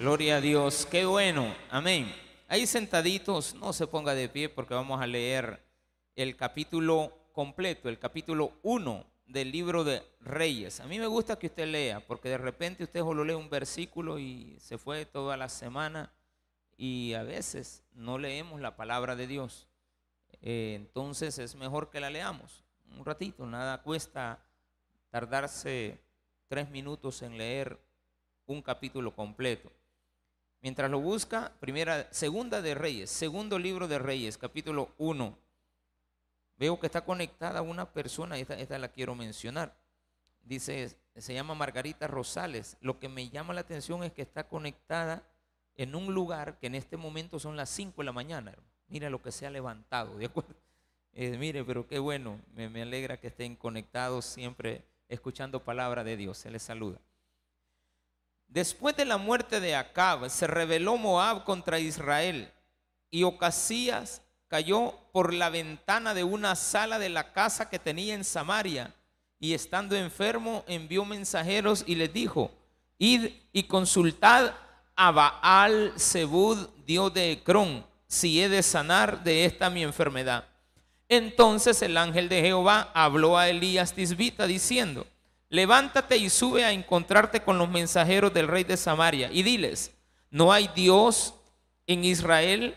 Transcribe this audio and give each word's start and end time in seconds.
Gloria 0.00 0.38
a 0.38 0.40
Dios, 0.40 0.86
qué 0.90 1.04
bueno, 1.04 1.54
amén. 1.68 2.10
Ahí 2.48 2.66
sentaditos, 2.66 3.54
no 3.56 3.74
se 3.74 3.86
ponga 3.86 4.14
de 4.14 4.30
pie 4.30 4.48
porque 4.48 4.72
vamos 4.72 4.98
a 4.98 5.06
leer 5.06 5.62
el 6.16 6.36
capítulo 6.36 7.12
completo, 7.34 7.86
el 7.90 7.98
capítulo 7.98 8.54
1 8.62 9.04
del 9.26 9.52
libro 9.52 9.84
de 9.84 10.02
Reyes. 10.20 10.80
A 10.80 10.86
mí 10.86 10.98
me 10.98 11.06
gusta 11.06 11.38
que 11.38 11.48
usted 11.48 11.66
lea, 11.66 12.00
porque 12.00 12.30
de 12.30 12.38
repente 12.38 12.84
usted 12.84 13.00
solo 13.00 13.26
lee 13.26 13.34
un 13.34 13.50
versículo 13.50 14.18
y 14.18 14.56
se 14.58 14.78
fue 14.78 15.04
toda 15.04 15.36
la 15.36 15.50
semana 15.50 16.10
y 16.78 17.12
a 17.12 17.22
veces 17.22 17.84
no 17.92 18.16
leemos 18.16 18.58
la 18.58 18.76
palabra 18.76 19.16
de 19.16 19.26
Dios. 19.26 19.68
Eh, 20.40 20.76
entonces 20.76 21.38
es 21.38 21.56
mejor 21.56 21.90
que 21.90 22.00
la 22.00 22.08
leamos 22.08 22.64
un 22.96 23.04
ratito, 23.04 23.44
nada 23.44 23.82
cuesta 23.82 24.42
tardarse 25.10 26.00
tres 26.48 26.70
minutos 26.70 27.20
en 27.20 27.36
leer 27.36 27.78
un 28.46 28.62
capítulo 28.62 29.14
completo. 29.14 29.70
Mientras 30.62 30.90
lo 30.90 31.00
busca, 31.00 31.52
primera, 31.58 32.06
segunda 32.12 32.60
de 32.60 32.74
Reyes, 32.74 33.08
segundo 33.08 33.58
libro 33.58 33.88
de 33.88 33.98
Reyes, 33.98 34.36
capítulo 34.36 34.92
1. 34.98 35.38
Veo 36.58 36.78
que 36.78 36.86
está 36.86 37.02
conectada 37.02 37.62
una 37.62 37.90
persona, 37.90 38.36
esta, 38.36 38.58
esta 38.58 38.78
la 38.78 38.88
quiero 38.88 39.14
mencionar. 39.14 39.74
Dice, 40.42 40.94
se 41.16 41.32
llama 41.32 41.54
Margarita 41.54 42.06
Rosales. 42.08 42.76
Lo 42.82 42.98
que 42.98 43.08
me 43.08 43.30
llama 43.30 43.54
la 43.54 43.62
atención 43.62 44.04
es 44.04 44.12
que 44.12 44.20
está 44.20 44.48
conectada 44.48 45.22
en 45.76 45.94
un 45.94 46.12
lugar 46.12 46.58
que 46.58 46.66
en 46.66 46.74
este 46.74 46.98
momento 46.98 47.38
son 47.38 47.56
las 47.56 47.70
5 47.70 48.02
de 48.02 48.04
la 48.04 48.12
mañana. 48.12 48.54
Mira 48.88 49.08
lo 49.08 49.22
que 49.22 49.32
se 49.32 49.46
ha 49.46 49.50
levantado, 49.50 50.16
¿de 50.18 50.26
acuerdo? 50.26 50.54
Eh, 51.12 51.36
mire, 51.38 51.64
pero 51.64 51.88
qué 51.88 51.98
bueno, 51.98 52.40
me, 52.54 52.68
me 52.68 52.82
alegra 52.82 53.18
que 53.18 53.26
estén 53.26 53.56
conectados 53.56 54.24
siempre 54.24 54.84
escuchando 55.08 55.64
palabra 55.64 56.04
de 56.04 56.16
Dios. 56.16 56.38
Se 56.38 56.52
les 56.52 56.62
saluda. 56.62 57.00
Después 58.50 58.96
de 58.96 59.04
la 59.04 59.16
muerte 59.16 59.60
de 59.60 59.76
Acab, 59.76 60.28
se 60.28 60.48
rebeló 60.48 60.96
Moab 60.96 61.44
contra 61.44 61.78
Israel 61.78 62.50
y 63.08 63.22
Ocasías 63.22 64.22
cayó 64.48 64.92
por 65.12 65.32
la 65.32 65.50
ventana 65.50 66.14
de 66.14 66.24
una 66.24 66.56
sala 66.56 66.98
de 66.98 67.10
la 67.10 67.32
casa 67.32 67.70
que 67.70 67.78
tenía 67.78 68.12
en 68.12 68.24
Samaria 68.24 68.92
y 69.38 69.54
estando 69.54 69.94
enfermo 69.94 70.64
envió 70.66 71.04
mensajeros 71.04 71.84
y 71.86 71.94
les 71.94 72.12
dijo, 72.12 72.50
id 72.98 73.30
y 73.52 73.62
consultad 73.62 74.52
a 74.96 75.12
Baal 75.12 75.92
Zebud, 75.96 76.70
dios 76.84 77.14
de 77.14 77.30
Ecrón, 77.30 77.86
si 78.08 78.42
he 78.42 78.48
de 78.48 78.64
sanar 78.64 79.22
de 79.22 79.44
esta 79.44 79.70
mi 79.70 79.84
enfermedad. 79.84 80.44
Entonces 81.08 81.82
el 81.82 81.96
ángel 81.96 82.28
de 82.28 82.40
Jehová 82.42 82.90
habló 82.94 83.38
a 83.38 83.48
Elías 83.48 83.92
Tisbita 83.92 84.48
diciendo, 84.48 85.06
levántate 85.50 86.16
y 86.16 86.30
sube 86.30 86.64
a 86.64 86.72
encontrarte 86.72 87.42
con 87.42 87.58
los 87.58 87.68
mensajeros 87.68 88.32
del 88.32 88.48
rey 88.48 88.64
de 88.64 88.76
Samaria 88.76 89.28
y 89.30 89.42
diles, 89.42 89.92
no 90.30 90.52
hay 90.52 90.70
Dios 90.74 91.34
en 91.86 92.04
Israel 92.04 92.76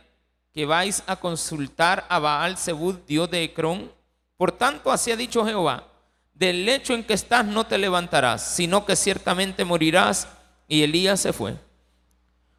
que 0.51 0.65
vais 0.65 1.03
a 1.07 1.15
consultar 1.15 2.05
a 2.09 2.19
Baal 2.19 2.57
Zebud, 2.57 2.95
Dios 3.07 3.29
de 3.29 3.43
Ecrón. 3.43 3.91
Por 4.37 4.51
tanto, 4.51 4.91
así 4.91 5.11
ha 5.11 5.15
dicho 5.15 5.45
Jehová, 5.45 5.87
del 6.33 6.65
lecho 6.65 6.93
en 6.93 7.03
que 7.03 7.13
estás 7.13 7.45
no 7.45 7.63
te 7.65 7.77
levantarás, 7.77 8.55
sino 8.55 8.85
que 8.85 8.95
ciertamente 8.95 9.63
morirás. 9.65 10.27
Y 10.67 10.83
Elías 10.83 11.19
se 11.19 11.33
fue. 11.33 11.55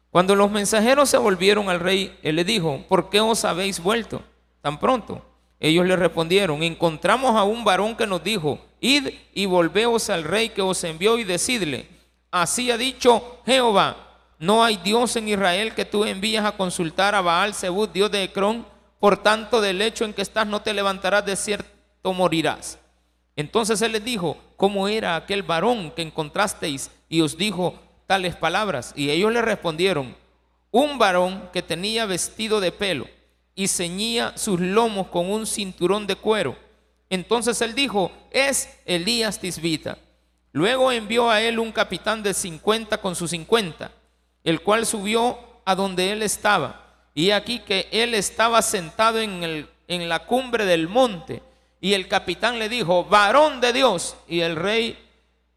Cuando 0.09 0.35
los 0.35 0.49
mensajeros 0.49 1.09
se 1.09 1.17
volvieron 1.17 1.69
al 1.69 1.81
rey, 1.81 2.17
él 2.21 2.37
le 2.37 2.45
dijo, 2.45 2.85
¿por 2.87 3.09
qué 3.09 3.19
os 3.19 3.43
habéis 3.43 3.81
vuelto 3.81 4.23
tan 4.61 4.79
pronto? 4.79 5.25
Ellos 5.59 5.85
le 5.85 5.95
respondieron, 5.95 6.63
encontramos 6.63 7.35
a 7.35 7.43
un 7.43 7.63
varón 7.63 7.95
que 7.95 8.05
nos 8.05 8.23
dijo, 8.23 8.59
id 8.81 9.09
y 9.33 9.45
volveos 9.45 10.09
al 10.09 10.23
rey 10.23 10.49
que 10.49 10.61
os 10.61 10.83
envió 10.83 11.17
y 11.17 11.23
decidle, 11.23 11.87
así 12.29 12.71
ha 12.71 12.77
dicho 12.77 13.39
Jehová, 13.45 13.97
no 14.37 14.63
hay 14.63 14.77
Dios 14.77 15.15
en 15.15 15.29
Israel 15.29 15.73
que 15.73 15.85
tú 15.85 16.03
envías 16.03 16.45
a 16.45 16.57
consultar 16.57 17.15
a 17.15 17.21
Baal 17.21 17.53
Zebud, 17.53 17.89
Dios 17.89 18.11
de 18.11 18.23
Ecrón, 18.23 18.65
por 18.99 19.23
tanto 19.23 19.61
del 19.61 19.81
hecho 19.81 20.03
en 20.03 20.13
que 20.13 20.21
estás 20.21 20.45
no 20.45 20.61
te 20.61 20.73
levantarás 20.73 21.25
de 21.25 21.35
cierto 21.35 22.13
morirás. 22.13 22.77
Entonces 23.37 23.81
él 23.81 23.93
les 23.93 24.03
dijo, 24.03 24.37
¿cómo 24.57 24.87
era 24.87 25.15
aquel 25.15 25.43
varón 25.43 25.91
que 25.91 26.01
encontrasteis 26.01 26.91
y 27.07 27.21
os 27.21 27.37
dijo 27.37 27.79
tales 28.07 28.35
palabras? 28.35 28.93
Y 28.95 29.09
ellos 29.09 29.31
le 29.31 29.41
respondieron, 29.41 30.15
un 30.71 30.97
varón 30.97 31.49
que 31.53 31.61
tenía 31.61 32.05
vestido 32.05 32.59
de 32.59 32.71
pelo 32.71 33.07
y 33.55 33.69
ceñía 33.69 34.33
sus 34.35 34.59
lomos 34.59 35.07
con 35.07 35.31
un 35.31 35.47
cinturón 35.47 36.05
de 36.05 36.15
cuero. 36.15 36.57
Entonces 37.09 37.61
él 37.61 37.73
dijo, 37.73 38.11
es 38.31 38.69
Elías 38.85 39.39
Tisbita. 39.39 39.97
Luego 40.51 40.91
envió 40.91 41.29
a 41.29 41.41
él 41.41 41.59
un 41.59 41.71
capitán 41.71 42.21
de 42.21 42.33
cincuenta 42.33 42.97
con 42.97 43.15
sus 43.15 43.31
cincuenta, 43.31 43.91
el 44.43 44.61
cual 44.61 44.85
subió 44.85 45.39
a 45.65 45.75
donde 45.75 46.11
él 46.11 46.21
estaba. 46.21 46.81
Y 47.13 47.31
aquí 47.31 47.59
que 47.59 47.87
él 47.91 48.13
estaba 48.13 48.61
sentado 48.61 49.19
en, 49.21 49.43
el, 49.43 49.69
en 49.87 50.09
la 50.09 50.25
cumbre 50.25 50.65
del 50.65 50.87
monte. 50.87 51.41
Y 51.79 51.93
el 51.93 52.07
capitán 52.07 52.59
le 52.59 52.67
dijo, 52.67 53.05
varón 53.05 53.61
de 53.61 53.71
Dios. 53.71 54.17
Y 54.27 54.41
el 54.41 54.55
rey 54.55 54.97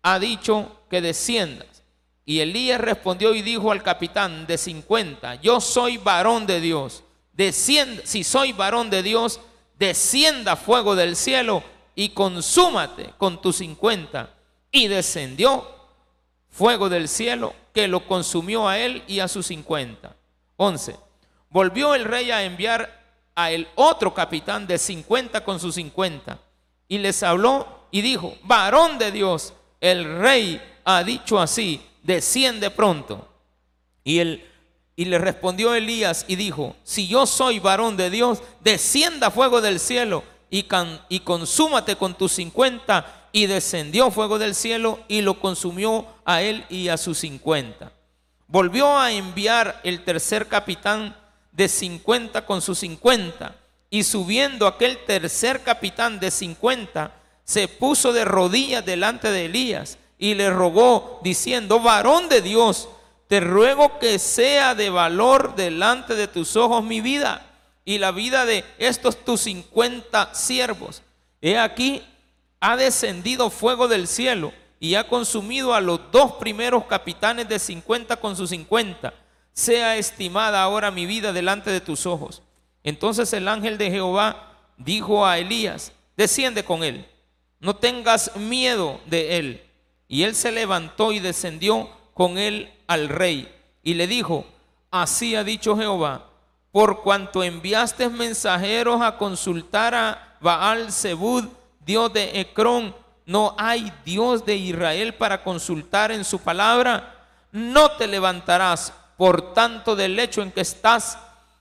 ha 0.03 0.19
dicho 0.19 0.83
que 0.89 1.01
desciendas. 1.01 1.83
Y 2.25 2.41
Elías 2.41 2.81
respondió 2.81 3.35
y 3.35 3.43
dijo 3.43 3.73
al 3.73 3.83
capitán 3.83 4.47
de 4.47 4.59
cincuenta, 4.59 5.37
yo 5.37 5.61
soy 5.61 5.97
varón 5.97 6.47
de 6.47 6.61
Dios 6.61 7.03
si 8.05 8.25
soy 8.25 8.53
varón 8.53 8.91
de 8.91 9.03
Dios, 9.03 9.41
descienda 9.79 10.57
fuego 10.57 10.97
del 10.97 11.15
cielo 11.15 11.63
y 11.95 12.11
consúmate 12.11 13.15
con 13.17 13.41
tus 13.41 13.57
cincuenta. 13.57 14.35
Y 14.71 14.89
descendió 14.89 15.67
fuego 16.51 16.89
del 16.89 17.09
cielo 17.09 17.55
que 17.73 17.89
lo 17.89 18.07
consumió 18.07 18.69
a 18.69 18.79
él 18.79 19.03
y 19.07 19.21
a 19.21 19.29
sus 19.29 19.47
cincuenta. 19.47 20.17
Once. 20.57 20.97
Volvió 21.49 21.95
el 21.95 22.05
rey 22.05 22.31
a 22.31 22.43
enviar 22.43 22.99
a 23.35 23.53
el 23.53 23.69
otro 23.77 24.13
capitán 24.13 24.67
de 24.67 24.77
cincuenta 24.79 25.45
con 25.45 25.61
sus 25.61 25.77
cincuenta. 25.77 26.41
Y 26.89 26.99
les 26.99 27.23
habló 27.23 27.87
y 27.91 28.01
dijo, 28.01 28.37
varón 28.43 28.99
de 28.99 29.13
Dios, 29.13 29.55
el 29.81 30.19
rey 30.19 30.61
ha 30.85 31.05
dicho 31.05 31.39
así, 31.39 31.81
desciende 32.03 32.71
pronto. 32.71 33.29
Y 34.03 34.19
el 34.19 34.48
y 34.99 35.05
le 35.05 35.19
respondió 35.19 35.77
Elías 35.77 36.25
y 36.27 36.35
dijo, 36.35 36.75
si 36.83 37.07
yo 37.07 37.25
soy 37.25 37.61
varón 37.61 37.97
de 37.97 38.11
Dios, 38.11 38.43
descienda 38.63 39.31
fuego 39.31 39.61
del 39.61 39.79
cielo 39.79 40.25
y, 40.51 40.67
y 41.09 41.21
consúmate 41.21 41.95
con 41.95 42.15
tus 42.15 42.33
cincuenta. 42.33 43.15
Y 43.31 43.47
descendió 43.47 44.11
fuego 44.11 44.41
del 44.41 44.57
cielo 44.57 44.99
y 45.07 45.21
lo 45.21 45.39
consumió 45.39 46.05
a 46.25 46.43
él 46.43 46.65
y 46.69 46.89
a 46.89 46.97
sus 46.97 47.19
cincuenta. 47.19 47.93
Volvió 48.49 48.99
a 48.99 49.13
enviar 49.13 49.81
el 49.85 50.03
tercer 50.03 50.49
capitán 50.49 51.15
de 51.53 51.69
cincuenta 51.69 52.45
con 52.45 52.61
sus 52.61 52.81
cincuenta. 52.81 53.55
Y 53.91 54.03
subiendo 54.03 54.67
aquel 54.67 54.99
tercer 55.05 55.63
capitán 55.63 56.19
de 56.19 56.33
cincuenta, 56.33 57.13
se 57.45 57.69
puso 57.69 58.13
de 58.13 58.25
rodillas 58.25 58.85
delante 58.85 59.31
de 59.31 59.45
Elías 59.45 59.99
y 60.19 60.35
le 60.35 60.51
rogó, 60.51 61.21
diciendo, 61.23 61.79
varón 61.79 62.29
de 62.29 62.41
Dios, 62.41 62.89
te 63.29 63.41
ruego 63.41 63.99
que 63.99 64.19
sea 64.19 64.75
de 64.75 64.91
valor 64.91 65.55
delante 65.55 66.15
de 66.15 66.29
tus 66.29 66.57
ojos 66.57 66.83
mi 66.83 67.01
vida 67.01 67.45
y 67.85 67.99
la 67.99 68.11
vida 68.11 68.47
de 68.47 68.65
estos 68.79 69.25
tus 69.25 69.43
cincuenta 69.43 70.35
siervos. 70.35 71.03
He 71.41 71.59
aquí, 71.59 72.03
ha 72.61 72.77
descendido 72.77 73.51
fuego 73.51 73.87
del 73.87 74.09
cielo 74.09 74.53
y 74.81 74.95
ha 74.95 75.09
consumido 75.09 75.75
a 75.75 75.81
los 75.81 76.01
dos 76.11 76.33
primeros 76.33 76.85
capitanes 76.87 77.49
de 77.49 77.59
cincuenta 77.59 78.17
con 78.17 78.35
sus 78.35 78.51
cincuenta. 78.51 79.13
Sea 79.53 79.97
estimada 79.97 80.63
ahora 80.63 80.91
mi 80.91 81.05
vida 81.05 81.33
delante 81.33 81.71
de 81.71 81.81
tus 81.81 82.07
ojos. 82.07 82.43
Entonces 82.83 83.33
el 83.33 83.47
ángel 83.47 83.77
de 83.77 83.91
Jehová 83.91 84.55
dijo 84.79 85.27
a 85.27 85.39
Elías, 85.39 85.93
desciende 86.17 86.65
con 86.65 86.83
él, 86.83 87.07
no 87.61 87.77
tengas 87.77 88.35
miedo 88.37 89.01
de 89.07 89.37
él. 89.37 89.65
Y 90.09 90.23
él 90.23 90.35
se 90.35 90.51
levantó 90.51 91.13
y 91.13 91.19
descendió 91.19 91.91
con 92.19 92.37
él 92.37 92.69
al 92.89 93.09
rey 93.09 93.49
y 93.85 93.95
le 93.95 94.09
dijo, 94.09 94.45
así 94.91 95.37
ha 95.37 95.45
dicho 95.45 95.77
Jehová, 95.77 96.25
por 96.73 97.03
cuanto 97.03 97.45
enviaste 97.45 98.09
mensajeros 98.09 99.01
a 99.03 99.17
consultar 99.17 99.95
a 99.95 100.37
Baal 100.41 100.91
Zebud, 100.91 101.45
Dios 101.87 102.13
de 102.13 102.41
Ecrón, 102.41 102.93
no 103.25 103.55
hay 103.57 103.93
Dios 104.05 104.45
de 104.45 104.57
Israel 104.57 105.15
para 105.15 105.45
consultar 105.45 106.11
en 106.11 106.25
su 106.25 106.41
palabra, 106.41 107.15
no 107.53 107.93
te 107.93 108.09
levantarás 108.09 108.93
por 109.17 109.55
tanto 109.55 109.95
del 109.95 110.17
lecho 110.17 110.43
en 110.43 110.51
que 110.51 110.63
estás, 110.63 111.21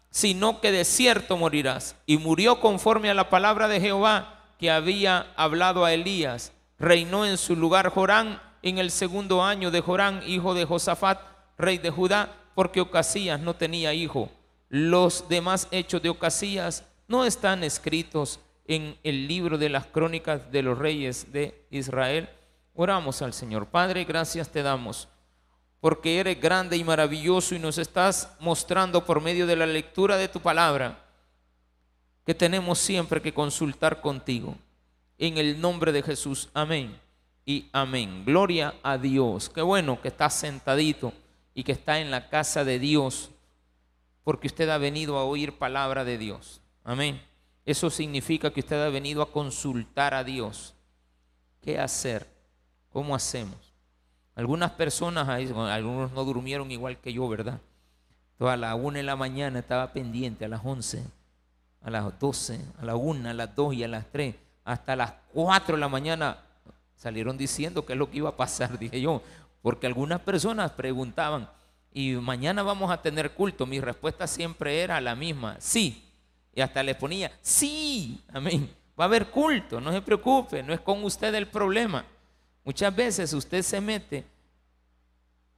sino 0.09 0.59
que 0.59 0.71
de 0.71 0.85
cierto 0.85 1.37
morirás. 1.37 1.95
Y 2.07 2.17
murió 2.17 2.59
conforme 2.59 3.11
a 3.11 3.13
la 3.13 3.29
palabra 3.29 3.67
de 3.67 3.79
Jehová 3.79 4.39
que 4.57 4.71
había 4.71 5.27
hablado 5.35 5.85
a 5.85 5.93
Elías. 5.93 6.51
Reinó 6.79 7.27
en 7.27 7.37
su 7.37 7.55
lugar 7.55 7.89
Jorán 7.89 8.41
en 8.61 8.77
el 8.77 8.91
segundo 8.91 9.43
año 9.43 9.71
de 9.71 9.81
Jorán, 9.81 10.21
hijo 10.25 10.53
de 10.53 10.65
Josafat, 10.65 11.19
rey 11.57 11.77
de 11.77 11.89
Judá, 11.89 12.33
porque 12.55 12.81
Ocasías 12.81 13.39
no 13.39 13.55
tenía 13.55 13.93
hijo. 13.93 14.31
Los 14.69 15.29
demás 15.29 15.67
hechos 15.71 16.01
de 16.01 16.09
Ocasías 16.09 16.83
no 17.07 17.25
están 17.25 17.63
escritos 17.63 18.39
en 18.65 18.97
el 19.03 19.27
libro 19.27 19.57
de 19.57 19.69
las 19.69 19.85
crónicas 19.85 20.51
de 20.51 20.61
los 20.61 20.77
reyes 20.77 21.31
de 21.31 21.65
Israel. 21.69 22.29
Oramos 22.73 23.21
al 23.21 23.33
Señor. 23.33 23.67
Padre, 23.67 24.03
gracias 24.03 24.49
te 24.49 24.63
damos 24.63 25.07
porque 25.79 26.19
eres 26.19 26.41
grande 26.41 26.75
y 26.75 26.83
maravilloso 26.83 27.53
y 27.53 27.59
nos 27.59 27.77
estás 27.77 28.35
mostrando 28.39 29.05
por 29.05 29.21
medio 29.21 29.45
de 29.45 29.55
la 29.55 29.67
lectura 29.67 30.17
de 30.17 30.27
tu 30.27 30.39
palabra 30.39 30.99
que 32.25 32.33
tenemos 32.33 32.79
siempre 32.79 33.21
que 33.21 33.33
consultar 33.33 34.01
contigo. 34.01 34.55
En 35.19 35.37
el 35.37 35.61
nombre 35.61 35.91
de 35.91 36.03
Jesús, 36.03 36.49
amén 36.53 37.06
y 37.47 37.69
amén. 37.71 38.25
Gloria 38.25 38.75
a 38.83 38.97
Dios. 38.97 39.49
Qué 39.49 39.61
bueno 39.61 40.01
que 40.01 40.09
está 40.09 40.29
sentadito 40.29 41.13
y 41.53 41.63
que 41.63 41.71
está 41.71 41.99
en 41.99 42.11
la 42.11 42.29
casa 42.29 42.65
de 42.65 42.77
Dios, 42.77 43.31
porque 44.25 44.47
usted 44.47 44.69
ha 44.69 44.77
venido 44.77 45.17
a 45.17 45.23
oír 45.23 45.57
palabra 45.57 46.03
de 46.03 46.17
Dios. 46.17 46.61
Amén. 46.83 47.21
Eso 47.65 47.89
significa 47.89 48.51
que 48.51 48.59
usted 48.59 48.85
ha 48.85 48.89
venido 48.89 49.21
a 49.21 49.31
consultar 49.31 50.13
a 50.13 50.25
Dios. 50.25 50.75
¿Qué 51.61 51.79
hacer? 51.79 52.27
¿Cómo 52.91 53.15
hacemos? 53.15 53.73
Algunas 54.35 54.71
personas, 54.71 55.29
algunos 55.29 56.11
no 56.11 56.25
durmieron 56.25 56.69
igual 56.69 56.99
que 56.99 57.13
yo, 57.13 57.29
¿verdad? 57.29 57.61
Toda 58.37 58.53
a 58.53 58.57
la 58.57 58.75
una 58.75 58.97
de 58.97 59.03
la 59.03 59.15
mañana 59.15 59.59
estaba 59.59 59.93
pendiente, 59.93 60.43
a 60.43 60.49
las 60.49 60.65
once, 60.65 61.01
a 61.81 61.89
las 61.89 62.19
doce, 62.19 62.59
a 62.77 62.83
la 62.83 62.97
una, 62.97 63.29
a 63.29 63.33
las 63.33 63.55
dos 63.55 63.73
y 63.73 63.85
a 63.85 63.87
las 63.87 64.05
tres, 64.11 64.35
hasta 64.65 64.97
las 64.97 65.13
cuatro 65.31 65.75
de 65.75 65.79
la 65.79 65.87
mañana 65.87 66.43
salieron 66.97 67.37
diciendo 67.37 67.85
qué 67.85 67.93
es 67.93 67.99
lo 67.99 68.09
que 68.09 68.17
iba 68.17 68.29
a 68.29 68.35
pasar, 68.35 68.77
dije 68.79 68.99
yo, 68.99 69.21
porque 69.61 69.87
algunas 69.87 70.19
personas 70.19 70.71
preguntaban, 70.71 71.49
¿y 71.93 72.13
mañana 72.13 72.63
vamos 72.63 72.91
a 72.91 73.01
tener 73.01 73.31
culto? 73.31 73.65
Mi 73.65 73.79
respuesta 73.79 74.27
siempre 74.27 74.81
era 74.81 74.99
la 74.99 75.15
misma, 75.15 75.55
sí. 75.59 76.03
Y 76.53 76.61
hasta 76.61 76.83
les 76.83 76.95
ponía, 76.95 77.31
sí, 77.41 78.21
amén, 78.33 78.69
va 78.99 79.05
a 79.05 79.07
haber 79.07 79.27
culto, 79.27 79.79
no 79.79 79.91
se 79.91 80.01
preocupe, 80.01 80.63
no 80.63 80.73
es 80.73 80.79
con 80.81 81.03
usted 81.03 81.33
el 81.35 81.47
problema. 81.47 82.03
Muchas 82.63 82.93
veces 82.93 83.31
usted 83.31 83.61
se 83.61 83.79
mete 83.79 84.25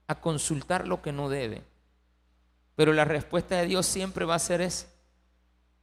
a 0.07 0.19
consultar 0.19 0.87
lo 0.87 1.01
que 1.01 1.11
no 1.11 1.29
debe. 1.29 1.63
Pero 2.75 2.93
la 2.93 3.05
respuesta 3.05 3.55
de 3.55 3.65
Dios 3.65 3.85
siempre 3.85 4.25
va 4.25 4.35
a 4.35 4.39
ser 4.39 4.61
esa. 4.61 4.87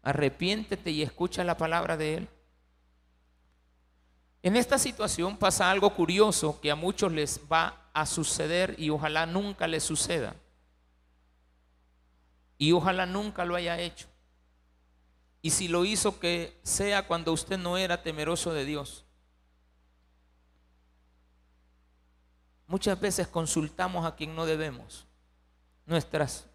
Arrepiéntete 0.03 0.91
y 0.91 1.03
escucha 1.03 1.45
la 1.45 1.57
palabra 1.57 1.97
de 1.97 2.15
Él. 2.15 2.29
En 4.43 4.57
esta 4.57 4.79
situación 4.79 5.37
pasa 5.37 5.71
algo 5.71 5.95
curioso 5.95 6.61
que 6.61 6.71
a 6.71 6.77
muchos 6.77 7.13
les 7.13 7.41
va 7.51 7.89
a 7.93 8.07
suceder 8.07 8.75
y 8.79 8.91
ojalá 8.91 9.27
nunca 9.27 9.67
les 9.67 9.83
suceda. 9.83 10.37
Y 12.59 12.73
ojalá 12.73 13.07
nunca 13.07 13.45
lo 13.45 13.57
haya 13.57 13.79
hecho. 13.81 14.07
Y 15.43 15.51
si 15.51 15.69
lo 15.69 15.85
hizo, 15.85 16.19
que 16.19 16.59
sea 16.63 17.07
cuando 17.07 17.33
usted 17.33 17.59
no 17.59 17.77
era 17.79 18.03
temeroso 18.03 18.53
de 18.53 18.65
Dios. 18.65 19.05
Muchas 22.67 22.99
veces 22.99 23.29
consultamos 23.29 24.05
a 24.05 24.17
quien 24.17 24.35
no 24.35 24.45
debemos 24.45 25.07
nuestras 25.87 26.47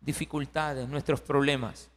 dificultades, 0.00 0.88
nuestros 0.88 1.20
problemas. 1.20 1.90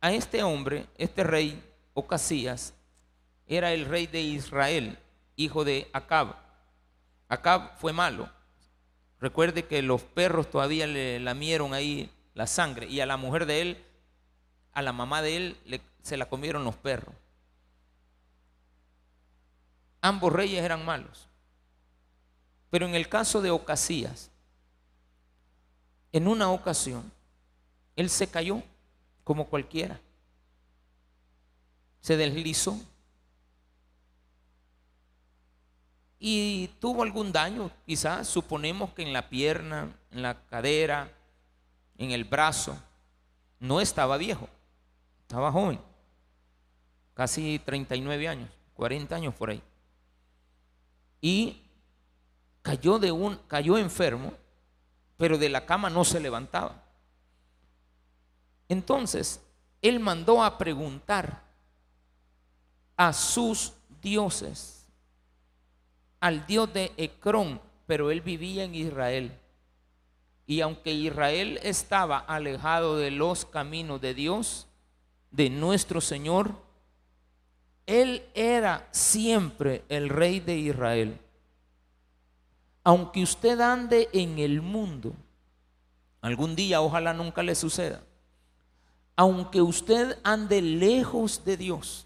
A 0.00 0.12
este 0.12 0.42
hombre, 0.42 0.88
este 0.98 1.22
rey 1.22 1.62
Ocasías, 1.96 2.74
era 3.48 3.72
el 3.72 3.86
rey 3.86 4.06
de 4.06 4.20
Israel, 4.20 4.98
hijo 5.34 5.64
de 5.64 5.88
Acab. 5.92 6.36
Acab 7.28 7.76
fue 7.78 7.92
malo. 7.92 8.30
Recuerde 9.18 9.64
que 9.64 9.82
los 9.82 10.02
perros 10.02 10.48
todavía 10.48 10.86
le 10.86 11.18
lamieron 11.18 11.74
ahí 11.74 12.08
la 12.34 12.46
sangre 12.46 12.86
y 12.86 13.00
a 13.00 13.06
la 13.06 13.16
mujer 13.16 13.46
de 13.46 13.62
él, 13.62 13.84
a 14.72 14.82
la 14.82 14.92
mamá 14.92 15.22
de 15.22 15.36
él, 15.36 15.80
se 16.02 16.16
la 16.16 16.26
comieron 16.26 16.62
los 16.62 16.76
perros 16.76 17.14
ambos 20.06 20.32
reyes 20.32 20.62
eran 20.62 20.84
malos. 20.84 21.28
Pero 22.70 22.86
en 22.86 22.94
el 22.94 23.08
caso 23.08 23.40
de 23.40 23.50
Ocasías, 23.50 24.30
en 26.12 26.28
una 26.28 26.50
ocasión, 26.50 27.12
él 27.96 28.08
se 28.08 28.28
cayó 28.28 28.62
como 29.24 29.46
cualquiera. 29.46 30.00
Se 32.06 32.16
deslizó. 32.16 32.78
Y 36.18 36.68
tuvo 36.80 37.02
algún 37.02 37.32
daño, 37.32 37.70
quizás 37.84 38.28
suponemos 38.28 38.92
que 38.94 39.02
en 39.02 39.12
la 39.12 39.28
pierna, 39.28 39.92
en 40.10 40.22
la 40.22 40.46
cadera, 40.46 41.10
en 41.98 42.12
el 42.12 42.24
brazo. 42.24 42.78
No 43.58 43.80
estaba 43.80 44.16
viejo, 44.16 44.48
estaba 45.22 45.50
joven, 45.50 45.80
casi 47.14 47.58
39 47.58 48.28
años, 48.28 48.50
40 48.74 49.16
años 49.16 49.34
por 49.34 49.50
ahí 49.50 49.62
y 51.20 51.60
cayó, 52.62 53.00
de 53.00 53.10
un, 53.10 53.36
cayó 53.48 53.78
enfermo, 53.78 54.32
pero 55.16 55.38
de 55.38 55.48
la 55.48 55.66
cama 55.66 55.90
no 55.90 56.04
se 56.04 56.20
levantaba. 56.20 56.84
Entonces, 58.68 59.40
él 59.82 59.98
mandó 59.98 60.44
a 60.44 60.56
preguntar 60.56 61.42
a 62.96 63.12
sus 63.12 63.72
dioses, 64.02 64.86
al 66.20 66.46
dios 66.46 66.72
de 66.72 66.92
Ecrón, 66.96 67.60
pero 67.86 68.10
él 68.10 68.20
vivía 68.20 68.64
en 68.64 68.74
Israel. 68.74 69.32
Y 70.46 70.60
aunque 70.60 70.92
Israel 70.92 71.58
estaba 71.62 72.18
alejado 72.18 72.96
de 72.96 73.10
los 73.10 73.44
caminos 73.44 74.00
de 74.00 74.14
Dios, 74.14 74.66
de 75.30 75.50
nuestro 75.50 76.00
Señor, 76.00 76.52
él 77.84 78.24
era 78.34 78.88
siempre 78.90 79.84
el 79.88 80.08
rey 80.08 80.40
de 80.40 80.56
Israel. 80.56 81.18
Aunque 82.82 83.22
usted 83.22 83.60
ande 83.60 84.08
en 84.12 84.38
el 84.38 84.62
mundo, 84.62 85.12
algún 86.20 86.56
día 86.56 86.80
ojalá 86.80 87.12
nunca 87.12 87.42
le 87.42 87.54
suceda, 87.54 88.02
aunque 89.16 89.60
usted 89.60 90.18
ande 90.22 90.62
lejos 90.62 91.44
de 91.44 91.56
Dios, 91.56 92.05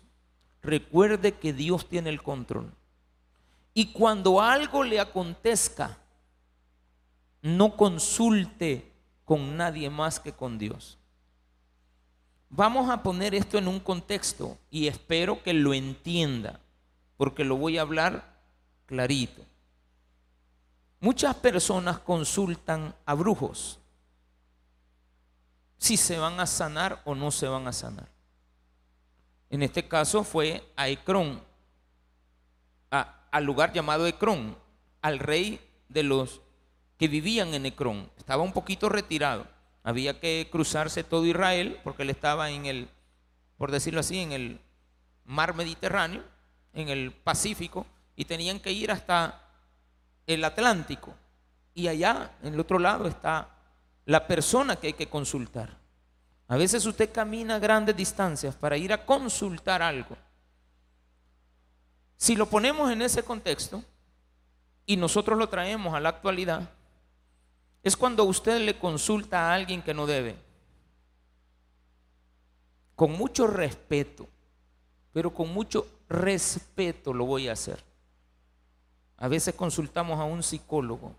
recuerde 0.62 1.32
que 1.32 1.52
Dios 1.52 1.88
tiene 1.88 2.10
el 2.10 2.22
control. 2.22 2.72
Y 3.74 3.92
cuando 3.92 4.40
algo 4.40 4.82
le 4.82 5.00
acontezca, 5.00 5.98
no 7.42 7.76
consulte 7.76 8.92
con 9.24 9.56
nadie 9.56 9.88
más 9.90 10.20
que 10.20 10.32
con 10.32 10.58
Dios. 10.58 10.98
Vamos 12.48 12.90
a 12.90 13.02
poner 13.02 13.34
esto 13.34 13.58
en 13.58 13.68
un 13.68 13.78
contexto 13.78 14.58
y 14.70 14.88
espero 14.88 15.42
que 15.42 15.52
lo 15.52 15.72
entienda, 15.72 16.60
porque 17.16 17.44
lo 17.44 17.56
voy 17.56 17.78
a 17.78 17.82
hablar 17.82 18.42
clarito. 18.86 19.42
Muchas 20.98 21.34
personas 21.36 22.00
consultan 22.00 22.94
a 23.06 23.14
brujos 23.14 23.78
si 25.78 25.96
se 25.96 26.18
van 26.18 26.38
a 26.40 26.46
sanar 26.46 27.00
o 27.04 27.14
no 27.14 27.30
se 27.30 27.48
van 27.48 27.66
a 27.66 27.72
sanar. 27.72 28.08
En 29.50 29.62
este 29.62 29.86
caso 29.88 30.22
fue 30.24 30.62
a 30.76 30.88
Ecrón, 30.88 31.42
al 32.90 33.44
lugar 33.44 33.72
llamado 33.72 34.06
Ecrón, 34.06 34.56
al 35.02 35.18
rey 35.18 35.60
de 35.88 36.02
los 36.02 36.40
que 36.96 37.08
vivían 37.08 37.54
en 37.54 37.66
Ecrón. 37.66 38.10
Estaba 38.16 38.42
un 38.42 38.52
poquito 38.52 38.88
retirado. 38.88 39.46
Había 39.82 40.20
que 40.20 40.48
cruzarse 40.50 41.02
todo 41.02 41.26
Israel 41.26 41.80
porque 41.82 42.02
él 42.02 42.10
estaba 42.10 42.50
en 42.50 42.66
el, 42.66 42.88
por 43.56 43.70
decirlo 43.70 44.00
así, 44.00 44.18
en 44.18 44.32
el 44.32 44.60
mar 45.24 45.54
Mediterráneo, 45.54 46.22
en 46.72 46.88
el 46.88 47.12
Pacífico, 47.12 47.86
y 48.14 48.26
tenían 48.26 48.60
que 48.60 48.72
ir 48.72 48.90
hasta 48.90 49.42
el 50.26 50.44
Atlántico. 50.44 51.14
Y 51.74 51.88
allá, 51.88 52.32
en 52.42 52.54
el 52.54 52.60
otro 52.60 52.78
lado, 52.78 53.08
está 53.08 53.48
la 54.04 54.26
persona 54.26 54.76
que 54.76 54.88
hay 54.88 54.92
que 54.92 55.08
consultar. 55.08 55.79
A 56.50 56.56
veces 56.56 56.84
usted 56.84 57.12
camina 57.12 57.60
grandes 57.60 57.96
distancias 57.96 58.56
para 58.56 58.76
ir 58.76 58.92
a 58.92 59.06
consultar 59.06 59.82
algo. 59.82 60.16
Si 62.16 62.34
lo 62.34 62.46
ponemos 62.46 62.90
en 62.90 63.02
ese 63.02 63.22
contexto 63.22 63.84
y 64.84 64.96
nosotros 64.96 65.38
lo 65.38 65.48
traemos 65.48 65.94
a 65.94 66.00
la 66.00 66.08
actualidad, 66.08 66.68
es 67.84 67.96
cuando 67.96 68.24
usted 68.24 68.60
le 68.62 68.76
consulta 68.76 69.48
a 69.48 69.54
alguien 69.54 69.80
que 69.80 69.94
no 69.94 70.06
debe. 70.06 70.34
Con 72.96 73.12
mucho 73.12 73.46
respeto, 73.46 74.28
pero 75.12 75.32
con 75.32 75.54
mucho 75.54 75.86
respeto 76.08 77.12
lo 77.12 77.26
voy 77.26 77.46
a 77.46 77.52
hacer. 77.52 77.80
A 79.18 79.28
veces 79.28 79.54
consultamos 79.54 80.18
a 80.18 80.24
un 80.24 80.42
psicólogo, 80.42 81.14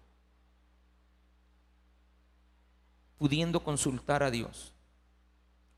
pudiendo 3.17 3.63
consultar 3.63 4.23
a 4.23 4.29
Dios. 4.29 4.73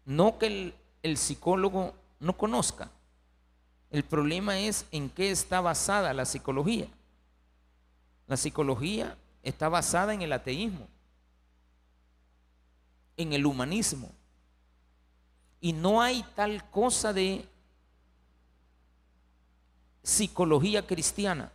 No 0.05 0.38
que 0.38 0.74
el, 1.01 1.17
psicólogo 1.17 1.93
no 2.19 2.38
conozca. 2.38 2.89
El 3.89 4.03
problema 4.03 4.60
es 4.60 4.86
en 4.91 5.10
qué 5.10 5.31
está 5.31 5.62
basada 5.62 6.13
la 6.13 6.25
psicología. 6.25 6.88
La 8.27 8.38
psicología 8.38 9.17
está 9.43 9.69
basada 9.69 10.13
en 10.13 10.22
el 10.22 10.33
ateísmo, 10.33 10.88
en 13.17 13.33
el 13.33 13.45
humanismo. 13.45 14.12
Y 15.62 15.74
no 15.74 16.01
hay 16.01 16.25
tal 16.36 16.69
cosa 16.69 17.13
de 17.13 17.45
psicología 20.01 20.86
cristiana. 20.86 21.51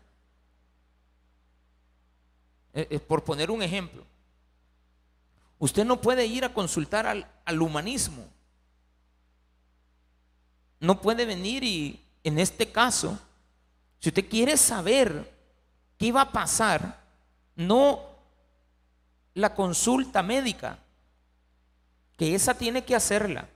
Eh, 2.72 2.86
eh, 2.90 3.00
por 3.00 3.24
poner 3.24 3.50
un 3.50 3.62
ejemplo. 3.62 4.04
Usted 5.58 5.84
no 5.84 6.00
puede 6.00 6.24
ir 6.26 6.44
a 6.44 6.54
consultar 6.54 7.06
al 7.44 7.62
humanismo. 7.62 8.24
No 10.80 11.00
puede 11.00 11.24
venir 11.24 11.64
y, 11.64 12.04
en 12.22 12.38
este 12.38 12.70
caso, 12.70 13.18
si 13.98 14.10
usted 14.10 14.28
quiere 14.28 14.56
saber 14.56 15.34
qué 15.96 16.12
va 16.12 16.22
a 16.22 16.32
pasar, 16.32 17.00
no 17.56 18.00
la 19.34 19.54
consulta 19.54 20.22
médica, 20.22 20.78
que 22.16 22.34
esa 22.34 22.54
tiene 22.54 22.84
que 22.84 22.96
hacerla, 22.96 23.48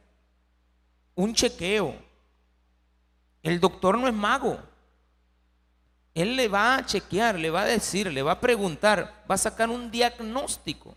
un 1.14 1.34
chequeo. 1.34 1.94
El 3.42 3.60
doctor 3.60 3.98
no 3.98 4.06
es 4.06 4.14
mago. 4.14 4.58
Él 6.14 6.36
le 6.36 6.48
va 6.48 6.76
a 6.76 6.86
chequear, 6.86 7.38
le 7.38 7.50
va 7.50 7.62
a 7.62 7.66
decir, 7.66 8.12
le 8.12 8.22
va 8.22 8.32
a 8.32 8.40
preguntar, 8.40 9.24
va 9.30 9.34
a 9.34 9.38
sacar 9.38 9.70
un 9.70 9.90
diagnóstico. 9.90 10.94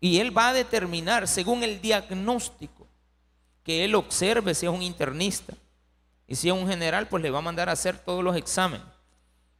Y 0.00 0.18
él 0.18 0.36
va 0.36 0.48
a 0.48 0.52
determinar, 0.52 1.26
según 1.26 1.62
el 1.62 1.80
diagnóstico, 1.80 2.85
que 3.66 3.84
él 3.84 3.96
observe 3.96 4.54
si 4.54 4.64
es 4.64 4.70
un 4.70 4.80
internista. 4.80 5.52
Y 6.28 6.36
si 6.36 6.48
es 6.48 6.54
un 6.54 6.68
general, 6.68 7.08
pues 7.08 7.20
le 7.20 7.30
va 7.30 7.40
a 7.40 7.42
mandar 7.42 7.68
a 7.68 7.72
hacer 7.72 7.98
todos 7.98 8.22
los 8.22 8.36
exámenes. 8.36 8.86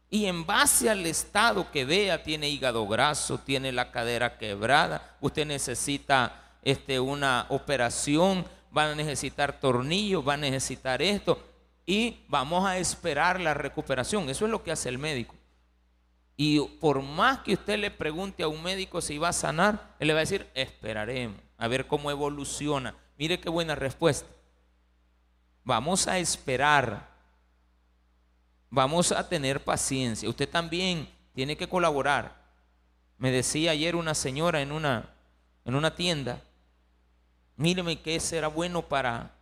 Y 0.09 0.27
en 0.27 0.47
base 0.47 0.89
al 0.89 1.05
estado 1.07 1.73
que 1.73 1.85
vea, 1.85 2.23
tiene 2.23 2.49
hígado 2.49 2.87
graso, 2.87 3.39
tiene 3.39 3.73
la 3.73 3.91
cadera 3.91 4.39
quebrada, 4.39 5.17
usted 5.21 5.45
necesita 5.45 6.41
este, 6.63 7.01
una 7.01 7.47
operación, 7.49 8.47
va 8.77 8.93
a 8.93 8.95
necesitar 8.95 9.59
tornillos, 9.59 10.27
va 10.27 10.35
a 10.35 10.37
necesitar 10.37 11.03
esto 11.03 11.43
y 11.85 12.21
vamos 12.29 12.65
a 12.65 12.79
esperar 12.79 13.41
la 13.41 13.55
recuperación. 13.55 14.29
Eso 14.31 14.45
es 14.45 14.53
lo 14.53 14.63
que 14.63 14.71
hace 14.71 14.89
el 14.89 14.99
médico. 14.99 15.35
Y 16.37 16.61
por 16.61 17.03
más 17.03 17.41
que 17.41 17.55
usted 17.55 17.77
le 17.77 17.91
pregunte 17.91 18.45
a 18.45 18.49
un 18.49 18.63
médico 18.63 19.01
si 19.01 19.19
va 19.19 19.31
a 19.31 19.33
sanar, 19.33 19.97
él 19.99 20.07
le 20.07 20.15
va 20.15 20.21
a 20.21 20.29
decir, 20.29 20.47
esperaremos 20.55 21.41
a 21.59 21.67
ver 21.67 21.89
cómo 21.89 22.13
evoluciona. 22.13 22.95
Mire 23.19 23.41
qué 23.41 23.49
buena 23.49 23.75
respuesta. 23.75 24.29
Vamos 25.65 26.07
a 26.07 26.19
esperar. 26.19 27.09
Vamos 28.71 29.13
a 29.13 29.29
tener 29.29 29.63
paciencia. 29.63 30.29
Usted 30.29 30.49
también 30.49 31.09
tiene 31.35 31.57
que 31.57 31.69
colaborar. 31.69 32.35
Me 33.19 33.31
decía 33.31 33.71
ayer 33.71 33.97
una 33.97 34.15
señora 34.15 34.61
en 34.61 34.73
una, 34.73 35.09
en 35.65 35.75
una 35.75 35.95
tienda, 35.95 36.43
míreme 37.57 38.01
que 38.03 38.21
será 38.21 38.49
bueno 38.49 38.83
para 38.83 39.37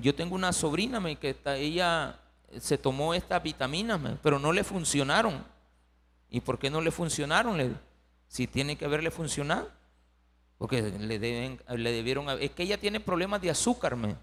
yo 0.00 0.14
tengo 0.14 0.34
una 0.34 0.52
sobrina 0.52 1.02
que 1.16 1.36
ella 1.56 2.18
se 2.58 2.78
tomó 2.78 3.14
estas 3.14 3.42
vitaminas, 3.42 4.00
pero 4.22 4.38
no 4.38 4.52
le 4.52 4.64
funcionaron. 4.64 5.44
¿Y 6.30 6.40
por 6.40 6.58
qué 6.58 6.70
no 6.70 6.80
le 6.80 6.90
funcionaron? 6.90 7.78
si 8.28 8.46
tiene 8.46 8.76
que 8.76 8.86
haberle 8.86 9.10
funcionado. 9.10 9.70
Porque 10.62 10.80
le, 10.80 11.18
deben, 11.18 11.60
le 11.68 11.90
debieron... 11.90 12.28
Es 12.40 12.52
que 12.52 12.62
ella 12.62 12.78
tiene 12.78 13.00
problemas 13.00 13.42
de 13.42 13.50
azúcar, 13.50 13.96
me. 13.96 14.14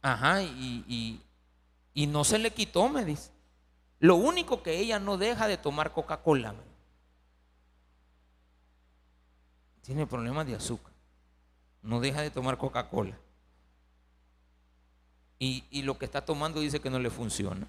Ajá, 0.00 0.42
y, 0.42 1.20
y, 1.92 2.06
no 2.06 2.24
se 2.24 2.38
le 2.38 2.50
quitó, 2.50 2.88
me 2.88 3.04
dice. 3.04 3.30
Lo 3.98 4.16
único 4.16 4.62
que 4.62 4.78
ella 4.78 4.98
no 4.98 5.18
deja 5.18 5.46
de 5.46 5.58
tomar 5.58 5.92
Coca-Cola. 5.92 6.54
Tiene 9.82 10.06
problemas 10.06 10.46
de 10.46 10.54
azúcar. 10.54 10.92
No 11.82 12.00
deja 12.00 12.22
de 12.22 12.30
tomar 12.30 12.56
Coca-Cola 12.56 13.16
y, 15.38 15.82
lo 15.82 15.98
que 15.98 16.06
está 16.06 16.24
tomando 16.24 16.60
dice 16.60 16.80
que 16.80 16.90
no 16.90 16.98
le 16.98 17.10
funciona. 17.10 17.66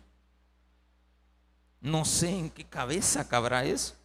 No 1.81 2.05
sé 2.05 2.29
en 2.29 2.49
qué 2.49 2.63
cabeza 2.63 3.27
cabrá 3.27 3.65
eso. 3.65 3.95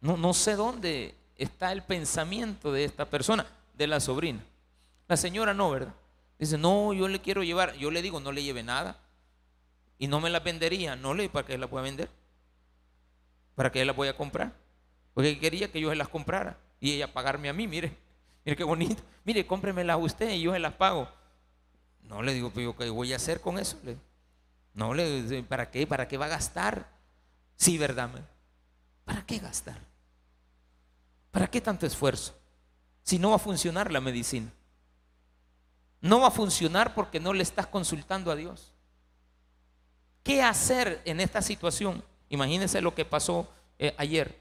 No, 0.00 0.16
no 0.16 0.34
sé 0.34 0.56
dónde 0.56 1.14
está 1.36 1.72
el 1.72 1.82
pensamiento 1.82 2.72
de 2.72 2.84
esta 2.84 3.04
persona, 3.06 3.46
de 3.74 3.86
la 3.86 4.00
sobrina. 4.00 4.40
La 5.08 5.16
señora 5.16 5.54
no, 5.54 5.70
¿verdad? 5.70 5.94
Dice, 6.38 6.58
no, 6.58 6.92
yo 6.92 7.08
le 7.08 7.20
quiero 7.20 7.42
llevar. 7.42 7.74
Yo 7.74 7.90
le 7.90 8.02
digo, 8.02 8.20
no 8.20 8.30
le 8.30 8.42
lleve 8.42 8.62
nada. 8.62 8.96
Y 9.98 10.06
no 10.06 10.20
me 10.20 10.30
la 10.30 10.40
vendería. 10.40 10.94
No 10.94 11.14
le, 11.14 11.28
¿para 11.28 11.46
qué 11.46 11.58
la 11.58 11.66
pueda 11.66 11.82
vender? 11.82 12.08
¿Para 13.54 13.72
qué 13.72 13.84
la 13.84 13.92
voy 13.92 14.08
a 14.08 14.16
comprar? 14.16 14.52
Porque 15.14 15.38
quería 15.38 15.70
que 15.72 15.80
yo 15.80 15.90
se 15.90 15.96
las 15.96 16.08
comprara 16.08 16.56
y 16.78 16.92
ella 16.92 17.12
pagarme 17.12 17.48
a 17.48 17.52
mí, 17.52 17.66
mire. 17.66 17.96
Mire 18.44 18.56
qué 18.56 18.64
bonito. 18.64 19.02
Mire, 19.24 19.46
cómpremela 19.46 19.96
usted 19.98 20.30
y 20.30 20.42
yo 20.42 20.52
se 20.52 20.58
las 20.58 20.72
pago. 20.72 21.08
No 22.02 22.22
le 22.22 22.32
digo, 22.32 22.50
pero 22.54 22.74
¿qué 22.74 22.88
voy 22.88 23.12
a 23.12 23.16
hacer 23.16 23.40
con 23.40 23.58
eso? 23.58 23.76
No 24.72 24.94
le 24.94 25.42
¿para 25.42 25.70
qué? 25.70 25.86
¿Para 25.86 26.08
qué 26.08 26.16
va 26.16 26.26
a 26.26 26.28
gastar? 26.30 26.88
Sí, 27.56 27.76
¿verdad? 27.76 28.08
¿Para 29.08 29.24
qué 29.24 29.38
gastar? 29.38 29.80
¿Para 31.30 31.46
qué 31.46 31.62
tanto 31.62 31.86
esfuerzo? 31.86 32.38
Si 33.02 33.18
no 33.18 33.30
va 33.30 33.36
a 33.36 33.38
funcionar 33.38 33.90
la 33.90 34.02
medicina. 34.02 34.52
No 36.02 36.20
va 36.20 36.28
a 36.28 36.30
funcionar 36.30 36.94
porque 36.94 37.18
no 37.18 37.32
le 37.32 37.42
estás 37.42 37.66
consultando 37.66 38.30
a 38.30 38.36
Dios. 38.36 38.74
¿Qué 40.22 40.42
hacer 40.42 41.00
en 41.06 41.20
esta 41.20 41.40
situación? 41.40 42.04
Imagínense 42.28 42.82
lo 42.82 42.94
que 42.94 43.06
pasó 43.06 43.48
eh, 43.78 43.94
ayer. 43.96 44.38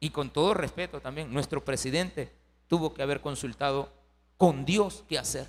Y 0.00 0.10
con 0.10 0.28
todo 0.28 0.52
respeto 0.52 1.00
también, 1.00 1.32
nuestro 1.32 1.64
presidente 1.64 2.34
tuvo 2.66 2.92
que 2.92 3.04
haber 3.04 3.20
consultado 3.20 3.92
con 4.36 4.64
Dios 4.64 5.04
qué 5.08 5.16
hacer. 5.16 5.46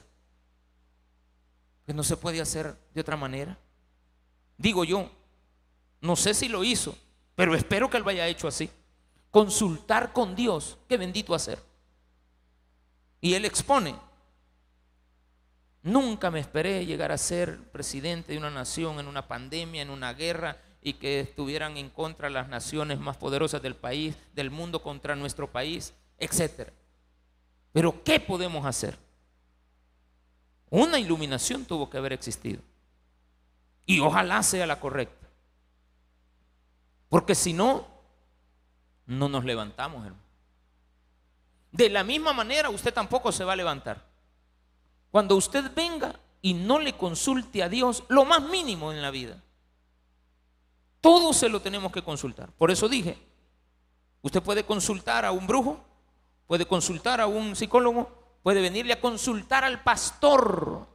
Que 1.87 1.93
no 1.95 2.03
se 2.03 2.17
puede 2.17 2.39
hacer 2.39 2.77
de 2.93 3.01
otra 3.01 3.17
manera. 3.17 3.57
Digo 4.59 4.83
yo, 4.83 5.09
no 6.01 6.15
sé 6.15 6.33
si 6.33 6.47
lo 6.47 6.63
hizo, 6.63 6.97
pero 7.35 7.55
espero 7.55 7.89
que 7.89 7.97
él 7.97 8.03
vaya 8.03 8.27
hecho 8.27 8.47
así. 8.47 8.69
Consultar 9.31 10.13
con 10.13 10.35
Dios, 10.35 10.77
qué 10.87 10.97
bendito 10.97 11.35
hacer. 11.35 11.59
Y 13.21 13.33
él 13.33 13.45
expone, 13.45 13.95
nunca 15.81 16.31
me 16.31 16.39
esperé 16.39 16.85
llegar 16.85 17.11
a 17.11 17.17
ser 17.17 17.59
presidente 17.71 18.31
de 18.31 18.37
una 18.37 18.49
nación 18.49 18.99
en 18.99 19.07
una 19.07 19.27
pandemia, 19.27 19.81
en 19.81 19.89
una 19.89 20.13
guerra, 20.13 20.57
y 20.81 20.93
que 20.93 21.19
estuvieran 21.19 21.77
en 21.77 21.89
contra 21.89 22.29
las 22.29 22.47
naciones 22.47 22.99
más 22.99 23.17
poderosas 23.17 23.61
del 23.61 23.75
país, 23.75 24.15
del 24.33 24.51
mundo 24.51 24.81
contra 24.81 25.15
nuestro 25.15 25.51
país, 25.51 25.93
etc. 26.17 26.71
Pero 27.73 28.03
¿qué 28.03 28.19
podemos 28.19 28.65
hacer? 28.65 28.97
Una 30.69 30.99
iluminación 30.99 31.65
tuvo 31.65 31.89
que 31.89 31.97
haber 31.97 32.13
existido. 32.13 32.61
Y 33.85 33.99
ojalá 33.99 34.43
sea 34.43 34.65
la 34.67 34.79
correcta. 34.79 35.26
Porque 37.09 37.35
si 37.35 37.53
no, 37.53 37.87
no 39.05 39.29
nos 39.29 39.45
levantamos, 39.45 40.05
hermano. 40.05 40.23
De 41.71 41.89
la 41.89 42.03
misma 42.03 42.33
manera, 42.33 42.69
usted 42.69 42.93
tampoco 42.93 43.31
se 43.31 43.43
va 43.43 43.53
a 43.53 43.57
levantar. 43.57 44.03
Cuando 45.11 45.35
usted 45.35 45.71
venga 45.73 46.19
y 46.41 46.53
no 46.53 46.79
le 46.79 46.93
consulte 46.93 47.63
a 47.63 47.69
Dios, 47.69 48.03
lo 48.09 48.25
más 48.25 48.41
mínimo 48.41 48.91
en 48.91 49.01
la 49.01 49.11
vida, 49.11 49.41
todo 51.01 51.33
se 51.33 51.49
lo 51.49 51.61
tenemos 51.61 51.91
que 51.91 52.03
consultar. 52.03 52.51
Por 52.51 52.71
eso 52.71 52.89
dije, 52.89 53.17
usted 54.21 54.41
puede 54.41 54.65
consultar 54.65 55.25
a 55.25 55.31
un 55.31 55.47
brujo, 55.47 55.79
puede 56.47 56.65
consultar 56.65 57.21
a 57.21 57.27
un 57.27 57.55
psicólogo, 57.55 58.39
puede 58.43 58.61
venirle 58.61 58.93
a 58.93 59.01
consultar 59.01 59.63
al 59.63 59.83
pastor. 59.83 60.87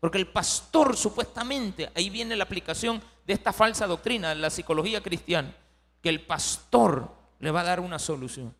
Porque 0.00 0.18
el 0.18 0.28
pastor 0.28 0.96
supuestamente, 0.96 1.90
ahí 1.94 2.10
viene 2.10 2.36
la 2.36 2.44
aplicación 2.44 3.02
de 3.26 3.32
esta 3.32 3.52
falsa 3.52 3.88
doctrina 3.88 4.28
de 4.28 4.36
la 4.36 4.50
psicología 4.50 5.02
cristiana, 5.02 5.52
que 6.00 6.08
el 6.08 6.24
pastor 6.24 7.12
le 7.40 7.50
va 7.50 7.62
a 7.62 7.64
dar 7.64 7.80
una 7.80 7.98
solución. 7.98 8.54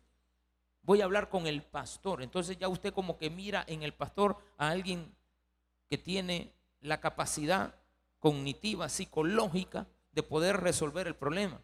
Voy 0.81 0.99
a 1.01 1.05
hablar 1.05 1.29
con 1.29 1.47
el 1.47 1.63
pastor. 1.63 2.21
Entonces 2.21 2.57
ya 2.57 2.67
usted 2.67 2.93
como 2.93 3.17
que 3.17 3.29
mira 3.29 3.63
en 3.67 3.81
el 3.83 3.93
pastor 3.93 4.37
a 4.57 4.69
alguien 4.69 5.15
que 5.89 5.97
tiene 5.97 6.53
la 6.81 6.99
capacidad 6.99 7.75
cognitiva, 8.19 8.89
psicológica 8.89 9.87
de 10.11 10.23
poder 10.23 10.57
resolver 10.57 11.07
el 11.07 11.15
problema. 11.15 11.61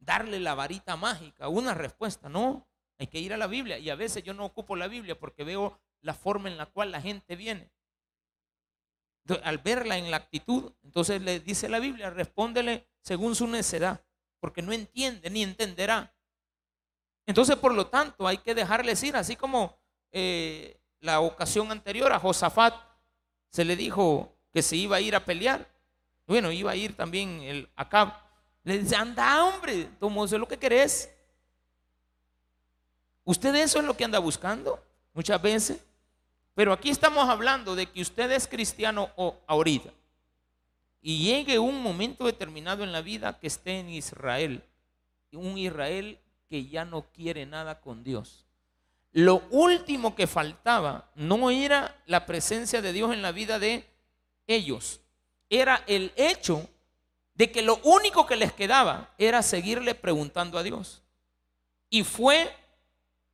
Darle 0.00 0.40
la 0.40 0.54
varita 0.54 0.96
mágica, 0.96 1.48
una 1.48 1.74
respuesta, 1.74 2.28
no. 2.28 2.66
Hay 2.98 3.06
que 3.06 3.20
ir 3.20 3.32
a 3.32 3.36
la 3.36 3.46
Biblia 3.46 3.78
y 3.78 3.88
a 3.88 3.94
veces 3.94 4.24
yo 4.24 4.34
no 4.34 4.44
ocupo 4.44 4.74
la 4.74 4.88
Biblia 4.88 5.18
porque 5.18 5.44
veo 5.44 5.78
la 6.02 6.14
forma 6.14 6.48
en 6.48 6.56
la 6.56 6.66
cual 6.66 6.90
la 6.90 7.00
gente 7.00 7.36
viene. 7.36 7.70
Al 9.42 9.58
verla 9.58 9.96
en 9.96 10.10
la 10.10 10.16
actitud, 10.16 10.72
entonces 10.82 11.20
le 11.22 11.40
dice 11.40 11.68
la 11.68 11.78
Biblia, 11.78 12.10
respóndele 12.10 12.86
según 13.00 13.34
su 13.34 13.46
necedad, 13.46 14.02
porque 14.40 14.62
no 14.62 14.72
entiende 14.72 15.30
ni 15.30 15.42
entenderá. 15.42 16.12
Entonces, 17.26 17.56
por 17.56 17.74
lo 17.74 17.86
tanto, 17.86 18.26
hay 18.26 18.38
que 18.38 18.54
dejarles 18.54 19.02
ir, 19.04 19.16
así 19.16 19.36
como 19.36 19.78
eh, 20.10 20.80
la 21.00 21.20
ocasión 21.20 21.70
anterior 21.70 22.12
a 22.12 22.18
Josafat 22.18 22.74
se 23.50 23.64
le 23.64 23.76
dijo 23.76 24.36
que 24.52 24.62
se 24.62 24.76
iba 24.76 24.96
a 24.96 25.00
ir 25.00 25.14
a 25.14 25.24
pelear. 25.24 25.66
Bueno, 26.26 26.50
iba 26.52 26.70
a 26.70 26.76
ir 26.76 26.96
también 26.96 27.40
el 27.42 27.68
Acab. 27.76 28.12
Le 28.64 28.78
dice, 28.78 28.96
anda 28.96 29.44
hombre, 29.44 29.88
tomo 29.98 30.26
lo 30.26 30.48
que 30.48 30.58
querés. 30.58 31.10
¿Usted 33.24 33.54
eso 33.56 33.78
es 33.78 33.84
lo 33.84 33.96
que 33.96 34.04
anda 34.04 34.18
buscando 34.18 34.82
muchas 35.12 35.40
veces? 35.40 35.84
Pero 36.60 36.74
aquí 36.74 36.90
estamos 36.90 37.26
hablando 37.26 37.74
de 37.74 37.86
que 37.86 38.02
usted 38.02 38.30
es 38.32 38.46
cristiano 38.46 39.10
ahorita. 39.46 39.94
y 41.00 41.24
llegue 41.24 41.58
un 41.58 41.82
momento 41.82 42.26
determinado 42.26 42.84
en 42.84 42.92
la 42.92 43.00
vida 43.00 43.38
que 43.38 43.46
esté 43.46 43.78
en 43.78 43.88
Israel, 43.88 44.62
un 45.32 45.56
Israel 45.56 46.18
que 46.50 46.66
ya 46.66 46.84
no 46.84 47.06
quiere 47.14 47.46
nada 47.46 47.80
con 47.80 48.04
Dios. 48.04 48.44
Lo 49.12 49.42
último 49.48 50.14
que 50.14 50.26
faltaba 50.26 51.10
no 51.14 51.50
era 51.50 51.96
la 52.04 52.26
presencia 52.26 52.82
de 52.82 52.92
Dios 52.92 53.14
en 53.14 53.22
la 53.22 53.32
vida 53.32 53.58
de 53.58 53.86
ellos, 54.46 55.00
era 55.48 55.82
el 55.86 56.12
hecho 56.14 56.68
de 57.36 57.50
que 57.50 57.62
lo 57.62 57.80
único 57.84 58.26
que 58.26 58.36
les 58.36 58.52
quedaba 58.52 59.14
era 59.16 59.42
seguirle 59.42 59.94
preguntando 59.94 60.58
a 60.58 60.62
Dios. 60.62 61.00
Y 61.88 62.04
fue 62.04 62.54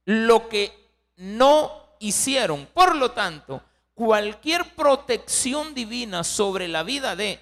lo 0.04 0.48
que 0.48 0.72
no 1.16 1.85
hicieron. 1.98 2.66
Por 2.66 2.96
lo 2.96 3.12
tanto, 3.12 3.62
cualquier 3.94 4.74
protección 4.74 5.74
divina 5.74 6.24
sobre 6.24 6.68
la 6.68 6.82
vida 6.82 7.16
de 7.16 7.40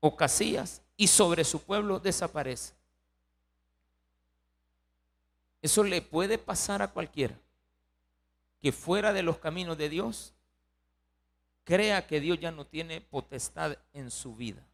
Ocasías 0.00 0.82
y 0.96 1.08
sobre 1.08 1.44
su 1.44 1.62
pueblo 1.62 1.98
desaparece. 1.98 2.74
Eso 5.62 5.82
le 5.82 6.00
puede 6.02 6.38
pasar 6.38 6.82
a 6.82 6.88
cualquiera 6.88 7.36
que 8.60 8.72
fuera 8.72 9.12
de 9.12 9.22
los 9.22 9.38
caminos 9.38 9.76
de 9.76 9.88
Dios 9.88 10.32
crea 11.64 12.06
que 12.06 12.20
Dios 12.20 12.38
ya 12.38 12.52
no 12.52 12.64
tiene 12.64 13.00
potestad 13.00 13.76
en 13.92 14.10
su 14.10 14.36
vida. 14.36 14.64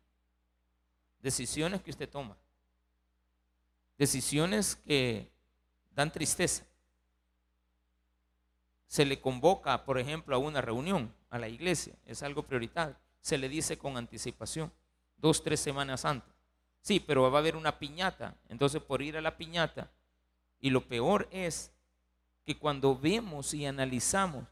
Decisiones 1.21 1.81
que 1.83 1.91
usted 1.91 2.09
toma. 2.09 2.37
Decisiones 3.97 4.77
que 4.77 5.31
dan 5.95 6.13
tristeza. 6.13 6.65
Se 8.93 9.07
le 9.07 9.23
convoca, 9.23 9.87
por 9.87 9.99
ejemplo, 9.99 10.37
a 10.37 10.39
una 10.39 10.61
reunión 10.61 11.15
a 11.31 11.39
la 11.39 11.49
iglesia. 11.49 11.95
Es 12.05 12.23
algo 12.23 12.43
prioritario. 12.43 12.95
Se 13.23 13.39
le 13.39 13.49
dice 13.49 13.79
con 13.79 13.97
anticipación, 13.97 14.71
dos, 15.17 15.43
tres 15.43 15.61
semanas 15.61 16.05
antes. 16.05 16.31
Sí, 16.83 17.01
pero 17.01 17.23
va 17.31 17.39
a 17.39 17.41
haber 17.41 17.57
una 17.57 17.79
piñata. 17.79 18.37
Entonces, 18.51 18.83
por 18.83 19.01
ir 19.01 19.17
a 19.17 19.23
la 19.23 19.39
piñata, 19.39 19.91
y 20.61 20.69
lo 20.69 20.87
peor 20.87 21.27
es 21.31 21.73
que 22.45 22.59
cuando 22.59 22.95
vemos 22.95 23.55
y 23.55 23.65
analizamos 23.65 24.45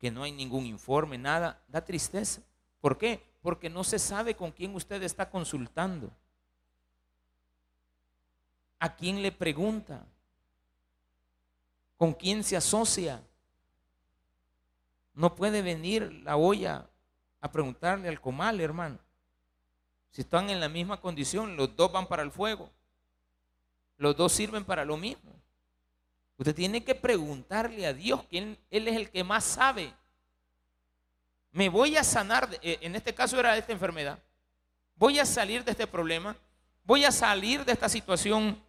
que 0.00 0.10
no 0.10 0.24
hay 0.24 0.32
ningún 0.32 0.66
informe, 0.66 1.16
nada, 1.16 1.62
da 1.68 1.84
tristeza. 1.84 2.42
¿Por 2.80 2.98
qué? 2.98 3.24
Porque 3.42 3.70
no 3.70 3.84
se 3.84 4.00
sabe 4.00 4.34
con 4.34 4.50
quién 4.50 4.74
usted 4.74 5.00
está 5.04 5.30
consultando. 5.30 6.10
¿A 8.80 8.96
quién 8.96 9.22
le 9.22 9.30
pregunta? 9.30 10.04
¿Con 11.96 12.12
quién 12.12 12.42
se 12.42 12.56
asocia? 12.56 13.22
No 15.18 15.34
puede 15.34 15.62
venir 15.62 16.12
la 16.22 16.36
olla 16.36 16.88
a 17.40 17.50
preguntarle 17.50 18.08
al 18.08 18.20
comal, 18.20 18.60
hermano. 18.60 19.00
Si 20.12 20.20
están 20.20 20.48
en 20.48 20.60
la 20.60 20.68
misma 20.68 21.00
condición, 21.00 21.56
los 21.56 21.74
dos 21.74 21.90
van 21.90 22.06
para 22.06 22.22
el 22.22 22.30
fuego. 22.30 22.70
Los 23.96 24.16
dos 24.16 24.30
sirven 24.30 24.64
para 24.64 24.84
lo 24.84 24.96
mismo. 24.96 25.32
Usted 26.36 26.54
tiene 26.54 26.84
que 26.84 26.94
preguntarle 26.94 27.84
a 27.84 27.92
Dios, 27.92 28.22
que 28.26 28.38
él, 28.38 28.58
es 28.70 28.96
el 28.96 29.10
que 29.10 29.24
más 29.24 29.42
sabe. 29.42 29.92
Me 31.50 31.68
voy 31.68 31.96
a 31.96 32.04
sanar, 32.04 32.48
eh, 32.62 32.78
en 32.80 32.94
este 32.94 33.12
caso 33.12 33.40
era 33.40 33.56
esta 33.56 33.72
enfermedad. 33.72 34.20
Voy 34.94 35.18
a 35.18 35.26
salir 35.26 35.64
de 35.64 35.72
este 35.72 35.88
problema. 35.88 36.36
Voy 36.84 37.04
a 37.04 37.10
salir 37.10 37.64
de 37.64 37.72
esta 37.72 37.88
situación 37.88 38.62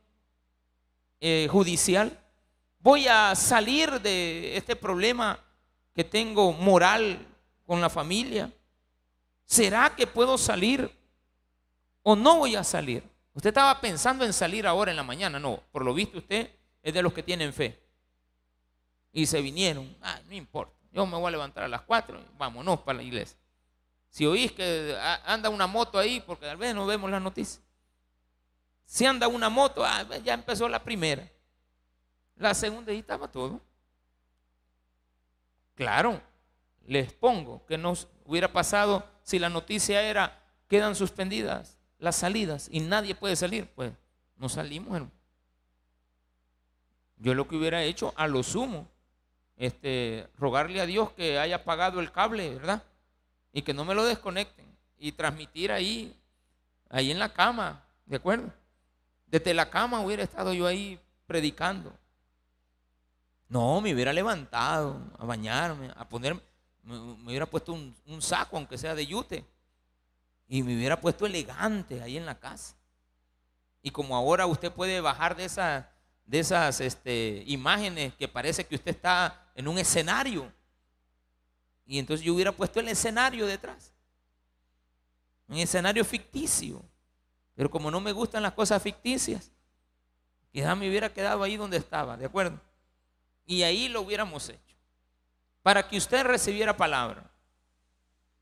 eh, 1.21 1.47
judicial. 1.51 2.19
Voy 2.79 3.07
a 3.07 3.35
salir 3.35 4.01
de 4.01 4.57
este 4.57 4.75
problema 4.75 5.45
que 5.93 6.03
tengo 6.03 6.51
moral 6.53 7.25
con 7.65 7.81
la 7.81 7.89
familia. 7.89 8.51
¿Será 9.45 9.95
que 9.95 10.07
puedo 10.07 10.37
salir 10.37 10.89
o 12.03 12.15
no 12.15 12.37
voy 12.37 12.55
a 12.55 12.63
salir? 12.63 13.03
Usted 13.33 13.49
estaba 13.49 13.79
pensando 13.79 14.25
en 14.25 14.33
salir 14.33 14.67
ahora 14.67 14.91
en 14.91 14.97
la 14.97 15.03
mañana, 15.03 15.39
no, 15.39 15.63
por 15.71 15.83
lo 15.83 15.93
visto 15.93 16.17
usted 16.17 16.49
es 16.81 16.93
de 16.93 17.01
los 17.01 17.13
que 17.13 17.23
tienen 17.23 17.53
fe. 17.53 17.79
Y 19.11 19.25
se 19.25 19.41
vinieron, 19.41 19.95
no 20.27 20.35
importa, 20.35 20.75
yo 20.91 21.05
me 21.05 21.17
voy 21.17 21.27
a 21.27 21.31
levantar 21.31 21.63
a 21.63 21.67
las 21.67 21.81
cuatro, 21.81 22.23
vámonos 22.37 22.81
para 22.81 22.97
la 22.97 23.03
iglesia. 23.03 23.37
Si 24.09 24.25
oís 24.25 24.51
que 24.51 24.97
anda 25.25 25.49
una 25.49 25.67
moto 25.67 25.99
ahí, 25.99 26.19
porque 26.19 26.45
tal 26.45 26.57
vez 26.57 26.73
no 26.73 26.85
vemos 26.85 27.09
las 27.09 27.21
noticias. 27.21 27.61
Si 28.85 29.05
anda 29.05 29.27
una 29.27 29.49
moto, 29.49 29.85
ah, 29.85 30.03
ya 30.23 30.33
empezó 30.33 30.67
la 30.67 30.83
primera. 30.83 31.29
La 32.35 32.53
segunda 32.55 32.91
y 32.91 32.99
estaba 32.99 33.27
todo. 33.31 33.61
Claro, 35.79 36.21
les 36.87 37.13
pongo 37.13 37.65
que 37.65 37.77
nos 37.77 38.09
hubiera 38.25 38.51
pasado 38.51 39.07
si 39.23 39.39
la 39.39 39.47
noticia 39.47 40.01
era 40.01 40.43
quedan 40.67 40.93
suspendidas 40.93 41.77
las 41.99 42.17
salidas 42.17 42.67
y 42.69 42.81
nadie 42.81 43.15
puede 43.15 43.37
salir, 43.37 43.65
pues 43.75 43.93
no 44.35 44.49
salimos, 44.49 44.93
hermano. 44.93 45.13
Yo 47.15 47.33
lo 47.33 47.47
que 47.47 47.55
hubiera 47.55 47.81
hecho, 47.81 48.13
a 48.17 48.27
lo 48.27 48.43
sumo, 48.43 48.89
este, 49.55 50.27
rogarle 50.37 50.81
a 50.81 50.85
Dios 50.85 51.13
que 51.13 51.39
haya 51.39 51.63
pagado 51.63 52.01
el 52.01 52.11
cable, 52.11 52.55
¿verdad? 52.55 52.83
Y 53.53 53.61
que 53.61 53.73
no 53.73 53.85
me 53.85 53.95
lo 53.95 54.03
desconecten. 54.03 54.65
Y 54.97 55.13
transmitir 55.13 55.71
ahí, 55.71 56.13
ahí 56.89 57.09
en 57.09 57.19
la 57.19 57.31
cama, 57.31 57.85
¿de 58.05 58.17
acuerdo? 58.17 58.51
Desde 59.27 59.53
la 59.53 59.69
cama 59.69 60.01
hubiera 60.01 60.23
estado 60.23 60.51
yo 60.51 60.67
ahí 60.67 60.99
predicando. 61.25 61.97
No, 63.49 63.81
me 63.81 63.93
hubiera 63.93 64.13
levantado 64.13 65.01
a 65.17 65.25
bañarme, 65.25 65.91
a 65.95 66.07
ponerme, 66.07 66.41
me, 66.83 66.97
hubiera 67.25 67.45
puesto 67.45 67.73
un, 67.73 68.21
saco, 68.21 68.55
aunque 68.55 68.77
sea 68.77 68.95
de 68.95 69.05
yute, 69.05 69.45
y 70.47 70.63
me 70.63 70.75
hubiera 70.75 71.01
puesto 71.01 71.25
elegante 71.25 72.01
ahí 72.01 72.15
en 72.15 72.25
la 72.25 72.39
casa. 72.39 72.75
Y 73.81 73.91
como 73.91 74.15
ahora 74.15 74.45
usted 74.45 74.71
puede 74.71 75.01
bajar 75.01 75.35
de 75.35 75.45
esa 75.45 75.89
de 76.29 76.39
esas 76.39 76.79
este, 76.79 77.43
imágenes 77.47 78.13
que 78.13 78.27
parece 78.27 78.63
que 78.63 78.75
usted 78.75 78.91
está 78.91 79.49
en 79.55 79.67
un 79.67 79.79
escenario. 79.79 80.53
Y 81.87 81.97
entonces 81.97 82.23
yo 82.23 82.35
hubiera 82.35 82.51
puesto 82.51 82.79
el 82.79 82.87
escenario 82.87 83.47
detrás. 83.47 83.91
Un 85.47 85.57
escenario 85.57 86.05
ficticio. 86.05 86.83
Pero 87.55 87.71
como 87.71 87.89
no 87.89 87.99
me 87.99 88.11
gustan 88.11 88.43
las 88.43 88.53
cosas 88.53 88.81
ficticias, 88.81 89.51
quizás 90.51 90.77
me 90.77 90.87
hubiera 90.87 91.11
quedado 91.11 91.41
ahí 91.41 91.57
donde 91.57 91.77
estaba, 91.77 92.15
¿de 92.15 92.27
acuerdo? 92.27 92.61
Y 93.49 93.63
ahí 93.63 93.89
lo 93.89 94.01
hubiéramos 94.01 94.47
hecho. 94.47 94.75
Para 95.63 95.87
que 95.87 95.97
usted 95.97 96.23
recibiera 96.23 96.77
palabra. 96.77 97.27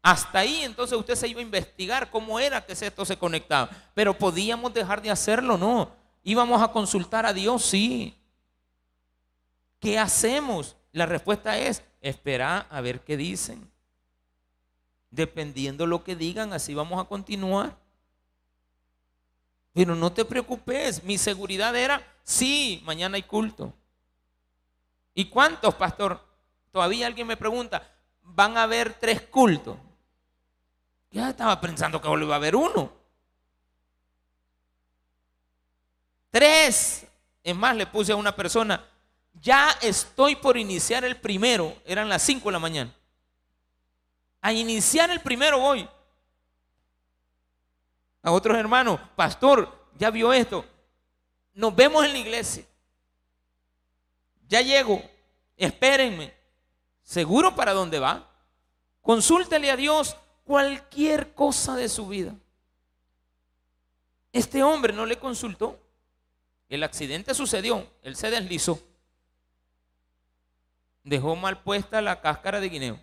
Hasta 0.02 0.39
ahí 0.39 0.63
entonces 0.63 0.98
usted 0.98 1.15
se 1.15 1.30
iba 1.30 1.39
a 1.39 1.43
investigar 1.43 2.12
cómo 2.12 2.41
era 2.41 2.65
que 2.65 2.74
esto 2.74 3.06
se 3.06 3.17
conectaba. 3.17 3.70
Pero 3.93 4.17
podíamos 4.17 4.74
dejar 4.74 5.02
de 5.02 5.10
hacerlo, 5.10 5.58
no. 5.58 5.96
¿Íbamos 6.26 6.62
a 6.62 6.74
consultar 6.74 7.26
a 7.26 7.32
Dios? 7.32 7.63
Sí. 7.63 8.17
¿Qué 9.80 9.98
hacemos? 9.98 10.76
La 10.91 11.06
respuesta 11.06 11.58
es, 11.58 11.84
esperar 12.02 12.67
a 12.70 12.82
ver 12.82 13.00
qué 13.00 13.15
dicen. 13.15 13.72
Dependiendo 15.10 15.88
lo 15.88 16.04
que 16.04 16.17
digan, 16.17 16.52
así 16.52 16.74
vamos 16.74 17.02
a 17.02 17.08
continuar. 17.08 17.78
Pero 19.72 19.96
no 19.96 20.12
te 20.12 20.26
preocupes, 20.26 21.02
mi 21.02 21.17
seguridad 21.17 21.74
era, 21.78 22.06
sí, 22.24 22.82
mañana 22.84 23.15
hay 23.15 23.24
culto. 23.24 23.74
¿Y 25.18 25.26
cuántos, 25.26 25.74
pastor? 25.74 26.24
Todavía 26.72 27.08
alguien 27.08 27.26
me 27.26 27.36
pregunta, 27.36 27.92
van 28.22 28.56
a 28.56 28.62
haber 28.62 28.94
tres 28.94 29.20
cultos. 29.24 29.76
Ya 31.10 31.32
estaba 31.32 31.60
pensando 31.60 32.00
que 32.00 32.08
solo 32.08 32.24
iba 32.24 32.36
a 32.36 32.38
haber 32.38 32.56
uno. 32.56 32.94
Tres. 36.30 37.08
Es 37.44 37.56
más, 37.56 37.76
le 37.76 37.88
puse 37.88 38.12
a 38.12 38.16
una 38.16 38.36
persona, 38.36 38.86
ya 39.34 39.72
estoy 39.82 40.36
por 40.36 40.56
iniciar 40.56 41.04
el 41.04 41.20
primero. 41.20 41.76
Eran 41.84 42.10
las 42.10 42.22
cinco 42.22 42.50
de 42.50 42.54
la 42.54 42.60
mañana. 42.60 42.94
A 44.40 44.54
iniciar 44.54 45.10
el 45.10 45.22
primero 45.22 45.58
voy. 45.58 45.90
A 48.22 48.32
otros 48.32 48.56
hermanos, 48.56 49.00
pastor, 49.16 49.90
ya 49.98 50.12
vio 50.12 50.32
esto. 50.32 50.64
Nos 51.56 51.76
vemos 51.76 52.06
en 52.06 52.14
la 52.14 52.20
iglesia. 52.20 52.68
Ya 54.48 54.62
llego. 54.62 55.02
Espérenme. 55.56 56.34
¿Seguro 57.04 57.56
para 57.56 57.74
dónde 57.74 58.00
va? 58.00 58.30
Consúltele 59.02 59.72
a 59.72 59.78
Dios 59.78 60.18
cualquier 60.44 61.34
cosa 61.34 61.76
de 61.76 61.90
su 61.90 62.08
vida. 62.08 62.36
Este 64.34 64.64
hombre 64.64 64.94
no 64.94 65.06
le 65.06 65.18
consultó. 65.18 65.80
El 66.70 66.84
accidente 66.84 67.34
sucedió, 67.34 67.88
él 68.04 68.16
se 68.18 68.30
deslizó. 68.30 68.80
Dejó 71.04 71.38
mal 71.38 71.62
puesta 71.64 72.02
la 72.02 72.20
cáscara 72.20 72.60
de 72.60 72.68
guineo 72.68 73.00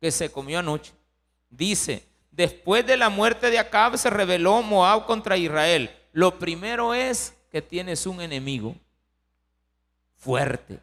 que 0.00 0.10
se 0.10 0.30
comió 0.30 0.58
anoche. 0.58 0.92
Dice, 1.48 2.06
después 2.30 2.86
de 2.86 2.96
la 2.96 3.08
muerte 3.08 3.50
de 3.50 3.58
Acab 3.58 3.96
se 3.96 4.10
rebeló 4.10 4.62
Moab 4.62 5.06
contra 5.06 5.36
Israel. 5.36 5.90
Lo 6.12 6.38
primero 6.38 6.94
es 6.94 7.34
que 7.50 7.62
tienes 7.62 8.06
un 8.06 8.20
enemigo 8.20 8.74
fuerte. 10.20 10.78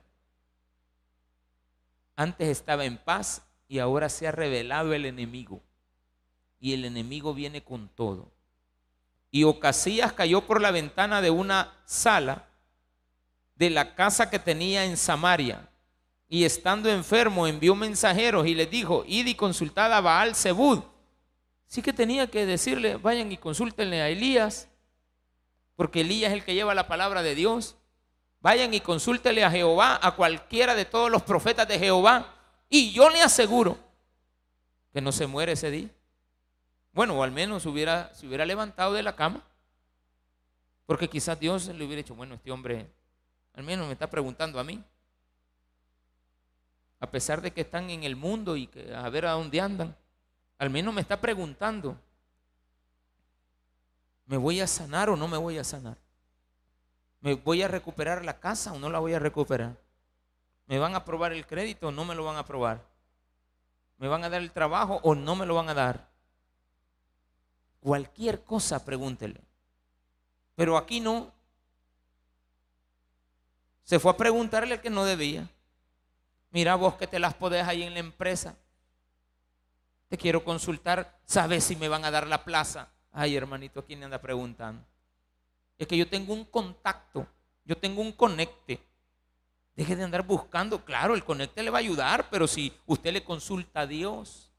Antes 2.16 2.50
estaba 2.50 2.84
en 2.84 2.98
paz 2.98 3.42
y 3.70 3.80
ahora 3.80 4.10
se 4.10 4.28
ha 4.28 4.32
revelado 4.32 4.94
el 4.94 5.06
enemigo. 5.06 5.62
y 6.60 6.74
el 6.74 6.86
enemigo 6.86 7.34
viene 7.34 7.64
con 7.64 7.88
todo. 7.90 8.32
Y 9.32 9.44
Ocasías 9.44 10.14
cayó 10.14 10.42
por 10.42 10.62
la 10.62 10.72
ventana 10.72 11.22
de 11.22 11.30
una 11.30 11.74
sala 11.86 12.48
de 13.56 13.70
la 13.70 13.96
casa 13.96 14.30
que 14.30 14.40
tenía 14.40 14.86
en 14.86 14.98
Samaria. 14.98 15.70
Y 16.30 16.44
estando 16.44 16.90
enfermo, 16.90 17.48
envió 17.48 17.76
mensajeros 17.76 18.48
y 18.48 18.56
les 18.56 18.70
dijo: 18.70 19.04
Id 19.08 19.28
y 19.28 19.36
consultad 19.36 19.94
a 19.94 20.02
Baal 20.02 20.36
Zebud. 20.36 20.82
Sí 21.68 21.82
que 21.82 21.94
tenía 21.94 22.28
que 22.28 22.46
decirle: 22.46 22.98
vayan 22.98 23.32
y 23.32 23.38
consúltenle 23.38 24.02
a 24.02 24.10
Elías, 24.10 24.68
porque 25.76 26.02
Elías 26.02 26.32
es 26.32 26.40
el 26.40 26.44
que 26.44 26.56
lleva 26.56 26.74
la 26.74 26.88
palabra 26.88 27.22
de 27.22 27.36
Dios. 27.36 27.76
Vayan 28.40 28.74
y 28.74 28.80
consúltenle 28.80 29.44
a 29.44 29.52
Jehová, 29.52 30.00
a 30.02 30.16
cualquiera 30.16 30.76
de 30.76 30.86
todos 30.86 31.10
los 31.10 31.24
profetas 31.24 31.68
de 31.68 31.80
Jehová. 31.80 32.34
Y 32.70 32.92
yo 32.92 33.10
le 33.10 33.22
aseguro 33.22 33.78
que 34.94 35.02
no 35.02 35.12
se 35.12 35.28
muere 35.28 35.54
ese 35.54 35.72
día. 35.72 35.90
Bueno, 36.94 37.18
o 37.18 37.24
al 37.24 37.32
menos 37.32 37.66
hubiera, 37.66 38.14
se 38.14 38.28
hubiera 38.28 38.46
levantado 38.46 38.94
de 38.94 39.04
la 39.04 39.16
cama. 39.16 39.44
Porque 40.86 41.10
quizás 41.10 41.40
Dios 41.40 41.68
le 41.68 41.86
hubiera 41.86 42.02
dicho, 42.02 42.16
bueno, 42.16 42.36
este 42.36 42.52
hombre 42.52 42.90
al 43.54 43.64
menos 43.64 43.88
me 43.88 43.94
está 43.94 44.08
preguntando 44.08 44.60
a 44.60 44.64
mí. 44.64 44.84
A 47.00 47.10
pesar 47.10 47.42
de 47.42 47.52
que 47.52 47.62
están 47.62 47.90
en 47.90 48.04
el 48.04 48.16
mundo 48.16 48.56
y 48.56 48.68
que 48.68 48.94
a 48.94 49.10
ver 49.10 49.26
a 49.26 49.32
dónde 49.32 49.60
andan. 49.60 49.96
Al 50.60 50.70
menos 50.70 50.94
me 50.94 51.02
está 51.02 51.20
preguntando. 51.20 52.00
¿Me 54.26 54.38
voy 54.38 54.60
a 54.60 54.68
sanar 54.68 55.10
o 55.10 55.16
no 55.16 55.28
me 55.28 55.38
voy 55.38 55.58
a 55.58 55.64
sanar? 55.64 55.98
¿Me 57.22 57.34
voy 57.34 57.64
a 57.64 57.68
recuperar 57.68 58.24
la 58.24 58.40
casa 58.40 58.74
o 58.74 58.80
no 58.80 58.90
la 58.90 59.00
voy 59.00 59.14
a 59.14 59.20
recuperar? 59.20 59.76
¿Me 60.68 60.80
van 60.80 60.94
a 60.94 60.98
aprobar 60.98 61.32
el 61.32 61.48
crédito 61.48 61.88
o 61.88 61.92
no 61.92 62.06
me 62.06 62.16
lo 62.16 62.24
van 62.24 62.36
a 62.36 62.40
aprobar? 62.40 62.86
¿Me 63.98 64.08
van 64.08 64.24
a 64.24 64.30
dar 64.30 64.42
el 64.42 64.52
trabajo 64.52 65.00
o 65.04 65.16
no 65.16 65.36
me 65.36 65.46
lo 65.46 65.56
van 65.56 65.70
a 65.70 65.74
dar? 65.74 66.08
Cualquier 67.80 68.44
cosa, 68.44 68.84
pregúntele. 68.84 69.42
Pero 70.56 70.78
aquí 70.78 71.00
no. 71.00 71.32
Se 73.84 74.00
fue 74.00 74.12
a 74.12 74.18
preguntarle 74.18 74.76
al 74.76 74.82
que 74.82 74.90
no 74.90 75.06
debía. 75.06 75.48
Mira 76.52 76.76
vos 76.76 76.96
que 76.96 77.08
te 77.08 77.20
las 77.20 77.34
podés 77.34 77.66
ahí 77.66 77.84
en 77.84 77.94
la 77.94 78.00
empresa. 78.00 78.56
Te 80.10 80.18
quiero 80.18 80.44
consultar. 80.44 81.20
¿Sabes 81.26 81.64
si 81.64 81.76
me 81.76 81.88
van 81.88 82.06
a 82.06 82.12
dar 82.12 82.28
la 82.28 82.44
plaza? 82.44 82.90
Ay, 83.12 83.36
hermanito, 83.36 83.86
¿quién 83.86 84.04
anda 84.04 84.20
preguntando? 84.20 84.84
Es 85.78 85.88
que 85.88 85.98
yo 85.98 86.08
tengo 86.08 86.34
un 86.34 86.46
contacto. 86.46 87.28
Yo 87.66 87.78
tengo 87.78 88.02
un 88.02 88.12
conecte. 88.12 88.80
Deje 89.76 89.96
de 89.96 90.04
andar 90.04 90.26
buscando. 90.26 90.84
Claro, 90.84 91.14
el 91.14 91.24
conecte 91.24 91.62
le 91.62 91.70
va 91.70 91.78
a 91.78 91.82
ayudar, 91.82 92.30
pero 92.30 92.48
si 92.48 92.74
usted 92.86 93.14
le 93.14 93.24
consulta 93.24 93.82
a 93.82 93.88
Dios 93.88 94.52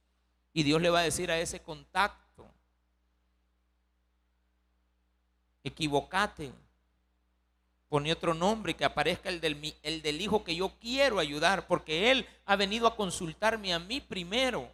y 0.52 0.62
Dios 0.62 0.80
le 0.80 0.90
va 0.90 1.00
a 1.00 1.02
decir 1.02 1.30
a 1.30 1.38
ese 1.38 1.60
contacto, 1.60 2.46
equivocate, 5.64 6.52
pone 7.88 8.12
otro 8.12 8.34
nombre, 8.34 8.74
que 8.74 8.84
aparezca 8.84 9.28
el 9.28 9.40
del, 9.40 9.74
el 9.82 10.02
del 10.02 10.20
hijo 10.20 10.44
que 10.44 10.54
yo 10.54 10.72
quiero 10.80 11.18
ayudar, 11.18 11.66
porque 11.66 12.10
él 12.10 12.26
ha 12.44 12.56
venido 12.56 12.86
a 12.86 12.94
consultarme 12.94 13.72
a 13.72 13.78
mí 13.78 14.00
primero. 14.00 14.70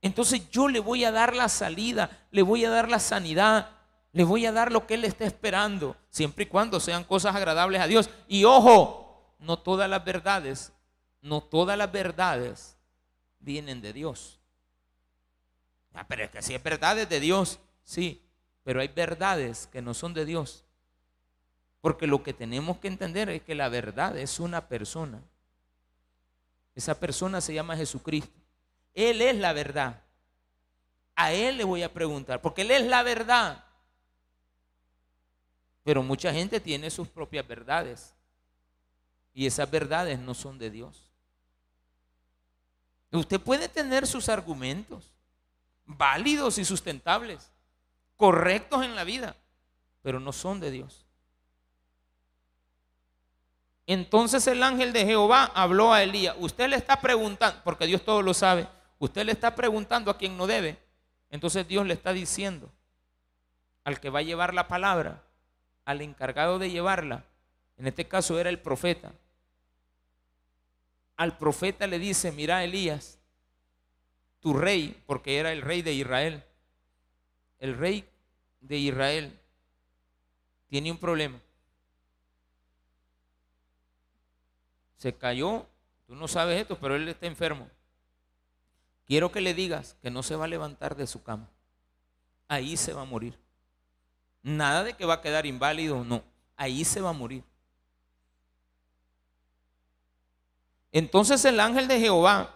Entonces 0.00 0.48
yo 0.50 0.68
le 0.68 0.80
voy 0.80 1.04
a 1.04 1.10
dar 1.10 1.34
la 1.34 1.48
salida, 1.48 2.26
le 2.30 2.42
voy 2.42 2.64
a 2.64 2.70
dar 2.70 2.88
la 2.88 2.98
sanidad, 2.98 3.70
le 4.14 4.22
voy 4.22 4.46
a 4.46 4.52
dar 4.52 4.70
lo 4.70 4.86
que 4.86 4.94
él 4.94 5.04
está 5.04 5.24
esperando, 5.24 5.96
siempre 6.08 6.44
y 6.44 6.46
cuando 6.46 6.78
sean 6.78 7.02
cosas 7.02 7.34
agradables 7.34 7.80
a 7.80 7.88
Dios. 7.88 8.08
Y 8.28 8.44
ojo, 8.44 9.34
no 9.40 9.58
todas 9.58 9.90
las 9.90 10.04
verdades, 10.04 10.72
no 11.20 11.42
todas 11.42 11.76
las 11.76 11.90
verdades 11.90 12.76
vienen 13.40 13.82
de 13.82 13.92
Dios. 13.92 14.38
Ah, 15.94 16.06
pero 16.06 16.22
es 16.22 16.30
que 16.30 16.42
si 16.42 16.54
es 16.54 16.62
verdades 16.62 17.08
de 17.08 17.18
Dios, 17.18 17.58
sí, 17.82 18.22
pero 18.62 18.80
hay 18.80 18.86
verdades 18.86 19.66
que 19.66 19.82
no 19.82 19.94
son 19.94 20.14
de 20.14 20.24
Dios. 20.24 20.64
Porque 21.80 22.06
lo 22.06 22.22
que 22.22 22.32
tenemos 22.32 22.78
que 22.78 22.86
entender 22.86 23.28
es 23.30 23.42
que 23.42 23.56
la 23.56 23.68
verdad 23.68 24.16
es 24.16 24.38
una 24.38 24.68
persona. 24.68 25.20
Esa 26.76 27.00
persona 27.00 27.40
se 27.40 27.52
llama 27.52 27.76
Jesucristo. 27.76 28.40
Él 28.94 29.20
es 29.22 29.36
la 29.36 29.52
verdad. 29.52 30.02
A 31.16 31.32
Él 31.32 31.56
le 31.56 31.64
voy 31.64 31.82
a 31.82 31.92
preguntar, 31.92 32.40
porque 32.40 32.62
Él 32.62 32.70
es 32.70 32.86
la 32.86 33.02
verdad. 33.02 33.64
Pero 35.84 36.02
mucha 36.02 36.32
gente 36.32 36.58
tiene 36.58 36.90
sus 36.90 37.06
propias 37.08 37.46
verdades. 37.46 38.12
Y 39.32 39.46
esas 39.46 39.70
verdades 39.70 40.18
no 40.18 40.34
son 40.34 40.58
de 40.58 40.70
Dios. 40.70 41.10
Usted 43.12 43.40
puede 43.40 43.68
tener 43.68 44.06
sus 44.06 44.28
argumentos 44.28 45.12
válidos 45.86 46.58
y 46.58 46.64
sustentables 46.64 47.50
correctos 48.16 48.84
en 48.84 48.94
la 48.94 49.04
vida, 49.04 49.36
pero 50.02 50.20
no 50.20 50.32
son 50.32 50.60
de 50.60 50.70
Dios. 50.70 51.04
Entonces 53.86 54.46
el 54.46 54.62
ángel 54.62 54.92
de 54.92 55.04
Jehová 55.04 55.50
habló 55.54 55.92
a 55.92 56.02
Elías. 56.02 56.34
Usted 56.38 56.68
le 56.68 56.76
está 56.76 57.00
preguntando, 57.00 57.60
porque 57.64 57.86
Dios 57.86 58.02
todo 58.02 58.22
lo 58.22 58.32
sabe, 58.32 58.66
usted 58.98 59.24
le 59.26 59.32
está 59.32 59.54
preguntando 59.54 60.10
a 60.10 60.16
quien 60.16 60.36
no 60.36 60.46
debe. 60.46 60.78
Entonces 61.30 61.66
Dios 61.68 61.86
le 61.86 61.94
está 61.94 62.12
diciendo 62.12 62.70
al 63.82 64.00
que 64.00 64.08
va 64.08 64.20
a 64.20 64.22
llevar 64.22 64.54
la 64.54 64.68
palabra, 64.68 65.22
al 65.84 66.00
encargado 66.00 66.58
de 66.58 66.70
llevarla, 66.70 67.24
en 67.76 67.86
este 67.86 68.06
caso 68.06 68.38
era 68.38 68.50
el 68.50 68.58
profeta. 68.58 69.12
Al 71.16 71.36
profeta 71.38 71.86
le 71.86 71.98
dice, 71.98 72.32
mira 72.32 72.64
Elías, 72.64 73.18
tu 74.40 74.54
rey, 74.54 75.00
porque 75.06 75.38
era 75.38 75.52
el 75.52 75.62
rey 75.62 75.82
de 75.82 75.92
Israel, 75.92 76.42
el 77.58 77.76
rey 77.76 78.08
de 78.60 78.76
Israel 78.78 79.38
tiene 80.68 80.90
un 80.90 80.98
problema. 80.98 81.40
Se 84.96 85.14
cayó, 85.14 85.66
tú 86.06 86.14
no 86.14 86.28
sabes 86.28 86.60
esto, 86.60 86.78
pero 86.78 86.96
él 86.96 87.08
está 87.08 87.26
enfermo. 87.26 87.68
Quiero 89.06 89.30
que 89.30 89.40
le 89.40 89.54
digas 89.54 89.96
que 90.02 90.10
no 90.10 90.22
se 90.22 90.34
va 90.34 90.46
a 90.46 90.48
levantar 90.48 90.96
de 90.96 91.06
su 91.06 91.22
cama. 91.22 91.48
Ahí 92.48 92.76
se 92.76 92.92
va 92.92 93.02
a 93.02 93.06
morir. 93.06 93.38
Nada 94.44 94.84
de 94.84 94.92
que 94.92 95.04
va 95.04 95.14
a 95.14 95.20
quedar 95.20 95.46
inválido, 95.46 96.04
no. 96.04 96.22
Ahí 96.54 96.84
se 96.84 97.00
va 97.00 97.10
a 97.10 97.14
morir. 97.14 97.42
Entonces 100.92 101.44
el 101.44 101.58
ángel 101.58 101.88
de 101.88 101.98
Jehová, 101.98 102.54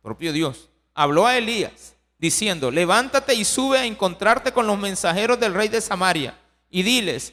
propio 0.00 0.32
Dios, 0.32 0.68
habló 0.94 1.26
a 1.26 1.36
Elías 1.36 1.96
diciendo, 2.18 2.70
levántate 2.70 3.34
y 3.34 3.44
sube 3.44 3.78
a 3.78 3.86
encontrarte 3.86 4.52
con 4.52 4.68
los 4.68 4.78
mensajeros 4.78 5.40
del 5.40 5.54
rey 5.54 5.66
de 5.66 5.80
Samaria 5.80 6.38
y 6.70 6.84
diles, 6.84 7.32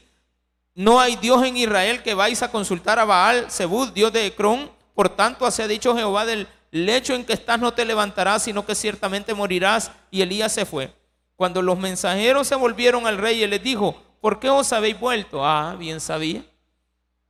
no 0.73 0.99
hay 0.99 1.15
Dios 1.17 1.45
en 1.45 1.57
Israel 1.57 2.01
que 2.01 2.15
vais 2.15 2.41
a 2.41 2.49
consultar 2.49 2.97
a 2.97 3.05
Baal, 3.05 3.51
Zebud, 3.51 3.89
Dios 3.89 4.11
de 4.11 4.25
Ecrón, 4.25 4.71
por 4.95 5.09
tanto 5.09 5.45
así 5.45 5.61
ha 5.61 5.67
dicho 5.67 5.95
Jehová 5.95 6.25
del 6.25 6.47
lecho 6.71 7.13
en 7.13 7.25
que 7.25 7.33
estás 7.33 7.59
no 7.59 7.73
te 7.73 7.85
levantarás, 7.85 8.43
sino 8.43 8.65
que 8.65 8.75
ciertamente 8.75 9.33
morirás. 9.33 9.91
Y 10.09 10.21
Elías 10.21 10.51
se 10.51 10.65
fue. 10.65 10.93
Cuando 11.39 11.61
los 11.61 11.79
mensajeros 11.79 12.49
se 12.49 12.55
volvieron 12.55 13.07
al 13.07 13.17
rey, 13.17 13.41
él 13.41 13.51
les 13.51 13.63
dijo, 13.63 13.95
¿por 14.19 14.41
qué 14.41 14.49
os 14.49 14.73
habéis 14.73 14.99
vuelto? 14.99 15.45
Ah, 15.45 15.73
bien 15.79 16.01
sabía. 16.01 16.43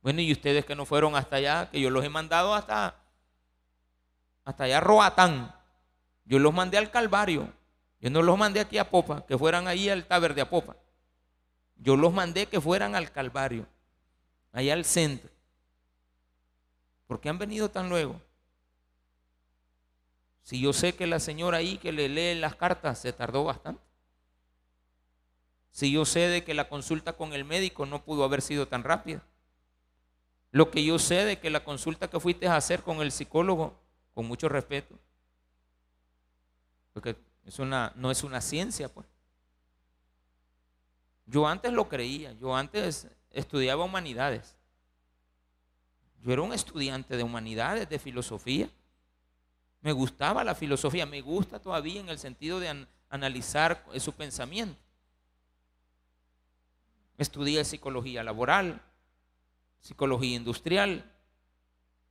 Bueno, 0.02 0.20
y 0.20 0.32
ustedes 0.32 0.64
que 0.64 0.74
no 0.74 0.84
fueron 0.84 1.14
hasta 1.14 1.36
allá, 1.36 1.70
que 1.70 1.80
yo 1.80 1.90
los 1.90 2.04
he 2.04 2.08
mandado 2.08 2.52
hasta, 2.52 2.96
hasta 4.44 4.64
allá 4.64 4.80
Roatán. 4.80 5.54
Yo 6.24 6.40
los 6.40 6.52
mandé 6.52 6.76
al 6.76 6.90
Calvario. 6.90 7.52
Yo 8.00 8.10
no 8.10 8.20
los 8.20 8.36
mandé 8.36 8.58
aquí 8.58 8.78
a 8.78 8.90
Popa, 8.90 9.24
que 9.26 9.38
fueran 9.38 9.68
ahí 9.68 9.88
al 9.88 10.04
Taber 10.04 10.34
de 10.34 10.40
Apopa. 10.40 10.74
Yo 11.76 11.94
los 11.94 12.12
mandé 12.12 12.46
que 12.46 12.60
fueran 12.60 12.96
al 12.96 13.12
Calvario, 13.12 13.64
allá 14.50 14.72
al 14.72 14.84
centro. 14.84 15.30
¿Por 17.06 17.20
qué 17.20 17.28
han 17.28 17.38
venido 17.38 17.70
tan 17.70 17.88
luego? 17.88 18.20
Si 20.42 20.60
yo 20.60 20.72
sé 20.72 20.96
que 20.96 21.06
la 21.06 21.20
señora 21.20 21.58
ahí 21.58 21.78
que 21.78 21.92
le 21.92 22.08
lee 22.08 22.40
las 22.40 22.56
cartas 22.56 22.98
se 22.98 23.12
tardó 23.12 23.44
bastante. 23.44 23.89
Si 25.70 25.92
yo 25.92 26.04
sé 26.04 26.20
de 26.20 26.44
que 26.44 26.54
la 26.54 26.68
consulta 26.68 27.12
con 27.14 27.32
el 27.32 27.44
médico 27.44 27.86
no 27.86 28.04
pudo 28.04 28.24
haber 28.24 28.42
sido 28.42 28.68
tan 28.68 28.82
rápida. 28.84 29.22
Lo 30.50 30.70
que 30.70 30.84
yo 30.84 30.98
sé 30.98 31.24
de 31.24 31.38
que 31.38 31.50
la 31.50 31.62
consulta 31.62 32.10
que 32.10 32.18
fuiste 32.18 32.48
a 32.48 32.56
hacer 32.56 32.82
con 32.82 33.00
el 33.00 33.12
psicólogo, 33.12 33.78
con 34.14 34.26
mucho 34.26 34.48
respeto, 34.48 34.98
porque 36.92 37.16
es 37.44 37.58
una, 37.58 37.92
no 37.94 38.10
es 38.10 38.24
una 38.24 38.40
ciencia, 38.40 38.92
pues. 38.92 39.06
Yo 41.26 41.46
antes 41.46 41.72
lo 41.72 41.88
creía, 41.88 42.32
yo 42.32 42.56
antes 42.56 43.06
estudiaba 43.30 43.84
humanidades. 43.84 44.56
Yo 46.22 46.32
era 46.32 46.42
un 46.42 46.52
estudiante 46.52 47.16
de 47.16 47.22
humanidades, 47.22 47.88
de 47.88 47.98
filosofía. 48.00 48.68
Me 49.80 49.92
gustaba 49.92 50.42
la 50.42 50.56
filosofía, 50.56 51.06
me 51.06 51.20
gusta 51.20 51.60
todavía 51.60 52.00
en 52.00 52.08
el 52.08 52.18
sentido 52.18 52.58
de 52.58 52.86
analizar 53.08 53.84
su 53.98 54.12
pensamiento. 54.12 54.76
Estudié 57.20 57.64
psicología 57.66 58.24
laboral, 58.24 58.80
psicología 59.78 60.36
industrial. 60.36 61.04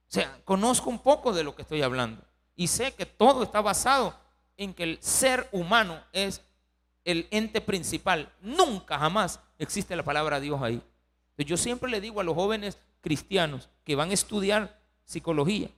O 0.08 0.12
sea, 0.12 0.40
conozco 0.46 0.92
un 0.92 1.00
poco 1.00 1.34
de 1.34 1.44
lo 1.44 1.56
que 1.56 1.64
estoy 1.64 1.82
hablando 1.82 2.22
y 2.56 2.68
sé 2.68 2.94
que 2.94 3.08
todo 3.08 3.42
está 3.42 3.60
basado 3.60 4.16
en 4.56 4.72
que 4.74 4.84
el 4.84 5.02
ser 5.02 5.50
humano 5.52 6.00
es 6.14 6.44
el 7.06 7.28
ente 7.32 7.60
principal. 7.60 8.32
Nunca, 8.42 9.00
jamás 9.00 9.40
existe 9.58 9.96
la 9.96 10.04
palabra 10.04 10.40
Dios 10.40 10.62
ahí. 10.62 10.80
Yo 11.38 11.58
siempre 11.58 11.90
le 11.90 12.02
digo 12.02 12.20
a 12.20 12.24
los 12.24 12.36
jóvenes 12.36 12.78
cristianos 13.02 13.68
que 13.84 13.96
van 13.96 14.12
a 14.12 14.14
estudiar 14.14 14.80
psicología, 15.06 15.70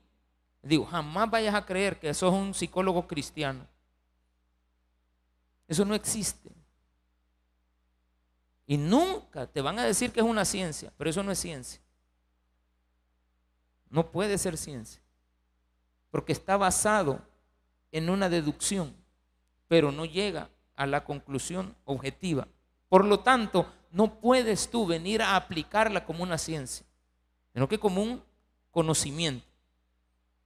digo, 0.61 0.85
jamás 0.85 1.29
vayas 1.31 1.55
a 1.55 1.65
creer 1.65 1.99
que 1.99 2.09
eso 2.09 2.27
es 2.27 2.33
un 2.33 2.53
psicólogo 2.53 3.07
cristiano. 3.07 3.65
Eso 5.69 5.85
no 5.85 5.95
existe. 5.95 6.49
Y 8.71 8.77
nunca 8.77 9.47
te 9.47 9.59
van 9.59 9.79
a 9.79 9.83
decir 9.83 10.13
que 10.13 10.21
es 10.21 10.25
una 10.25 10.45
ciencia, 10.45 10.93
pero 10.95 11.09
eso 11.09 11.21
no 11.21 11.33
es 11.33 11.39
ciencia. 11.39 11.81
No 13.89 14.09
puede 14.09 14.37
ser 14.37 14.55
ciencia, 14.55 15.01
porque 16.09 16.31
está 16.31 16.55
basado 16.55 17.19
en 17.91 18.09
una 18.09 18.29
deducción, 18.29 18.95
pero 19.67 19.91
no 19.91 20.05
llega 20.05 20.49
a 20.77 20.87
la 20.87 21.03
conclusión 21.03 21.75
objetiva. 21.83 22.47
Por 22.87 23.03
lo 23.03 23.19
tanto, 23.19 23.69
no 23.91 24.21
puedes 24.21 24.69
tú 24.69 24.87
venir 24.87 25.21
a 25.21 25.35
aplicarla 25.35 26.05
como 26.05 26.23
una 26.23 26.37
ciencia, 26.37 26.85
sino 27.51 27.67
que 27.67 27.77
como 27.77 28.01
un 28.01 28.23
conocimiento 28.69 29.45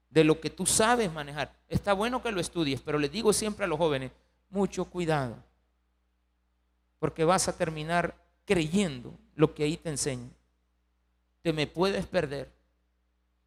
de 0.10 0.24
lo 0.24 0.42
que 0.42 0.50
tú 0.50 0.66
sabes 0.66 1.14
manejar. 1.14 1.54
Está 1.70 1.94
bueno 1.94 2.24
que 2.24 2.32
lo 2.32 2.42
estudies, 2.42 2.82
pero 2.82 2.98
le 2.98 3.08
digo 3.08 3.32
siempre 3.34 3.66
a 3.66 3.68
los 3.68 3.78
jóvenes, 3.78 4.12
mucho 4.50 4.86
cuidado, 4.86 5.38
porque 7.00 7.24
vas 7.24 7.48
a 7.48 7.58
terminar 7.58 8.16
creyendo 8.46 9.14
lo 9.36 9.54
que 9.54 9.64
ahí 9.64 9.78
te 9.78 9.90
enseña. 9.90 10.30
Te 11.42 11.54
me 11.54 11.68
puedes 11.68 12.06
perder. 12.06 12.52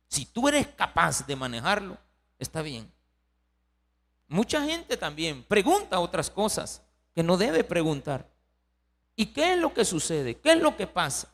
Si 0.09 0.25
tú 0.25 0.49
eres 0.49 0.67
capaz 0.69 1.27
de 1.27 1.37
manejarlo, 1.37 1.99
está 2.39 2.63
bien. 2.63 2.91
Mucha 4.29 4.63
gente 4.63 4.97
también 4.97 5.43
pregunta 5.45 6.01
otras 6.01 6.31
cosas 6.31 6.83
que 7.15 7.23
no 7.23 7.37
debe 7.37 7.65
preguntar. 7.65 8.29
¿Y 9.17 9.27
qué 9.27 9.55
es 9.55 9.59
lo 9.59 9.75
que 9.75 9.85
sucede? 9.85 10.37
¿Qué 10.37 10.53
es 10.53 10.59
lo 10.59 10.77
que 10.77 10.87
pasa? 10.87 11.29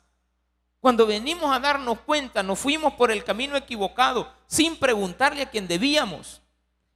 Cuando 0.81 1.07
venimos 1.07 1.55
a 1.55 1.61
darnos 1.61 2.01
cuenta, 2.01 2.43
nos 2.43 2.59
fuimos 2.59 2.95
por 2.95 3.11
el 3.11 3.25
camino 3.25 3.57
equivocado 3.57 4.31
sin 4.47 4.77
preguntarle 4.77 5.43
a 5.43 5.51
quien 5.51 5.67
debíamos. 5.67 6.41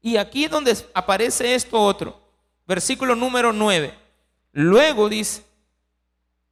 Y 0.01 0.17
aquí 0.17 0.47
donde 0.47 0.77
aparece 0.95 1.55
esto 1.55 1.81
otro. 1.81 2.21
Versículo 2.67 3.15
número 3.15 3.53
9. 3.53 4.08
Luego 4.53 5.09
dice, 5.09 5.43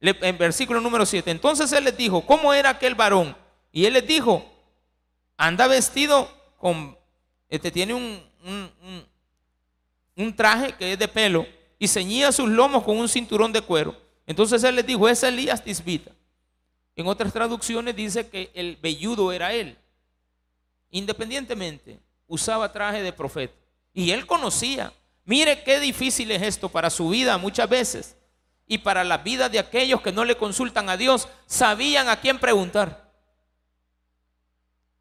en 0.01 0.37
versículo 0.37 0.79
número 0.79 1.05
7, 1.05 1.29
entonces 1.31 1.71
él 1.71 1.85
les 1.85 1.97
dijo, 1.97 2.25
¿cómo 2.25 2.53
era 2.53 2.71
aquel 2.71 2.95
varón? 2.95 3.35
Y 3.71 3.85
él 3.85 3.93
les 3.93 4.07
dijo, 4.07 4.45
anda 5.35 5.67
vestido 5.67 6.29
con, 6.57 6.97
este 7.49 7.71
tiene 7.71 7.93
un, 7.93 8.21
un 10.15 10.35
traje 10.35 10.73
que 10.73 10.93
es 10.93 10.99
de 10.99 11.07
pelo 11.07 11.45
y 11.79 11.87
ceñía 11.87 12.31
sus 12.31 12.49
lomos 12.49 12.83
con 12.83 12.97
un 12.97 13.07
cinturón 13.07 13.53
de 13.53 13.61
cuero. 13.61 13.95
Entonces 14.25 14.63
él 14.63 14.75
les 14.75 14.85
dijo, 14.85 15.07
es 15.07 15.23
Elías 15.23 15.63
Tisbita. 15.63 16.11
En 16.95 17.07
otras 17.07 17.31
traducciones 17.31 17.95
dice 17.95 18.27
que 18.27 18.49
el 18.53 18.75
velludo 18.77 19.31
era 19.31 19.53
él. 19.53 19.77
Independientemente, 20.89 21.99
usaba 22.27 22.71
traje 22.71 23.03
de 23.03 23.13
profeta. 23.13 23.53
Y 23.93 24.11
él 24.11 24.25
conocía. 24.25 24.91
Mire 25.27 25.61
qué 25.61 25.81
difícil 25.81 26.31
es 26.31 26.41
esto 26.41 26.69
para 26.69 26.89
su 26.89 27.09
vida 27.09 27.37
muchas 27.37 27.67
veces. 27.67 28.15
Y 28.65 28.77
para 28.77 29.03
la 29.03 29.17
vida 29.17 29.49
de 29.49 29.59
aquellos 29.59 30.01
que 30.01 30.13
no 30.13 30.23
le 30.23 30.37
consultan 30.37 30.89
a 30.89 30.95
Dios, 30.95 31.27
sabían 31.45 32.07
a 32.07 32.21
quién 32.21 32.39
preguntar. 32.39 33.13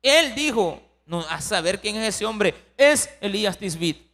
Él 0.02 0.34
dijo, 0.34 0.82
no, 1.06 1.20
a 1.20 1.40
saber 1.40 1.80
quién 1.80 1.94
es 1.96 2.16
ese 2.16 2.26
hombre, 2.26 2.54
es 2.76 3.08
Elías 3.20 3.56
Tisbit. 3.56 4.04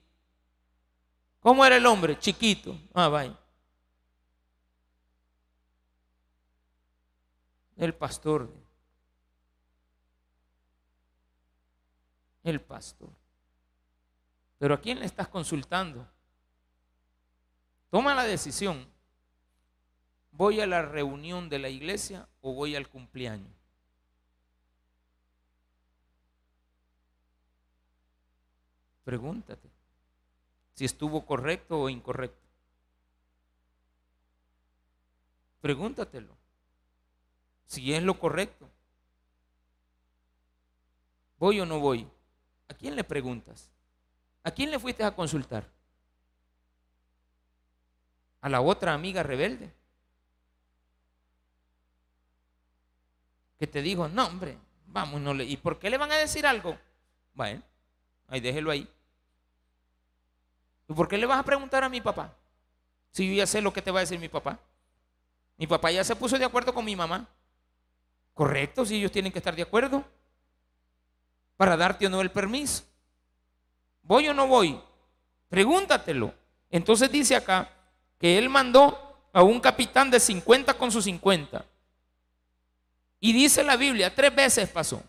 ¿Cómo 1.41 1.65
era 1.65 1.77
el 1.77 1.87
hombre? 1.87 2.19
Chiquito. 2.19 2.79
Ah, 2.93 3.09
vaya. 3.09 3.39
El 7.79 7.95
pastor. 7.95 8.53
El 12.45 12.61
pastor. 12.61 13.22
Pero 14.63 14.75
¿a 14.75 14.81
quién 14.81 15.01
le 15.01 15.07
estás 15.07 15.27
consultando? 15.27 16.09
Toma 17.91 18.15
la 18.15 18.23
decisión. 18.23 18.87
¿Voy 20.31 20.61
a 20.61 20.69
la 20.69 20.83
reunión 20.83 21.49
de 21.49 21.59
la 21.59 21.69
iglesia 21.69 22.29
o 22.43 22.55
voy 22.55 22.77
al 22.77 22.89
cumpleaños? 22.89 23.51
Pregúntate 29.03 29.69
si 30.75 30.85
estuvo 30.85 31.27
correcto 31.27 31.81
o 31.81 31.89
incorrecto. 31.89 32.47
Pregúntatelo 35.61 36.37
si 37.67 37.93
es 37.93 38.05
lo 38.05 38.17
correcto. 38.17 38.71
¿Voy 41.41 41.59
o 41.59 41.67
no 41.67 41.81
voy? 41.81 42.09
¿A 42.69 42.75
quién 42.75 42.95
le 42.95 43.03
preguntas? 43.03 43.73
¿A 44.45 44.51
quién 44.51 44.71
le 44.71 44.79
fuiste 44.79 45.05
a 45.05 45.15
consultar? 45.15 45.69
¿A 48.41 48.49
la 48.49 48.61
otra 48.61 48.93
amiga 48.93 49.23
rebelde? 49.23 49.73
Que 53.59 53.67
te 53.67 53.81
dijo, 53.83 54.09
no 54.09 54.27
hombre, 54.27 54.59
vamos, 54.87 55.21
no 55.21 55.33
le... 55.33 55.45
¿y 55.45 55.57
por 55.57 55.79
qué 55.79 55.89
le 55.89 55.99
van 55.99 56.11
a 56.11 56.17
decir 56.17 56.47
algo? 56.47 56.77
Bueno, 57.35 57.63
ahí 58.29 58.41
déjelo 58.41 58.73
ahí. 58.73 58.89
¿Y 60.89 60.93
por 60.93 61.07
qué 61.07 61.17
le 61.17 61.27
vas 61.27 61.39
a 61.39 61.45
preguntar 61.45 61.85
a 61.85 61.89
mi 61.89 62.01
papá? 62.01 62.35
Si 63.13 63.29
yo 63.29 63.35
ya 63.35 63.47
sé 63.47 63.63
lo 63.63 63.73
que 63.73 63.83
te 63.83 63.93
va 63.93 64.01
a 64.01 64.03
decir 64.03 64.19
mi 64.19 64.29
papá. 64.29 64.59
Mi 65.57 65.67
papá 65.69 65.93
ya 65.93 66.03
se 66.03 66.17
puso 66.17 66.39
de 66.39 66.45
acuerdo 66.45 66.75
con 66.75 66.85
mi 66.85 66.97
mamá. 66.97 67.29
Correcto, 68.35 68.85
si 68.85 68.97
ellos 68.97 69.13
tienen 69.13 69.31
que 69.31 69.39
estar 69.39 69.55
de 69.55 69.63
acuerdo 69.63 70.05
para 71.57 71.77
darte 71.77 72.07
o 72.07 72.11
no 72.11 72.21
el 72.21 72.33
permiso. 72.33 72.83
¿Voy 74.03 74.29
o 74.29 74.35
no 74.35 74.47
voy? 74.47 74.79
Pregúntatelo. 75.49 76.35
Entonces 76.71 77.11
dice 77.11 77.37
acá 77.37 77.71
que 78.19 78.39
él 78.39 78.49
mandó 78.49 79.29
a 79.33 79.43
un 79.43 79.61
capitán 79.61 80.11
de 80.11 80.21
50 80.21 80.75
con 80.75 80.91
sus 80.91 81.05
50. 81.05 81.65
Y 83.21 83.33
dice 83.33 83.63
la 83.63 83.77
Biblia, 83.77 84.15
tres 84.15 84.35
veces 84.35 84.69
pasó. 84.69 85.03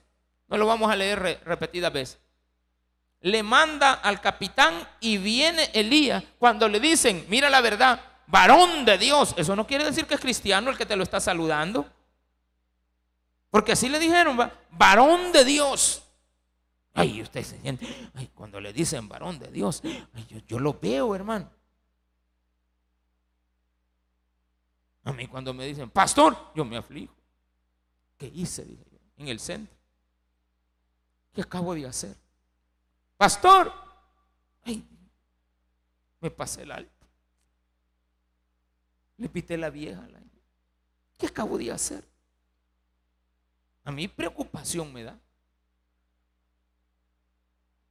No 0.47 0.57
lo 0.57 0.67
vamos 0.67 0.91
a 0.91 0.95
leer 0.95 1.41
repetidas 1.45 1.91
veces 1.91 2.19
le 3.23 3.41
manda 3.41 3.93
al 3.93 4.19
capitán 4.19 4.85
y 4.99 5.17
viene 5.17 5.69
Elías 5.73 6.23
cuando 6.37 6.67
le 6.67 6.79
dicen, 6.79 7.25
mira 7.29 7.49
la 7.49 7.61
verdad, 7.61 7.99
varón 8.27 8.83
de 8.83 8.97
Dios. 8.97 9.33
Eso 9.37 9.55
no 9.55 9.65
quiere 9.65 9.85
decir 9.85 10.05
que 10.05 10.15
es 10.15 10.19
cristiano 10.19 10.69
el 10.69 10.77
que 10.77 10.85
te 10.85 10.97
lo 10.97 11.03
está 11.03 11.21
saludando. 11.21 11.85
Porque 13.49 13.71
así 13.71 13.87
le 13.87 13.97
dijeron, 13.97 14.37
varón 14.71 15.31
de 15.31 15.45
Dios. 15.45 16.02
Ay, 16.93 17.21
usted 17.21 17.43
se 17.43 17.59
siente, 17.59 17.87
ay, 18.13 18.27
cuando 18.35 18.61
le 18.61 18.71
dicen 18.71 19.09
varón 19.09 19.39
de 19.39 19.47
Dios, 19.47 19.81
yo, 20.29 20.37
yo 20.47 20.59
lo 20.59 20.79
veo, 20.79 21.15
hermano. 21.15 21.49
A 25.03 25.11
mí 25.11 25.27
cuando 25.27 25.53
me 25.53 25.65
dicen, 25.65 25.89
pastor, 25.89 26.37
yo 26.55 26.63
me 26.63 26.77
aflijo. 26.77 27.13
¿Qué 28.17 28.27
hice? 28.27 28.63
Dije 28.63 28.85
yo, 28.91 28.99
en 29.17 29.27
el 29.27 29.39
centro. 29.39 29.75
¿Qué 31.33 31.41
acabo 31.41 31.73
de 31.73 31.87
hacer? 31.87 32.15
Pastor, 33.17 33.73
ay, 34.63 34.87
me 36.21 36.29
pasé 36.29 36.61
el 36.61 36.71
alto. 36.71 37.07
Le 39.17 39.29
pité 39.29 39.57
la 39.57 39.69
vieja. 39.69 40.07
¿Qué 41.17 41.27
acabo 41.27 41.57
de 41.57 41.71
hacer? 41.71 42.07
A 43.83 43.91
mí 43.91 44.07
preocupación 44.07 44.93
me 44.93 45.03
da. 45.03 45.19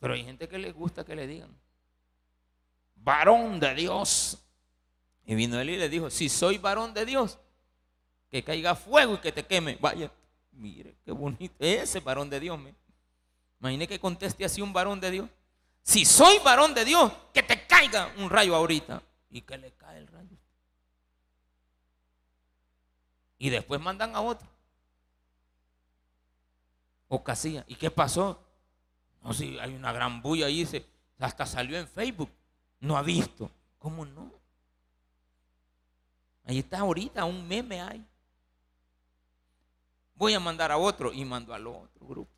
Pero 0.03 0.15
hay 0.15 0.25
gente 0.25 0.49
que 0.49 0.59
le 0.59 0.73
gusta 0.73 1.05
que 1.05 1.15
le 1.15 1.29
digan, 1.29 1.57
varón 2.97 3.61
de 3.61 3.73
Dios. 3.73 4.37
Y 5.25 5.37
vino 5.37 5.61
él 5.61 5.71
y 5.71 5.77
le 5.77 5.88
dijo, 5.88 6.11
si 6.11 6.29
soy 6.29 6.59
varón 6.59 6.93
de 6.93 7.07
Dios, 7.07 7.38
que 8.29 8.43
caiga 8.43 8.75
fuego 8.75 9.15
y 9.15 9.19
que 9.19 9.31
te 9.31 9.47
queme. 9.47 9.79
Vaya, 9.81 10.11
mire, 10.51 10.97
qué 11.05 11.12
bonito. 11.12 11.55
Ese 11.61 12.01
varón 12.01 12.29
de 12.29 12.41
Dios. 12.41 12.59
Me. 12.59 12.75
Imagine 13.61 13.87
que 13.87 14.01
conteste 14.01 14.45
así 14.45 14.61
un 14.61 14.73
varón 14.73 14.99
de 14.99 15.12
Dios. 15.12 15.31
Si 15.85 16.05
soy 16.05 16.37
varón 16.41 16.75
de 16.75 16.85
Dios, 16.85 17.12
que 17.33 17.45
te 17.45 17.65
caiga 17.69 18.12
un 18.19 18.29
rayo 18.29 18.57
ahorita. 18.57 19.01
Y 19.31 19.43
que 19.43 19.57
le 19.57 19.71
cae 19.75 19.99
el 19.99 20.09
rayo. 20.09 20.37
Y 23.38 23.51
después 23.51 23.81
mandan 23.81 24.17
a 24.17 24.21
otro. 24.21 24.49
O 27.07 27.23
casilla. 27.23 27.65
¿Y 27.69 27.77
qué 27.77 27.88
pasó? 27.88 28.43
No, 29.23 29.33
si 29.33 29.59
hay 29.59 29.75
una 29.75 29.93
gran 29.93 30.21
bulla 30.21 30.47
ahí, 30.47 30.67
se, 30.67 30.85
hasta 31.19 31.47
salió 31.47 31.79
en 31.79 31.89
Facebook. 31.89 32.31
No 32.81 32.97
ha 32.97 33.03
visto. 33.03 33.51
¿Cómo 33.79 34.05
no? 34.05 34.33
Ahí 36.45 36.59
está 36.59 36.81
ahorita, 36.81 37.25
un 37.25 37.47
meme 37.47 37.81
hay. 37.81 38.05
Voy 40.15 40.35
a 40.35 40.41
mandar 40.41 40.71
a 40.73 40.77
otro 40.77 41.13
y 41.13 41.25
mando 41.25 41.55
al 41.55 41.67
otro 41.67 42.07
grupo. 42.07 42.31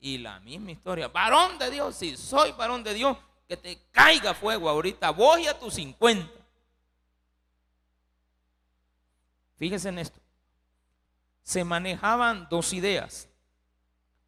Y 0.00 0.18
la 0.18 0.40
misma 0.40 0.72
historia, 0.72 1.08
varón 1.08 1.58
de 1.58 1.70
Dios, 1.70 1.94
si 1.94 2.16
soy 2.16 2.52
varón 2.52 2.82
de 2.82 2.94
Dios, 2.94 3.16
que 3.46 3.56
te 3.56 3.78
caiga 3.90 4.34
fuego 4.34 4.68
ahorita, 4.68 5.10
voy 5.10 5.46
a 5.46 5.58
tus 5.58 5.74
50. 5.74 6.28
Fíjese 9.56 9.90
en 9.90 9.98
esto. 9.98 10.20
Se 11.42 11.62
manejaban 11.62 12.48
dos 12.50 12.72
ideas. 12.72 13.28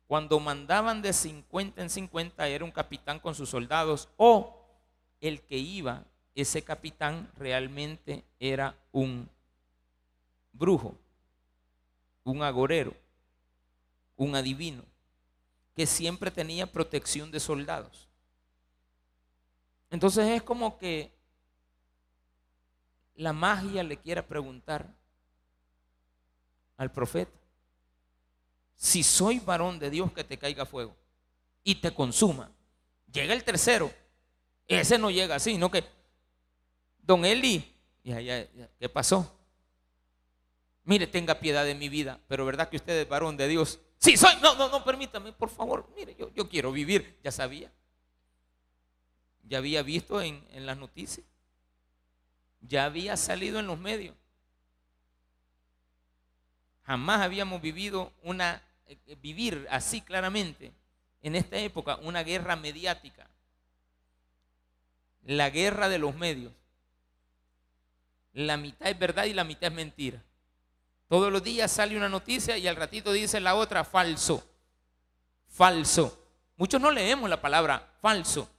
Cuando 0.07 0.39
mandaban 0.39 1.01
de 1.03 1.13
50 1.13 1.81
en 1.81 1.91
50 1.91 2.47
era 2.49 2.65
un 2.65 2.71
capitán 2.71 3.19
con 3.19 3.35
sus 3.35 3.49
soldados 3.49 4.09
o 4.17 4.61
el 5.21 5.41
que 5.41 5.57
iba, 5.57 6.05
ese 6.35 6.63
capitán 6.63 7.31
realmente 7.37 8.25
era 8.39 8.77
un 8.93 9.29
brujo, 10.53 10.95
un 12.25 12.43
agorero, 12.43 12.95
un 14.17 14.35
adivino, 14.35 14.85
que 15.75 15.87
siempre 15.87 16.31
tenía 16.31 16.71
protección 16.71 17.31
de 17.31 17.41
soldados. 17.41 18.09
Entonces 19.91 20.29
es 20.29 20.43
como 20.43 20.79
que 20.79 21.13
la 23.15 23.33
magia 23.33 23.83
le 23.83 23.97
quiera 23.97 24.27
preguntar 24.27 24.93
al 26.77 26.91
profeta, 26.91 27.33
si 28.77 29.03
soy 29.03 29.41
varón 29.41 29.79
de 29.79 29.91
Dios 29.91 30.13
que 30.13 30.25
te 30.25 30.39
caiga 30.39 30.67
fuego 30.67 30.97
y 31.63 31.77
te 31.77 31.93
consuma. 31.93 32.51
Llega 33.13 33.33
el 33.33 33.45
tercero, 33.45 33.93
ese 34.67 34.99
no 34.99 35.11
llega 35.11 35.37
así, 35.37 35.57
no 35.57 35.71
que, 35.71 35.85
don 36.99 37.25
Eli, 37.25 37.75
ya, 38.03 38.21
ya, 38.21 38.47
¿qué 38.79 38.89
pasó? 38.89 39.39
Mire, 40.85 41.07
tenga 41.07 41.41
piedad 41.41 41.65
de 41.65 41.75
mi 41.75 41.89
vida, 41.89 42.21
pero 42.29 42.45
¿verdad 42.45 42.69
que 42.69 42.77
usted 42.77 43.01
es 43.01 43.09
varón 43.09 43.37
de 43.37 43.49
Dios? 43.49 43.81
Sí, 43.99 44.17
soy, 44.17 44.35
no, 44.43 44.55
no, 44.57 44.69
no, 44.69 44.85
permítame, 44.85 45.33
por 45.33 45.49
favor, 45.49 45.89
mire, 45.97 46.15
yo, 46.15 46.31
yo 46.35 46.49
quiero 46.49 46.73
vivir, 46.73 47.19
ya 47.23 47.33
sabía. 47.33 47.73
Ya 49.45 49.59
había 49.59 49.83
visto 49.83 50.21
en, 50.21 50.47
en 50.53 50.67
las 50.67 50.77
noticias, 50.77 51.27
ya 52.61 52.87
había 52.87 53.17
salido 53.17 53.59
en 53.59 53.67
los 53.67 53.79
medios. 53.79 54.17
Jamás 56.87 57.23
habíamos 57.23 57.63
vivido 57.63 58.13
una, 58.23 58.63
eh, 58.87 58.99
eh, 59.07 59.17
vivir 59.21 59.67
así 59.71 60.01
claramente 60.01 60.73
en 61.23 61.35
esta 61.35 61.57
época 61.57 61.97
una 62.03 62.23
guerra 62.23 62.57
mediática. 62.57 63.27
La 65.25 65.49
guerra 65.49 65.89
de 65.89 65.99
los 65.99 66.15
medios. 66.15 66.53
La 68.35 68.57
mitad 68.57 68.89
es 68.89 68.99
verdad 68.99 69.25
y 69.25 69.33
la 69.33 69.45
mitad 69.45 69.71
es 69.71 69.75
mentira. 69.75 70.23
Todos 71.09 71.33
los 71.33 71.43
días 71.43 71.71
sale 71.71 71.97
una 71.97 72.09
noticia 72.09 72.59
y 72.59 72.67
al 72.67 72.77
ratito 72.77 73.13
dice 73.13 73.41
la 73.41 73.55
otra 73.55 73.85
falso. 73.85 74.47
Falso. 75.49 76.19
Muchos 76.57 76.81
no 76.81 76.91
leemos 76.91 77.31
la 77.31 77.41
palabra 77.41 77.95
falso. 78.01 78.51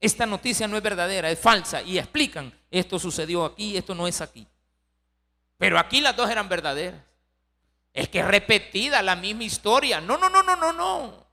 Esta 0.00 0.26
noticia 0.26 0.66
no 0.66 0.76
es 0.76 0.82
verdadera, 0.82 1.30
es 1.30 1.38
falsa. 1.38 1.82
Y 1.82 1.98
explican, 1.98 2.52
esto 2.70 2.98
sucedió 2.98 3.44
aquí, 3.44 3.76
esto 3.76 3.94
no 3.94 4.06
es 4.08 4.20
aquí. 4.20 4.46
Pero 5.62 5.78
aquí 5.78 6.00
las 6.00 6.16
dos 6.16 6.28
eran 6.28 6.48
verdaderas. 6.48 7.00
Es 7.92 8.08
que 8.08 8.20
repetida 8.20 9.00
la 9.00 9.14
misma 9.14 9.44
historia. 9.44 10.00
No, 10.00 10.18
no, 10.18 10.28
no, 10.28 10.42
no, 10.42 10.56
no, 10.56 10.72
no. 10.72 11.24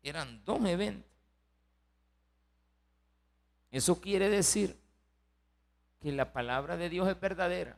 Eran 0.00 0.44
dos 0.44 0.64
eventos. 0.64 1.10
Eso 3.72 4.00
quiere 4.00 4.28
decir 4.28 4.78
que 6.00 6.12
la 6.12 6.32
palabra 6.32 6.76
de 6.76 6.88
Dios 6.88 7.08
es 7.08 7.18
verdadera 7.18 7.76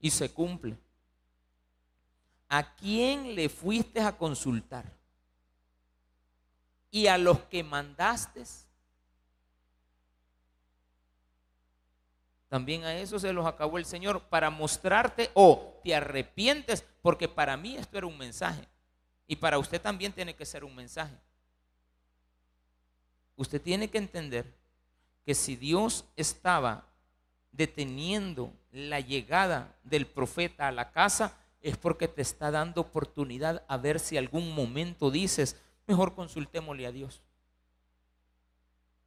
y 0.00 0.10
se 0.10 0.32
cumple. 0.32 0.76
¿A 2.48 2.74
quién 2.74 3.36
le 3.36 3.48
fuiste 3.48 4.00
a 4.00 4.18
consultar? 4.18 4.84
Y 6.90 7.06
a 7.06 7.18
los 7.18 7.38
que 7.42 7.62
mandaste 7.62 8.42
También 12.56 12.84
a 12.84 12.96
eso 12.96 13.18
se 13.18 13.34
los 13.34 13.44
acabó 13.44 13.76
el 13.76 13.84
Señor 13.84 14.22
para 14.30 14.48
mostrarte 14.48 15.30
o 15.34 15.78
te 15.84 15.94
arrepientes, 15.94 16.86
porque 17.02 17.28
para 17.28 17.54
mí 17.54 17.76
esto 17.76 17.98
era 17.98 18.06
un 18.06 18.16
mensaje. 18.16 18.66
Y 19.26 19.36
para 19.36 19.58
usted 19.58 19.78
también 19.78 20.10
tiene 20.10 20.34
que 20.34 20.46
ser 20.46 20.64
un 20.64 20.74
mensaje. 20.74 21.14
Usted 23.36 23.60
tiene 23.60 23.90
que 23.90 23.98
entender 23.98 24.50
que 25.26 25.34
si 25.34 25.54
Dios 25.54 26.06
estaba 26.16 26.86
deteniendo 27.52 28.50
la 28.72 29.00
llegada 29.00 29.76
del 29.84 30.06
profeta 30.06 30.66
a 30.66 30.72
la 30.72 30.92
casa, 30.92 31.36
es 31.60 31.76
porque 31.76 32.08
te 32.08 32.22
está 32.22 32.50
dando 32.50 32.80
oportunidad 32.80 33.66
a 33.68 33.76
ver 33.76 34.00
si 34.00 34.16
algún 34.16 34.54
momento 34.54 35.10
dices, 35.10 35.60
mejor 35.86 36.14
consultémosle 36.14 36.86
a 36.86 36.92
Dios. 36.92 37.20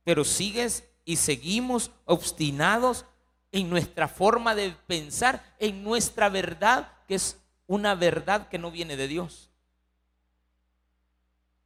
Pero 0.03 0.23
sigues 0.23 0.87
y 1.03 1.15
seguimos 1.15 1.89
obstinados 2.05 3.07
en 3.51 3.69
nuestra 3.69 4.07
forma 4.07 4.55
de 4.55 4.71
pensar, 4.87 5.43
en 5.59 5.83
nuestra 5.83 6.29
verdad, 6.29 6.91
que 7.07 7.15
es 7.15 7.37
una 7.67 7.95
verdad 7.95 8.47
que 8.47 8.59
no 8.59 8.71
viene 8.71 8.95
de 8.95 9.07
Dios. 9.07 9.49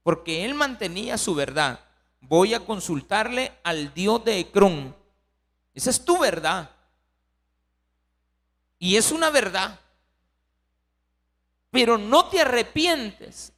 Porque 0.04 0.46
él 0.46 0.54
mantenía 0.54 1.18
su 1.18 1.34
verdad. 1.34 1.80
Voy 2.22 2.54
a 2.54 2.60
consultarle 2.60 3.54
al 3.64 3.94
Dios 3.94 4.24
de 4.24 4.40
Ecrón. 4.40 4.96
Esa 5.74 5.90
es 5.90 6.04
tu 6.04 6.20
verdad. 6.20 6.70
Y 8.80 8.98
es 8.98 9.12
una 9.12 9.30
verdad. 9.30 9.80
Pero 11.72 11.98
no 11.98 12.28
te 12.28 12.42
arrepientes 12.42 13.54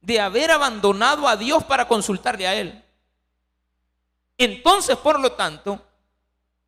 de 0.00 0.20
haber 0.20 0.50
abandonado 0.50 1.26
a 1.26 1.36
Dios 1.36 1.64
para 1.64 1.88
consultarle 1.88 2.46
a 2.46 2.54
Él. 2.54 2.84
Entonces, 4.38 4.96
por 4.96 5.18
lo 5.18 5.32
tanto, 5.32 5.85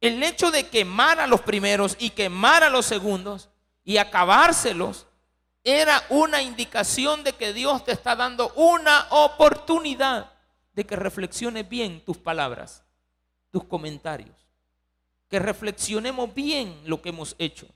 el 0.01 0.23
hecho 0.23 0.51
de 0.51 0.69
quemar 0.69 1.21
a 1.21 1.27
los 1.27 1.41
primeros 1.41 1.97
y 1.99 2.11
quemar 2.11 2.63
a 2.63 2.71
los 2.71 2.87
segundos 2.87 3.49
y 3.85 3.97
acabárselos 3.97 5.07
era 5.65 6.05
una 6.09 6.41
indicación 6.41 7.25
de 7.25 7.33
que 7.33 7.53
Dios 7.53 7.85
te 7.85 7.93
está 7.93 8.15
dando 8.15 8.53
una 8.55 9.07
oportunidad 9.11 10.33
de 10.73 10.87
que 10.87 10.95
reflexiones 10.95 11.69
bien 11.69 12.05
tus 12.05 12.17
palabras, 12.17 12.85
tus 13.51 13.65
comentarios, 13.65 14.37
que 15.29 15.41
reflexionemos 15.41 16.33
bien 16.33 16.81
lo 16.85 17.03
que 17.03 17.09
hemos 17.09 17.35
hecho. 17.39 17.67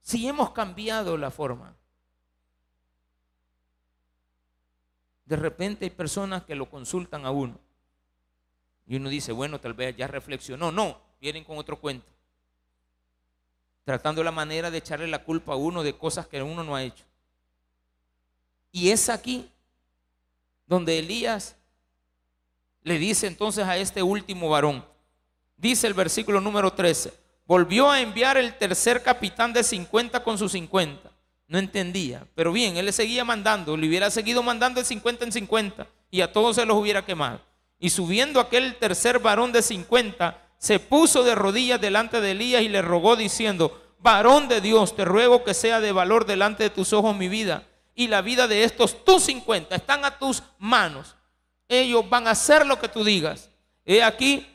Si 0.00 0.28
hemos 0.28 0.50
cambiado 0.50 1.16
la 1.16 1.30
forma, 1.30 1.74
de 5.24 5.36
repente 5.36 5.86
hay 5.86 5.90
personas 5.90 6.44
que 6.44 6.54
lo 6.54 6.70
consultan 6.70 7.26
a 7.26 7.30
uno 7.30 7.63
y 8.86 8.96
uno 8.96 9.08
dice, 9.08 9.32
bueno, 9.32 9.60
tal 9.60 9.74
vez 9.74 9.96
ya 9.96 10.06
reflexionó. 10.06 10.70
No, 10.70 11.00
vienen 11.20 11.44
con 11.44 11.58
otro 11.58 11.80
cuento. 11.80 12.06
Tratando 13.84 14.22
la 14.22 14.30
manera 14.30 14.70
de 14.70 14.78
echarle 14.78 15.06
la 15.06 15.24
culpa 15.24 15.52
a 15.52 15.56
uno 15.56 15.82
de 15.82 15.96
cosas 15.96 16.26
que 16.26 16.42
uno 16.42 16.64
no 16.64 16.74
ha 16.74 16.82
hecho. 16.82 17.04
Y 18.72 18.90
es 18.90 19.08
aquí 19.08 19.48
donde 20.66 20.98
Elías 20.98 21.56
le 22.82 22.98
dice 22.98 23.26
entonces 23.26 23.64
a 23.64 23.76
este 23.76 24.02
último 24.02 24.48
varón, 24.50 24.84
dice 25.56 25.86
el 25.86 25.94
versículo 25.94 26.40
número 26.40 26.72
13, 26.72 27.12
volvió 27.46 27.90
a 27.90 28.00
enviar 28.00 28.36
el 28.36 28.56
tercer 28.58 29.02
capitán 29.02 29.52
de 29.52 29.62
50 29.62 30.22
con 30.22 30.38
sus 30.38 30.52
50. 30.52 31.10
No 31.46 31.58
entendía, 31.58 32.26
pero 32.34 32.52
bien, 32.52 32.76
él 32.76 32.86
le 32.86 32.92
seguía 32.92 33.24
mandando, 33.24 33.76
le 33.76 33.86
hubiera 33.86 34.10
seguido 34.10 34.42
mandando 34.42 34.80
de 34.80 34.86
50 34.86 35.24
en 35.24 35.32
50 35.32 35.86
y 36.10 36.20
a 36.20 36.32
todos 36.32 36.56
se 36.56 36.66
los 36.66 36.76
hubiera 36.76 37.04
quemado. 37.04 37.40
Y 37.84 37.90
subiendo 37.90 38.40
aquel 38.40 38.76
tercer 38.76 39.18
varón 39.18 39.52
de 39.52 39.60
cincuenta, 39.60 40.40
se 40.56 40.78
puso 40.78 41.22
de 41.22 41.34
rodillas 41.34 41.78
delante 41.78 42.22
de 42.22 42.30
Elías 42.30 42.62
y 42.62 42.70
le 42.70 42.80
rogó 42.80 43.14
diciendo, 43.14 43.94
varón 43.98 44.48
de 44.48 44.62
Dios, 44.62 44.96
te 44.96 45.04
ruego 45.04 45.44
que 45.44 45.52
sea 45.52 45.82
de 45.82 45.92
valor 45.92 46.24
delante 46.24 46.62
de 46.62 46.70
tus 46.70 46.94
ojos 46.94 47.14
mi 47.14 47.28
vida 47.28 47.66
y 47.94 48.08
la 48.08 48.22
vida 48.22 48.48
de 48.48 48.64
estos 48.64 49.04
tus 49.04 49.24
cincuenta 49.24 49.76
están 49.76 50.02
a 50.06 50.18
tus 50.18 50.42
manos. 50.58 51.14
Ellos 51.68 52.08
van 52.08 52.26
a 52.26 52.30
hacer 52.30 52.64
lo 52.64 52.80
que 52.80 52.88
tú 52.88 53.04
digas. 53.04 53.50
He 53.84 54.02
aquí, 54.02 54.46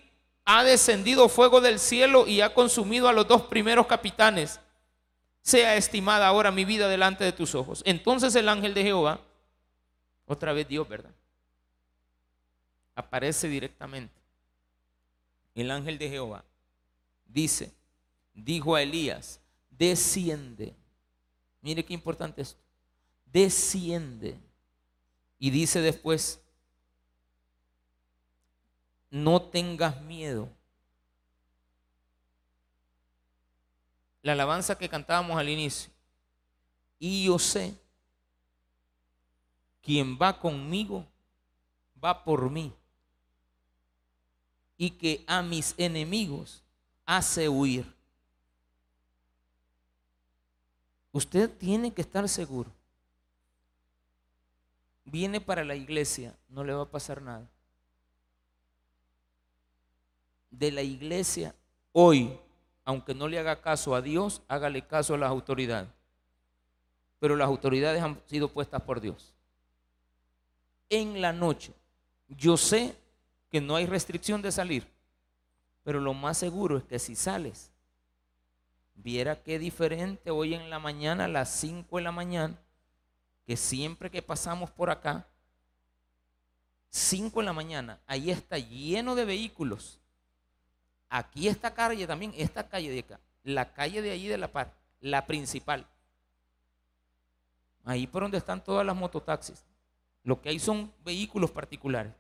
ha 0.43 0.63
descendido 0.63 1.29
fuego 1.29 1.61
del 1.61 1.77
cielo 1.77 2.25
y 2.25 2.41
ha 2.41 2.55
consumido 2.55 3.07
a 3.07 3.13
los 3.13 3.27
dos 3.27 3.43
primeros 3.43 3.85
capitanes. 3.85 4.59
Sea 5.43 5.75
estimada 5.75 6.25
ahora 6.25 6.49
mi 6.49 6.65
vida 6.65 6.87
delante 6.87 7.25
de 7.25 7.31
tus 7.31 7.53
ojos. 7.53 7.83
Entonces 7.85 8.33
el 8.33 8.49
ángel 8.49 8.73
de 8.73 8.81
Jehová, 8.81 9.19
otra 10.25 10.51
vez 10.51 10.67
Dios, 10.67 10.89
¿verdad? 10.89 11.11
Aparece 12.99 13.47
directamente. 13.47 14.13
El 15.55 15.71
ángel 15.71 15.97
de 15.97 16.09
Jehová 16.09 16.43
dice, 17.25 17.73
dijo 18.33 18.75
a 18.75 18.81
Elías, 18.81 19.39
desciende. 19.69 20.75
Mire 21.61 21.83
qué 21.83 21.93
importante 21.93 22.41
esto. 22.41 22.61
Desciende. 23.25 24.37
Y 25.37 25.49
dice 25.49 25.81
después, 25.81 26.41
no 29.09 29.41
tengas 29.41 30.01
miedo. 30.01 30.49
La 34.21 34.33
alabanza 34.33 34.77
que 34.77 34.89
cantábamos 34.89 35.37
al 35.37 35.49
inicio. 35.49 35.91
Y 36.99 37.25
yo 37.25 37.39
sé 37.39 37.73
quien 39.81 40.17
va 40.21 40.37
conmigo, 40.37 41.05
va 42.03 42.23
por 42.23 42.49
mí. 42.49 42.73
Y 44.79 44.91
que 44.91 45.23
a 45.27 45.43
mis 45.43 45.75
enemigos 45.77 46.63
hace 47.05 47.47
huir. 47.47 47.85
Usted 51.11 51.49
tiene 51.57 51.91
que 51.93 52.01
estar 52.01 52.27
seguro. 52.29 52.71
Viene 55.05 55.41
para 55.41 55.63
la 55.63 55.75
iglesia, 55.75 56.35
no 56.47 56.63
le 56.63 56.73
va 56.73 56.83
a 56.83 56.89
pasar 56.89 57.21
nada. 57.21 57.47
De 60.51 60.71
la 60.71 60.81
iglesia 60.81 61.53
hoy, 61.91 62.39
aunque 62.85 63.13
no 63.13 63.27
le 63.27 63.39
haga 63.39 63.61
caso 63.61 63.95
a 63.95 64.01
Dios, 64.01 64.41
hágale 64.47 64.85
caso 64.85 65.13
a 65.13 65.17
las 65.17 65.29
autoridades. 65.29 65.89
Pero 67.19 67.35
las 67.35 67.47
autoridades 67.47 68.01
han 68.01 68.21
sido 68.27 68.47
puestas 68.47 68.81
por 68.83 69.01
Dios. 69.01 69.33
En 70.89 71.21
la 71.21 71.33
noche, 71.33 71.73
yo 72.29 72.55
sé 72.55 72.95
que 73.49 73.61
no 73.61 73.75
hay 73.75 73.85
restricción 73.85 74.41
de 74.41 74.51
salir, 74.51 74.87
pero 75.83 75.99
lo 75.99 76.13
más 76.13 76.37
seguro 76.37 76.77
es 76.77 76.83
que 76.83 76.99
si 76.99 77.15
sales, 77.15 77.71
viera 78.95 79.41
qué 79.41 79.57
diferente 79.59 80.29
hoy 80.31 80.53
en 80.53 80.69
la 80.69 80.79
mañana, 80.79 81.25
a 81.25 81.29
las 81.29 81.49
5 81.59 81.97
de 81.97 82.03
la 82.03 82.11
mañana, 82.11 82.55
que 83.45 83.57
siempre 83.57 84.11
que 84.11 84.21
pasamos 84.21 84.69
por 84.69 84.89
acá, 84.89 85.27
5 86.89 87.39
de 87.39 87.45
la 87.45 87.53
mañana, 87.53 87.99
ahí 88.05 88.29
está 88.29 88.57
lleno 88.57 89.15
de 89.15 89.25
vehículos. 89.25 89.99
Aquí 91.09 91.47
esta 91.47 91.73
calle 91.73 92.05
también, 92.05 92.33
esta 92.37 92.67
calle 92.67 92.91
de 92.91 92.99
acá, 92.99 93.19
la 93.43 93.73
calle 93.73 94.01
de 94.01 94.11
allí 94.11 94.27
de 94.27 94.37
la 94.37 94.51
par, 94.51 94.73
la 94.99 95.25
principal. 95.25 95.87
Ahí 97.85 98.05
por 98.05 98.21
donde 98.21 98.37
están 98.37 98.63
todas 98.63 98.85
las 98.85 98.95
mototaxis. 98.95 99.63
Lo 100.23 100.39
que 100.41 100.49
hay 100.49 100.59
son 100.59 100.93
vehículos 101.03 101.49
particulares. 101.49 102.13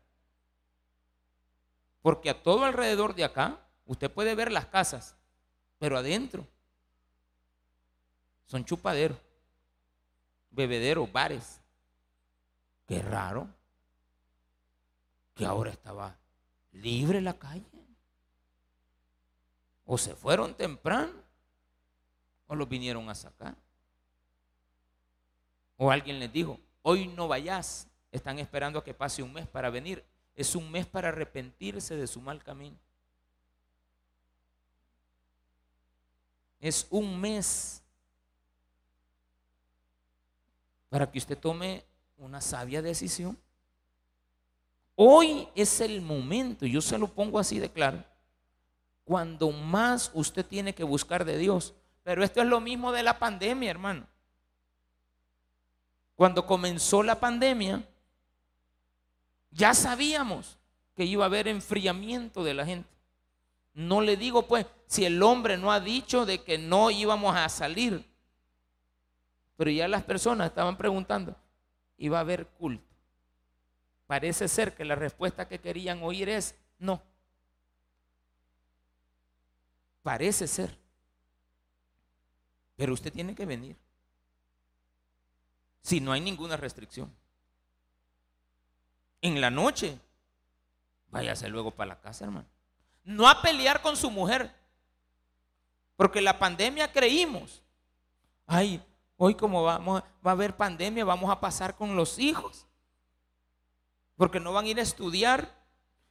Porque 2.01 2.29
a 2.29 2.41
todo 2.41 2.65
alrededor 2.65 3.15
de 3.15 3.23
acá, 3.23 3.59
usted 3.85 4.09
puede 4.11 4.35
ver 4.35 4.51
las 4.51 4.65
casas, 4.67 5.15
pero 5.77 5.97
adentro 5.97 6.47
son 8.49 8.65
chupaderos, 8.65 9.17
bebederos, 10.49 11.11
bares. 11.11 11.61
Qué 12.87 12.99
raro 12.99 13.47
que 15.35 15.45
ahora 15.45 15.69
estaba 15.69 16.17
libre 16.71 17.21
la 17.21 17.37
calle. 17.37 17.63
O 19.85 19.97
se 19.97 20.15
fueron 20.15 20.55
temprano 20.55 21.13
o 22.47 22.55
los 22.55 22.67
vinieron 22.67 23.07
a 23.07 23.13
sacar. 23.13 23.55
O 25.77 25.91
alguien 25.91 26.19
les 26.19 26.33
dijo, 26.33 26.59
hoy 26.81 27.07
no 27.07 27.27
vayas, 27.27 27.87
están 28.11 28.39
esperando 28.39 28.79
a 28.79 28.83
que 28.83 28.95
pase 28.95 29.21
un 29.21 29.31
mes 29.31 29.47
para 29.47 29.69
venir. 29.69 30.03
Es 30.39 30.55
un 30.55 30.71
mes 30.71 30.87
para 30.87 31.09
arrepentirse 31.09 31.97
de 31.97 32.07
su 32.07 32.21
mal 32.21 32.41
camino. 32.41 32.77
Es 36.61 36.87
un 36.89 37.19
mes 37.19 37.83
para 40.87 41.11
que 41.11 41.17
usted 41.17 41.37
tome 41.37 41.83
una 42.15 42.39
sabia 42.39 42.81
decisión. 42.81 43.37
Hoy 44.95 45.49
es 45.55 45.81
el 45.81 45.99
momento, 46.01 46.65
yo 46.65 46.79
se 46.79 46.97
lo 46.97 47.09
pongo 47.09 47.37
así 47.37 47.59
de 47.59 47.69
claro, 47.69 48.01
cuando 49.03 49.51
más 49.51 50.09
usted 50.13 50.45
tiene 50.45 50.73
que 50.73 50.85
buscar 50.85 51.25
de 51.25 51.37
Dios. 51.37 51.73
Pero 52.01 52.23
esto 52.23 52.39
es 52.41 52.47
lo 52.47 52.61
mismo 52.61 52.93
de 52.93 53.03
la 53.03 53.19
pandemia, 53.19 53.71
hermano. 53.71 54.07
Cuando 56.15 56.45
comenzó 56.45 57.03
la 57.03 57.19
pandemia, 57.19 57.85
ya 59.51 59.73
sabíamos 59.73 60.57
que 60.95 61.05
iba 61.05 61.23
a 61.23 61.27
haber 61.27 61.47
enfriamiento 61.47 62.43
de 62.43 62.53
la 62.53 62.65
gente. 62.65 62.89
No 63.73 64.01
le 64.01 64.17
digo 64.17 64.47
pues, 64.47 64.65
si 64.87 65.05
el 65.05 65.21
hombre 65.23 65.57
no 65.57 65.71
ha 65.71 65.79
dicho 65.79 66.25
de 66.25 66.43
que 66.43 66.57
no 66.57 66.91
íbamos 66.91 67.35
a 67.35 67.47
salir, 67.49 68.05
pero 69.55 69.71
ya 69.71 69.87
las 69.87 70.03
personas 70.03 70.47
estaban 70.47 70.77
preguntando, 70.77 71.35
¿iba 71.97 72.17
a 72.17 72.21
haber 72.21 72.47
culto? 72.47 72.85
Parece 74.07 74.47
ser 74.47 74.75
que 74.75 74.85
la 74.85 74.95
respuesta 74.95 75.47
que 75.47 75.59
querían 75.59 76.01
oír 76.01 76.29
es 76.29 76.55
no. 76.79 77.01
Parece 80.01 80.47
ser. 80.47 80.75
Pero 82.75 82.93
usted 82.93 83.13
tiene 83.13 83.35
que 83.35 83.45
venir. 83.45 83.75
Si 85.81 85.99
no 85.99 86.11
hay 86.11 86.21
ninguna 86.21 86.57
restricción 86.57 87.13
en 89.21 89.41
la 89.41 89.49
noche, 89.49 89.97
váyase 91.07 91.49
luego 91.49 91.71
para 91.71 91.89
la 91.89 91.99
casa, 91.99 92.25
hermano. 92.25 92.47
No 93.03 93.27
a 93.27 93.41
pelear 93.41 93.81
con 93.81 93.97
su 93.97 94.09
mujer. 94.09 94.53
Porque 95.95 96.21
la 96.21 96.39
pandemia 96.39 96.91
creímos. 96.91 97.61
Ay, 98.45 98.81
hoy 99.17 99.35
como 99.35 99.63
vamos, 99.63 100.01
va 100.25 100.31
a 100.31 100.33
haber 100.33 100.55
pandemia, 100.55 101.03
vamos 101.03 101.29
a 101.29 101.39
pasar 101.39 101.75
con 101.75 101.95
los 101.95 102.19
hijos. 102.19 102.65
Porque 104.15 104.39
no 104.39 104.53
van 104.53 104.65
a 104.65 104.69
ir 104.69 104.79
a 104.79 104.83
estudiar 104.83 105.53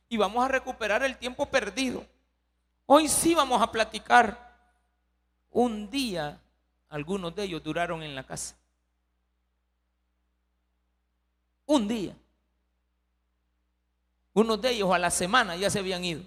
y 0.09 0.17
vamos 0.17 0.45
a 0.45 0.49
recuperar 0.49 1.03
el 1.03 1.17
tiempo 1.17 1.47
perdido. 1.47 2.05
Hoy 2.87 3.09
sí 3.09 3.35
vamos 3.35 3.61
a 3.63 3.71
platicar. 3.71 4.47
Un 5.51 5.91
día, 5.91 6.41
algunos 6.89 7.35
de 7.35 7.45
ellos 7.45 7.63
duraron 7.63 8.03
en 8.03 8.15
la 8.15 8.25
casa. 8.25 8.57
Un 11.67 11.89
día. 11.89 12.17
Unos 14.39 14.63
de 14.63 14.71
ellos 14.71 14.93
a 14.93 15.01
la 15.01 15.11
semana 15.11 15.57
ya 15.57 15.69
se 15.69 15.81
habían 15.81 16.05
ido. 16.05 16.23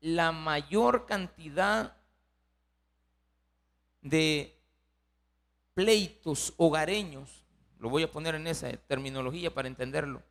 La 0.00 0.32
mayor 0.32 1.04
cantidad 1.04 1.94
de 4.00 4.58
pleitos 5.74 6.54
hogareños, 6.56 7.44
lo 7.78 7.90
voy 7.90 8.02
a 8.02 8.10
poner 8.10 8.34
en 8.34 8.46
esa 8.46 8.72
terminología 8.72 9.52
para 9.52 9.68
entenderlo, 9.68 10.22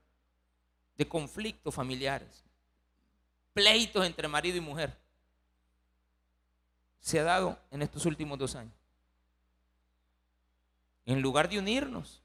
de 0.97 1.07
conflictos 1.07 1.75
familiares, 1.75 2.43
pleitos 3.53 4.07
entre 4.07 4.27
marido 4.27 4.57
y 4.57 4.61
mujer, 4.61 4.97
se 6.99 7.19
ha 7.19 7.23
dado 7.23 7.59
en 7.69 7.83
estos 7.83 8.07
últimos 8.07 8.39
dos 8.39 8.55
años. 8.55 8.73
En 11.05 11.21
lugar 11.21 11.47
de 11.47 11.59
unirnos, 11.59 12.23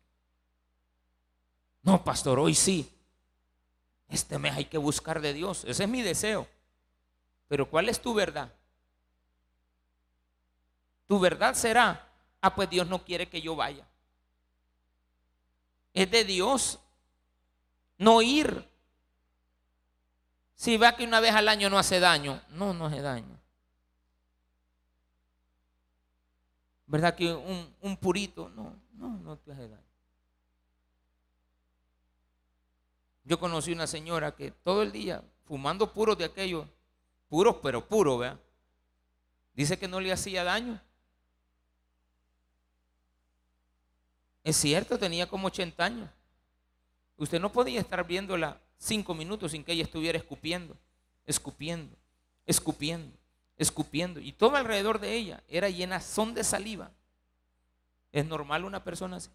no, 1.82 2.04
pastor, 2.04 2.38
hoy 2.38 2.54
sí. 2.54 2.88
Este 4.08 4.38
mes 4.38 4.54
hay 4.54 4.66
que 4.66 4.78
buscar 4.78 5.20
de 5.20 5.32
Dios. 5.32 5.64
Ese 5.66 5.84
es 5.84 5.88
mi 5.88 6.02
deseo. 6.02 6.46
Pero 7.48 7.68
¿cuál 7.68 7.88
es 7.88 8.00
tu 8.00 8.14
verdad? 8.14 8.52
Tu 11.06 11.18
verdad 11.18 11.54
será, 11.54 12.08
ah, 12.40 12.54
pues 12.54 12.70
Dios 12.70 12.86
no 12.86 13.04
quiere 13.04 13.28
que 13.28 13.40
yo 13.42 13.56
vaya. 13.56 13.86
Es 15.92 16.10
de 16.10 16.24
Dios 16.24 16.78
no 17.98 18.22
ir. 18.22 18.68
Si 20.54 20.76
va 20.76 20.96
que 20.96 21.04
una 21.04 21.20
vez 21.20 21.34
al 21.34 21.48
año 21.48 21.68
no 21.68 21.78
hace 21.78 21.98
daño, 21.98 22.40
no, 22.50 22.72
no 22.72 22.86
hace 22.86 23.02
daño. 23.02 23.38
¿Verdad 26.86 27.14
que 27.14 27.32
un, 27.32 27.74
un 27.80 27.96
purito? 27.96 28.48
No, 28.50 28.76
no, 28.92 29.08
no 29.18 29.36
te 29.36 29.52
hace 29.52 29.68
daño. 29.68 29.91
Yo 33.24 33.38
conocí 33.38 33.72
una 33.72 33.86
señora 33.86 34.34
que 34.34 34.50
todo 34.50 34.82
el 34.82 34.92
día 34.92 35.22
fumando 35.44 35.92
puros 35.92 36.18
de 36.18 36.24
aquellos, 36.24 36.66
puros 37.28 37.56
pero 37.62 37.86
puros, 37.86 38.18
¿vea? 38.18 38.38
Dice 39.54 39.78
que 39.78 39.88
no 39.88 40.00
le 40.00 40.12
hacía 40.12 40.44
daño. 40.44 40.80
Es 44.42 44.56
cierto, 44.56 44.98
tenía 44.98 45.28
como 45.28 45.48
80 45.48 45.84
años. 45.84 46.10
Usted 47.16 47.40
no 47.40 47.52
podía 47.52 47.80
estar 47.80 48.04
viéndola 48.06 48.60
cinco 48.78 49.14
minutos 49.14 49.52
sin 49.52 49.62
que 49.62 49.72
ella 49.72 49.84
estuviera 49.84 50.18
escupiendo, 50.18 50.76
escupiendo, 51.24 51.96
escupiendo, 52.46 53.16
escupiendo. 53.56 54.18
Y 54.18 54.32
todo 54.32 54.56
alrededor 54.56 54.98
de 54.98 55.14
ella 55.14 55.42
era 55.48 55.68
llena 55.68 56.00
son 56.00 56.34
de 56.34 56.42
saliva. 56.42 56.90
¿Es 58.10 58.26
normal 58.26 58.64
una 58.64 58.82
persona 58.82 59.16
así? 59.16 59.30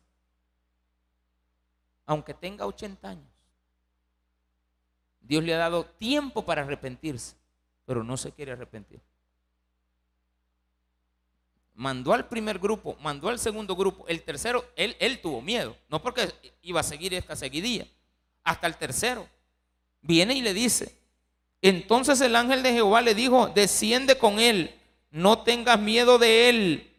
Aunque 2.05 2.33
tenga 2.33 2.65
80 2.65 3.09
años. 3.09 3.36
Dios 5.27 5.43
le 5.43 5.53
ha 5.53 5.57
dado 5.57 5.85
tiempo 5.85 6.45
para 6.45 6.61
arrepentirse, 6.61 7.35
pero 7.85 8.03
no 8.03 8.15
se 8.15 8.31
quiere 8.31 8.53
arrepentir. 8.53 9.01
Mandó 11.75 12.13
al 12.13 12.27
primer 12.27 12.57
grupo, 12.57 12.97
mandó 13.01 13.29
al 13.29 13.37
segundo 13.37 13.75
grupo, 13.75 14.07
el 14.07 14.23
tercero, 14.23 14.65
él, 14.75 14.95
él 14.99 15.19
tuvo 15.21 15.41
miedo, 15.41 15.75
no 15.89 16.01
porque 16.01 16.33
iba 16.61 16.79
a 16.79 16.83
seguir 16.83 17.13
esta 17.13 17.35
seguidilla, 17.35 17.85
hasta 18.43 18.65
el 18.67 18.77
tercero. 18.77 19.27
Viene 20.01 20.33
y 20.33 20.41
le 20.41 20.53
dice, 20.53 20.97
entonces 21.61 22.21
el 22.21 22.35
ángel 22.35 22.63
de 22.63 22.73
Jehová 22.73 23.01
le 23.01 23.13
dijo, 23.13 23.49
desciende 23.49 24.17
con 24.17 24.39
él, 24.39 24.73
no 25.11 25.43
tengas 25.43 25.79
miedo 25.79 26.17
de 26.17 26.49
él, 26.49 26.93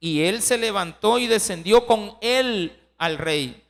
Y 0.00 0.22
él 0.22 0.42
se 0.42 0.58
levantó 0.58 1.18
y 1.18 1.26
descendió 1.26 1.86
con 1.86 2.16
él 2.20 2.78
al 2.98 3.18
rey. 3.18 3.64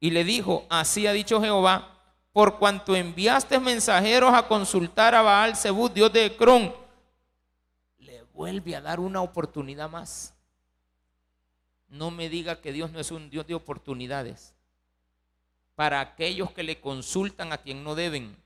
Y 0.00 0.10
le 0.10 0.24
dijo, 0.24 0.66
así 0.68 1.06
ha 1.06 1.12
dicho 1.12 1.40
Jehová, 1.40 1.89
por 2.32 2.58
cuanto 2.58 2.94
enviaste 2.94 3.58
mensajeros 3.58 4.32
a 4.32 4.46
consultar 4.46 5.14
a 5.14 5.22
Baal 5.22 5.56
Zebud, 5.56 5.90
Dios 5.90 6.12
de 6.12 6.26
Ecrón, 6.26 6.74
le 7.98 8.22
vuelve 8.34 8.76
a 8.76 8.80
dar 8.80 9.00
una 9.00 9.20
oportunidad 9.20 9.90
más. 9.90 10.34
No 11.88 12.10
me 12.10 12.28
diga 12.28 12.60
que 12.60 12.72
Dios 12.72 12.92
no 12.92 13.00
es 13.00 13.10
un 13.10 13.30
Dios 13.30 13.46
de 13.46 13.54
oportunidades. 13.54 14.54
Para 15.74 16.00
aquellos 16.00 16.52
que 16.52 16.62
le 16.62 16.80
consultan 16.80 17.52
a 17.52 17.58
quien 17.58 17.82
no 17.82 17.96
deben, 17.96 18.36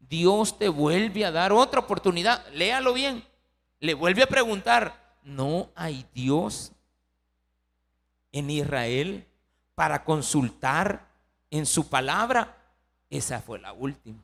Dios 0.00 0.58
te 0.58 0.68
vuelve 0.68 1.24
a 1.24 1.30
dar 1.30 1.52
otra 1.52 1.80
oportunidad. 1.80 2.44
Léalo 2.52 2.94
bien. 2.94 3.24
Le 3.78 3.94
vuelve 3.94 4.22
a 4.22 4.26
preguntar, 4.26 5.18
¿no 5.22 5.70
hay 5.76 6.04
Dios 6.14 6.72
en 8.32 8.50
Israel 8.50 9.24
para 9.74 10.04
consultar 10.04 11.06
en 11.50 11.64
su 11.66 11.88
palabra? 11.88 12.63
Esa 13.14 13.40
fue 13.40 13.60
la 13.60 13.72
última. 13.72 14.20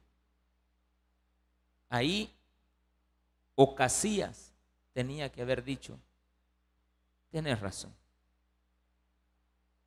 Ahí 1.88 2.28
Ocasías 3.55 4.53
tenía 4.93 5.30
que 5.30 5.43
haber 5.43 5.62
dicho, 5.62 5.97
tienes 7.30 7.61
razón. 7.61 7.95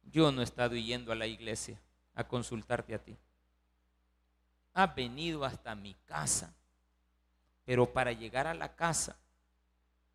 Yo 0.03 0.31
no 0.31 0.39
he 0.39 0.45
estado 0.45 0.77
yendo 0.77 1.11
a 1.11 1.15
la 1.15 1.27
iglesia 1.27 1.77
a 2.15 2.25
consultarte 2.25 2.95
a 2.95 3.03
ti. 3.03 3.17
Ha 4.73 4.87
venido 4.87 5.43
hasta 5.43 5.75
mi 5.75 5.95
casa, 6.05 6.55
pero 7.65 7.91
para 7.91 8.13
llegar 8.13 8.47
a 8.47 8.53
la 8.53 8.73
casa 8.73 9.17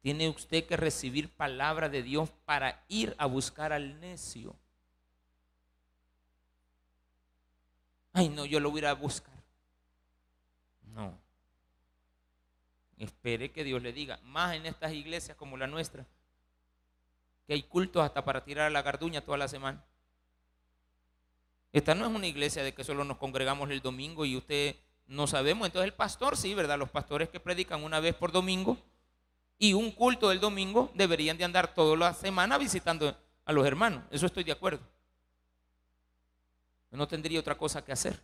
tiene 0.01 0.31
usted 0.31 0.65
que 0.65 0.79
recibir 0.79 1.29
palabra 1.29 1.91
de 1.91 2.03
Dios 2.03 2.31
para 2.47 2.83
ir 2.89 3.15
a 3.19 3.27
buscar 3.27 3.75
al 3.75 4.01
necio. 4.01 4.57
Ay, 8.19 8.31
no, 8.31 8.45
yo 8.45 8.59
lo 8.59 8.73
voy 8.73 8.85
a 8.85 8.93
buscar. 8.95 9.33
No. 10.93 11.17
Espere 12.97 13.53
que 13.53 13.63
Dios 13.63 13.81
le 13.81 13.93
diga, 13.93 14.19
más 14.25 14.57
en 14.57 14.67
estas 14.67 14.93
iglesias 14.93 15.37
como 15.37 15.57
la 15.57 15.69
nuestra, 15.69 16.05
que 17.47 17.53
hay 17.53 17.63
cultos 17.63 18.03
hasta 18.03 18.25
para 18.25 18.43
tirar 18.43 18.67
a 18.67 18.71
la 18.71 18.83
garduña 18.83 19.21
toda 19.21 19.39
la 19.39 19.47
semana. 19.47 19.85
Esta 21.73 21.95
no 21.95 22.07
es 22.07 22.13
una 22.13 22.27
iglesia 22.27 22.65
de 22.65 22.75
que 22.75 22.83
solo 22.83 23.05
nos 23.05 23.19
congregamos 23.19 23.71
el 23.71 23.83
domingo 23.83 24.25
y 24.25 24.37
usted 24.37 24.75
no 25.07 25.29
sabemos. 25.29 25.67
Entonces 25.67 25.87
el 25.87 25.95
pastor, 25.95 26.37
sí, 26.37 26.55
¿verdad? 26.55 26.77
Los 26.77 26.91
pastores 26.91 27.29
que 27.29 27.39
predican 27.39 27.85
una 27.85 28.01
vez 28.01 28.17
por 28.17 28.33
domingo 28.33 28.79
y 29.61 29.75
un 29.75 29.93
culto 29.93 30.31
del 30.31 30.41
domingo 30.41 30.91
deberían 30.95 31.39
de 31.39 31.45
andar 31.45 31.73
toda 31.73 31.97
la 31.97 32.15
semana 32.15 32.59
visitando 32.59 33.17
a 33.45 33.53
los 33.53 33.65
hermanos. 33.65 34.03
Eso 34.11 34.27
estoy 34.27 34.43
de 34.43 34.51
acuerdo. 34.51 34.81
No 36.91 37.07
tendría 37.07 37.41
otra 37.41 37.57
cosa 37.57 37.85
que 37.85 37.93
hacer. 37.93 38.21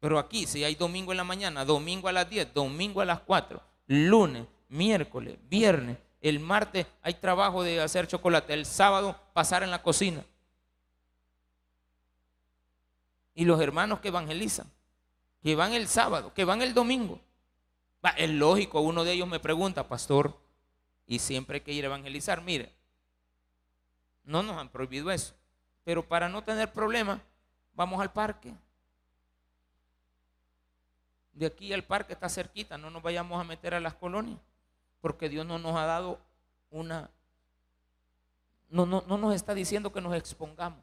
Pero 0.00 0.18
aquí, 0.18 0.46
si 0.46 0.62
hay 0.62 0.74
domingo 0.74 1.12
en 1.12 1.16
la 1.16 1.24
mañana, 1.24 1.64
domingo 1.64 2.08
a 2.08 2.12
las 2.12 2.28
10, 2.28 2.52
domingo 2.52 3.00
a 3.00 3.04
las 3.04 3.20
4, 3.20 3.62
lunes, 3.86 4.46
miércoles, 4.68 5.38
viernes, 5.48 5.96
el 6.20 6.40
martes 6.40 6.86
hay 7.02 7.14
trabajo 7.14 7.62
de 7.62 7.80
hacer 7.80 8.06
chocolate, 8.06 8.52
el 8.52 8.66
sábado 8.66 9.18
pasar 9.32 9.62
en 9.62 9.70
la 9.70 9.82
cocina. 9.82 10.24
Y 13.34 13.44
los 13.44 13.60
hermanos 13.60 14.00
que 14.00 14.08
evangelizan, 14.08 14.70
que 15.42 15.54
van 15.54 15.72
el 15.72 15.88
sábado, 15.88 16.32
que 16.34 16.44
van 16.44 16.62
el 16.62 16.74
domingo. 16.74 17.20
Es 18.16 18.30
lógico, 18.30 18.80
uno 18.80 19.04
de 19.04 19.12
ellos 19.12 19.28
me 19.28 19.40
pregunta, 19.40 19.88
pastor, 19.88 20.38
y 21.06 21.18
siempre 21.18 21.56
hay 21.56 21.60
que 21.62 21.72
ir 21.72 21.84
a 21.84 21.88
evangelizar. 21.88 22.42
Mire, 22.42 22.72
no 24.24 24.42
nos 24.42 24.56
han 24.56 24.68
prohibido 24.68 25.10
eso. 25.10 25.34
Pero 25.86 26.04
para 26.04 26.28
no 26.28 26.42
tener 26.42 26.72
problemas, 26.72 27.20
vamos 27.72 28.00
al 28.00 28.12
parque. 28.12 28.52
De 31.32 31.46
aquí 31.46 31.72
al 31.72 31.84
parque 31.84 32.12
está 32.12 32.28
cerquita, 32.28 32.76
no 32.76 32.90
nos 32.90 33.04
vayamos 33.04 33.40
a 33.40 33.44
meter 33.44 33.72
a 33.72 33.78
las 33.78 33.94
colonias, 33.94 34.40
porque 35.00 35.28
Dios 35.28 35.46
no 35.46 35.60
nos 35.60 35.76
ha 35.76 35.84
dado 35.84 36.18
una, 36.72 37.08
no, 38.68 38.84
no, 38.84 39.04
no 39.06 39.16
nos 39.16 39.32
está 39.32 39.54
diciendo 39.54 39.92
que 39.92 40.00
nos 40.00 40.16
expongamos. 40.16 40.82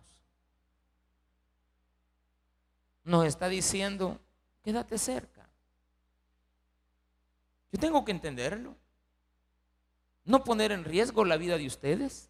Nos 3.04 3.26
está 3.26 3.50
diciendo, 3.50 4.22
quédate 4.64 4.98
cerca. 4.98 5.50
Yo 7.74 7.78
tengo 7.78 8.06
que 8.06 8.12
entenderlo. 8.12 8.74
No 10.24 10.46
poner 10.46 10.72
en 10.72 10.86
riesgo 10.86 11.26
la 11.26 11.36
vida 11.36 11.58
de 11.58 11.68
ustedes. 11.68 12.30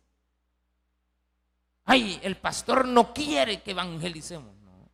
Ay, 1.86 2.20
el 2.24 2.38
pastor 2.38 2.88
no 2.88 3.14
quiere 3.14 3.62
que 3.62 3.72
evangelicemos. 3.72 4.56
No. 4.58 4.90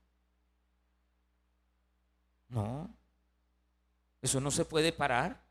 No. 2.50 2.96
Eso 4.22 4.42
no 4.42 4.52
se 4.52 4.66
puede 4.66 4.92
parar. 4.92 5.42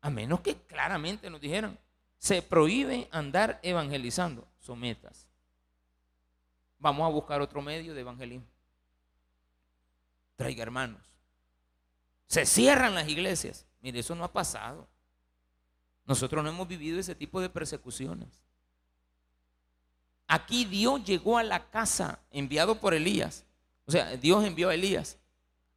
A 0.00 0.10
menos 0.10 0.40
que 0.40 0.56
claramente 0.62 1.30
nos 1.30 1.40
dijeran, 1.40 1.78
se 2.18 2.42
prohíbe 2.42 3.08
andar 3.10 3.58
evangelizando. 3.62 4.46
Sometas. 4.60 5.26
Vamos 6.78 7.06
a 7.06 7.12
buscar 7.12 7.40
otro 7.40 7.60
medio 7.60 7.94
de 7.94 8.00
evangelismo. 8.00 8.46
Traiga 10.36 10.62
hermanos. 10.62 11.02
Se 12.26 12.46
cierran 12.46 12.94
las 12.94 13.08
iglesias. 13.08 13.66
Mire, 13.80 14.00
eso 14.00 14.14
no 14.14 14.24
ha 14.24 14.32
pasado. 14.32 14.88
Nosotros 16.06 16.42
no 16.42 16.50
hemos 16.50 16.68
vivido 16.68 16.98
ese 16.98 17.14
tipo 17.14 17.40
de 17.40 17.48
persecuciones. 17.48 18.43
Aquí 20.26 20.64
Dios 20.64 21.04
llegó 21.04 21.38
a 21.38 21.42
la 21.42 21.70
casa 21.70 22.18
enviado 22.30 22.76
por 22.76 22.94
Elías. 22.94 23.44
O 23.86 23.92
sea, 23.92 24.16
Dios 24.16 24.44
envió 24.44 24.70
a 24.70 24.74
Elías 24.74 25.18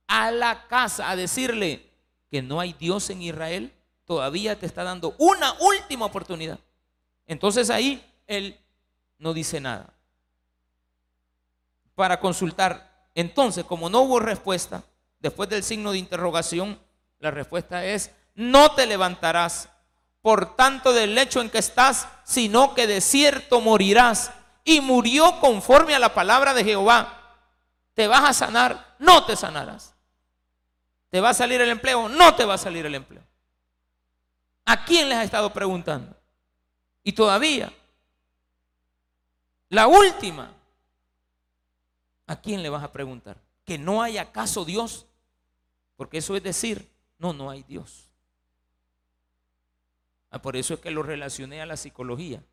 a 0.08 0.32
la 0.32 0.68
casa 0.68 1.10
a 1.10 1.16
decirle 1.16 1.86
que 2.32 2.42
no 2.42 2.60
hay 2.60 2.74
Dios 2.74 3.10
en 3.10 3.22
Israel. 3.22 3.74
Todavía 4.06 4.58
te 4.58 4.66
está 4.66 4.84
dando 4.84 5.16
una 5.18 5.54
última 5.60 6.06
oportunidad. 6.06 6.60
Entonces 7.28 7.70
ahí 7.70 8.04
él 8.26 8.58
no 9.20 9.34
dice 9.34 9.60
nada. 9.60 9.94
Para 11.94 12.20
consultar. 12.20 13.10
Entonces, 13.16 13.66
como 13.66 13.90
no 13.90 14.02
hubo 14.02 14.20
respuesta, 14.20 14.84
después 15.20 15.50
del 15.50 15.64
signo 15.64 15.92
de 15.92 15.98
interrogación, 15.98 16.80
la 17.20 17.32
respuesta 17.32 17.84
es, 17.84 18.12
no 18.36 18.76
te 18.76 18.86
levantarás 18.86 19.70
por 20.22 20.56
tanto 20.56 20.94
del 20.94 21.16
lecho 21.16 21.42
en 21.42 21.50
que 21.50 21.58
estás, 21.58 22.08
sino 22.24 22.76
que 22.76 22.86
de 22.86 23.02
cierto 23.02 23.60
morirás 23.62 24.32
y 24.68 24.82
murió 24.82 25.40
conforme 25.40 25.96
a 25.96 26.00
la 26.00 26.14
palabra 26.14 26.54
de 26.54 26.62
Jehová. 26.62 27.40
¿Te 27.94 28.06
vas 28.06 28.30
a 28.30 28.34
sanar? 28.34 28.98
No 29.00 29.26
te 29.26 29.38
sanarás. 29.38 29.96
¿Te 31.10 31.22
va 31.22 31.30
a 31.30 31.34
salir 31.34 31.62
el 31.62 31.70
empleo? 31.70 32.10
No 32.10 32.36
te 32.36 32.44
va 32.44 32.56
a 32.56 32.58
salir 32.58 32.86
el 32.86 32.94
empleo. 32.94 33.24
¿A 34.66 34.84
quién 34.84 35.08
les 35.08 35.20
ha 35.20 35.24
estado 35.24 35.54
preguntando? 35.54 36.14
Y 37.02 37.14
todavía, 37.14 37.72
la 39.70 39.88
última, 39.88 40.52
¿a 42.26 42.36
quién 42.42 42.62
le 42.62 42.68
vas 42.68 42.84
a 42.84 42.92
preguntar? 42.92 43.38
¿Que 43.64 43.78
no 43.78 44.02
hay 44.02 44.18
acaso 44.18 44.66
Dios? 44.66 45.06
Porque 45.96 46.18
eso 46.18 46.36
es 46.36 46.44
decir, 46.44 46.92
no, 47.20 47.32
no 47.32 47.50
hay 47.50 47.64
Dios. 47.64 48.10
Ah, 50.30 50.42
por 50.42 50.58
eso 50.58 50.74
es 50.74 50.82
que 50.82 50.92
lo 50.92 51.04
relacioné 51.04 51.62
a 51.62 51.66
la 51.66 51.78
psicología, 51.78 52.44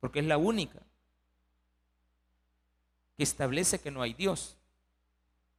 porque 0.00 0.18
es 0.18 0.26
la 0.26 0.36
única 0.36 0.82
que 3.18 3.24
establece 3.24 3.80
que 3.80 3.90
no 3.90 4.00
hay 4.00 4.14
Dios. 4.14 4.56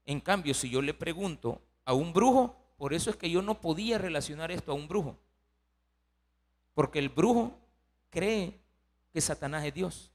En 0.05 0.21
cambio, 0.21 0.53
si 0.53 0.69
yo 0.69 0.81
le 0.81 0.93
pregunto 0.93 1.61
a 1.83 1.93
un 1.93 2.13
brujo, 2.13 2.55
por 2.77 2.93
eso 2.93 3.09
es 3.09 3.17
que 3.17 3.29
yo 3.29 3.41
no 3.41 3.59
podía 3.59 3.97
relacionar 3.97 4.49
esto 4.49 4.71
a 4.71 4.75
un 4.75 4.87
brujo. 4.87 5.19
Porque 6.73 6.99
el 6.99 7.09
brujo 7.09 7.51
cree 8.09 8.57
que 9.11 9.19
Satanás 9.19 9.65
es 9.65 9.73
Dios 9.73 10.09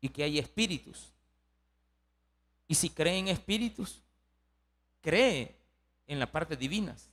y 0.00 0.08
que 0.08 0.22
hay 0.22 0.38
espíritus. 0.38 1.12
Y 2.66 2.74
si 2.74 2.88
cree 2.88 3.18
en 3.18 3.28
espíritus, 3.28 4.00
cree 5.02 5.54
en 6.06 6.18
la 6.18 6.32
parte 6.32 6.56
divinas. 6.56 7.10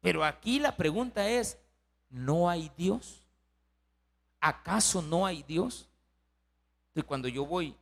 Pero 0.00 0.24
aquí 0.24 0.58
la 0.58 0.76
pregunta 0.76 1.30
es, 1.30 1.56
¿no 2.08 2.50
hay 2.50 2.68
Dios? 2.76 3.22
¿Acaso 4.40 5.02
no 5.02 5.24
hay 5.24 5.44
Dios? 5.44 5.86
Y 6.94 7.02
cuando 7.02 7.28
yo 7.28 7.46
voy 7.46 7.74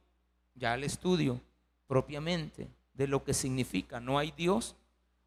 ya 0.55 0.73
al 0.73 0.85
estudio 0.85 1.41
propiamente 1.87 2.69
de 2.95 3.07
lo 3.07 3.25
que 3.25 3.35
significa 3.35 4.01
no 4.01 4.19
hay 4.19 4.33
Dios, 4.33 4.75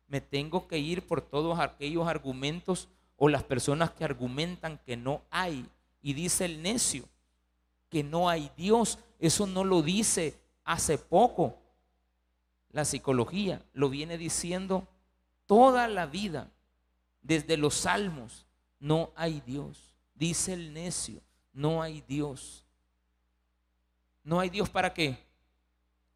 me 0.07 0.21
tengo 0.21 0.67
que 0.67 0.77
ir 0.77 1.07
por 1.07 1.21
todos 1.21 1.59
aquellos 1.59 2.07
argumentos 2.07 2.89
o 3.15 3.29
las 3.29 3.43
personas 3.43 3.91
que 3.91 4.03
argumentan 4.03 4.77
que 4.85 4.97
no 4.97 5.21
hay. 5.29 5.65
Y 6.01 6.13
dice 6.13 6.45
el 6.45 6.61
necio 6.61 7.05
que 7.89 8.03
no 8.03 8.29
hay 8.29 8.51
Dios. 8.57 8.99
Eso 9.19 9.47
no 9.47 9.63
lo 9.63 9.81
dice 9.81 10.37
hace 10.65 10.97
poco. 10.97 11.57
La 12.71 12.83
psicología 12.83 13.61
lo 13.73 13.89
viene 13.89 14.17
diciendo 14.17 14.87
toda 15.45 15.87
la 15.87 16.05
vida, 16.05 16.49
desde 17.21 17.57
los 17.57 17.75
salmos, 17.75 18.45
no 18.79 19.11
hay 19.15 19.41
Dios. 19.45 19.95
Dice 20.15 20.53
el 20.53 20.73
necio, 20.73 21.21
no 21.53 21.81
hay 21.81 22.01
Dios. 22.07 22.65
No 24.23 24.39
hay 24.39 24.49
Dios 24.49 24.69
para 24.69 24.93
qué? 24.93 25.17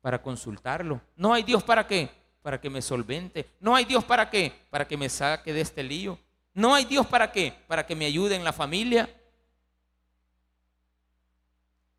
Para 0.02 0.22
consultarlo. 0.22 1.02
No 1.16 1.34
hay 1.34 1.44
Dios 1.44 1.64
para 1.64 1.88
qué? 1.88 2.10
Para 2.42 2.60
que 2.60 2.70
me 2.70 2.82
solvente. 2.82 3.50
No 3.60 3.76
hay 3.76 3.86
Dios 3.86 4.04
para 4.04 4.30
qué? 4.30 4.54
Para 4.70 4.88
que 4.88 4.98
me 4.98 5.10
saque 5.10 5.54
de 5.54 5.62
este 5.62 5.84
lío. 5.84 6.20
No 6.54 6.74
hay 6.74 6.86
Dios 6.86 7.06
para 7.08 7.32
qué? 7.32 7.54
Para 7.68 7.86
que 7.86 7.96
me 7.96 8.06
ayude 8.06 8.36
en 8.36 8.44
la 8.44 8.54
familia. 8.54 9.10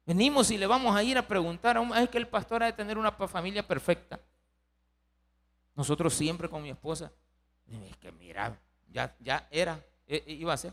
Venimos 0.06 0.50
y 0.52 0.56
le 0.56 0.68
vamos 0.68 0.94
a 0.94 1.02
ir 1.02 1.18
a 1.18 1.26
preguntar, 1.26 1.76
a 1.76 2.02
es 2.02 2.08
que 2.08 2.18
el 2.18 2.28
pastor 2.28 2.62
ha 2.62 2.66
de 2.66 2.72
tener 2.72 2.96
una 2.96 3.10
familia 3.10 3.66
perfecta. 3.66 4.20
Nosotros 5.74 6.14
siempre 6.14 6.48
con 6.48 6.62
mi 6.62 6.70
esposa, 6.70 7.12
es 7.68 7.96
que 7.96 8.12
mira, 8.12 8.56
ya, 8.88 9.14
ya 9.18 9.48
era, 9.50 9.84
e, 10.06 10.22
e, 10.26 10.32
iba 10.32 10.52
a 10.52 10.56
ser. 10.56 10.72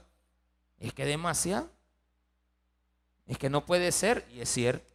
Es 0.77 0.93
que 0.93 1.03
demasiado. 1.03 1.69
Es 3.25 3.37
que 3.37 3.49
no 3.49 3.65
puede 3.65 3.91
ser, 3.91 4.25
y 4.33 4.41
es 4.41 4.49
cierto. 4.49 4.92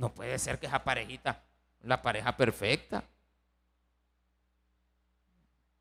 No 0.00 0.14
puede 0.14 0.38
ser 0.38 0.58
que 0.58 0.66
esa 0.66 0.82
parejita, 0.82 1.42
la 1.82 2.00
pareja 2.00 2.34
perfecta. 2.34 3.04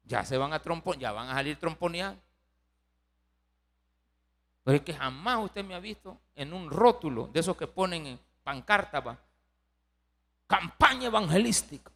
Ya 0.03 0.25
se 0.25 0.37
van 0.37 0.51
a 0.51 0.61
tromponear, 0.61 0.99
ya 0.99 1.11
van 1.13 1.29
a 1.29 1.35
salir 1.35 1.57
tromponeados. 1.57 2.17
Pero 4.65 4.75
es 4.75 4.83
que 4.83 4.93
jamás 4.93 5.45
usted 5.45 5.63
me 5.63 5.73
ha 5.73 5.79
visto 5.79 6.19
en 6.35 6.51
un 6.51 6.69
rótulo 6.69 7.27
de 7.27 7.39
esos 7.39 7.55
que 7.55 7.65
ponen 7.65 8.07
en 8.07 8.19
pancarta, 8.43 9.17
campaña 10.47 11.07
evangelística. 11.07 11.89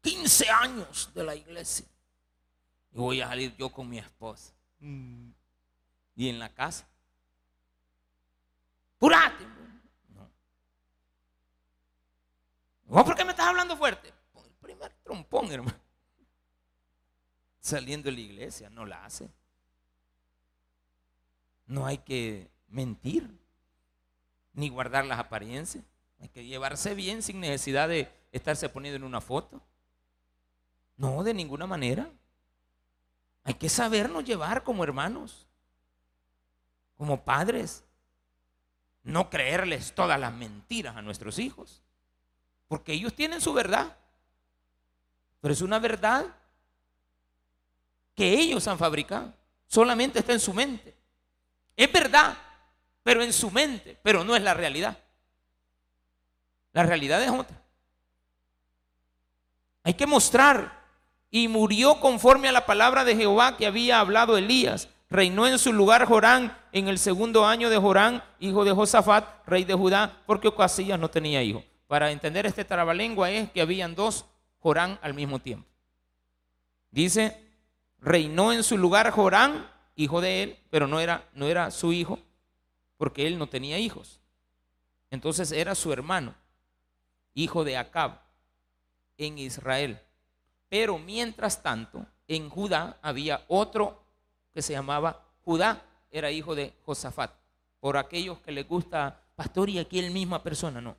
15 0.00 0.50
años 0.50 1.12
de 1.14 1.22
la 1.22 1.36
iglesia. 1.36 1.86
Y 2.90 2.98
voy 2.98 3.20
a 3.20 3.28
salir 3.28 3.56
yo 3.56 3.70
con 3.70 3.88
mi 3.88 3.98
esposa. 3.98 4.52
Mm. 4.80 5.30
Y 6.16 6.28
en 6.28 6.40
la 6.40 6.52
casa. 6.52 6.88
¡Purate! 8.98 9.56
No. 12.86 13.04
¿Por 13.04 13.14
qué 13.14 13.24
me 13.24 13.30
estás 13.30 13.46
hablando 13.46 13.76
fuerte? 13.76 14.12
el 14.44 14.52
primer 14.60 14.92
trompón, 15.02 15.50
hermano. 15.52 15.78
Saliendo 17.60 18.06
de 18.06 18.12
la 18.12 18.20
iglesia, 18.20 18.70
no 18.70 18.86
la 18.86 19.04
hace. 19.04 19.28
No 21.66 21.84
hay 21.84 21.98
que 21.98 22.48
mentir, 22.68 23.28
ni 24.52 24.68
guardar 24.68 25.04
las 25.04 25.18
apariencias. 25.18 25.84
Hay 26.20 26.28
que 26.28 26.44
llevarse 26.44 26.94
bien 26.94 27.22
sin 27.22 27.40
necesidad 27.40 27.88
de 27.88 28.08
estarse 28.32 28.68
poniendo 28.68 28.96
en 28.96 29.04
una 29.04 29.20
foto. 29.20 29.60
No, 30.96 31.22
de 31.22 31.34
ninguna 31.34 31.66
manera. 31.66 32.10
Hay 33.44 33.54
que 33.54 33.68
sabernos 33.68 34.24
llevar 34.24 34.64
como 34.64 34.82
hermanos, 34.82 35.46
como 36.96 37.22
padres. 37.24 37.84
No 39.02 39.30
creerles 39.30 39.94
todas 39.94 40.18
las 40.18 40.32
mentiras 40.32 40.96
a 40.96 41.02
nuestros 41.02 41.38
hijos, 41.38 41.82
porque 42.68 42.92
ellos 42.92 43.14
tienen 43.14 43.40
su 43.40 43.52
verdad, 43.52 43.96
pero 45.40 45.54
es 45.54 45.60
una 45.60 45.78
verdad 45.78 46.26
que 48.14 48.32
ellos 48.32 48.66
han 48.66 48.78
fabricado, 48.78 49.32
solamente 49.66 50.18
está 50.18 50.32
en 50.32 50.40
su 50.40 50.52
mente. 50.52 50.94
Es 51.76 51.92
verdad, 51.92 52.36
pero 53.02 53.22
en 53.22 53.32
su 53.32 53.50
mente, 53.50 53.98
pero 54.02 54.24
no 54.24 54.34
es 54.34 54.42
la 54.42 54.54
realidad. 54.54 54.98
La 56.72 56.82
realidad 56.82 57.22
es 57.22 57.30
otra. 57.30 57.62
Hay 59.82 59.94
que 59.94 60.06
mostrar. 60.06 60.84
Y 61.30 61.48
murió 61.48 62.00
conforme 62.00 62.48
a 62.48 62.52
la 62.52 62.66
palabra 62.66 63.04
de 63.04 63.14
Jehová 63.14 63.56
que 63.56 63.66
había 63.66 64.00
hablado 64.00 64.36
Elías. 64.36 64.88
Reinó 65.08 65.46
en 65.46 65.58
su 65.58 65.72
lugar 65.72 66.06
Jorán 66.06 66.56
en 66.72 66.88
el 66.88 66.98
segundo 66.98 67.46
año 67.46 67.70
de 67.70 67.76
Jorán, 67.76 68.22
hijo 68.40 68.64
de 68.64 68.72
Josafat, 68.72 69.46
rey 69.46 69.64
de 69.64 69.74
Judá, 69.74 70.22
porque 70.26 70.48
Ocasías 70.48 70.98
no 70.98 71.08
tenía 71.08 71.42
hijo. 71.42 71.62
Para 71.86 72.10
entender 72.10 72.46
este 72.46 72.64
trabalengua 72.64 73.30
es 73.30 73.50
que 73.50 73.60
habían 73.60 73.94
dos 73.94 74.24
Jorán 74.60 74.98
al 75.02 75.14
mismo 75.14 75.38
tiempo. 75.38 75.68
Dice, 76.90 77.40
reinó 77.98 78.52
en 78.52 78.62
su 78.62 78.76
lugar 78.78 79.10
Jorán 79.10 79.70
hijo 79.96 80.20
de 80.20 80.42
él, 80.42 80.58
pero 80.70 80.86
no 80.86 81.00
era, 81.00 81.28
no 81.32 81.46
era 81.46 81.70
su 81.70 81.92
hijo, 81.92 82.18
porque 82.96 83.26
él 83.26 83.38
no 83.38 83.48
tenía 83.48 83.78
hijos. 83.78 84.20
Entonces 85.10 85.50
era 85.50 85.74
su 85.74 85.92
hermano, 85.92 86.34
hijo 87.34 87.64
de 87.64 87.76
Acab, 87.76 88.20
en 89.16 89.38
Israel. 89.38 89.98
Pero 90.68 90.98
mientras 90.98 91.62
tanto, 91.62 92.06
en 92.28 92.50
Judá 92.50 92.98
había 93.02 93.44
otro 93.48 94.02
que 94.52 94.62
se 94.62 94.74
llamaba 94.74 95.24
Judá, 95.42 95.82
era 96.10 96.30
hijo 96.30 96.54
de 96.54 96.74
Josafat. 96.84 97.32
Por 97.80 97.96
aquellos 97.96 98.38
que 98.40 98.52
les 98.52 98.68
gusta, 98.68 99.20
pastor, 99.34 99.70
y 99.70 99.78
aquí 99.78 99.98
el 99.98 100.10
misma 100.10 100.42
persona, 100.42 100.80
no. 100.80 100.96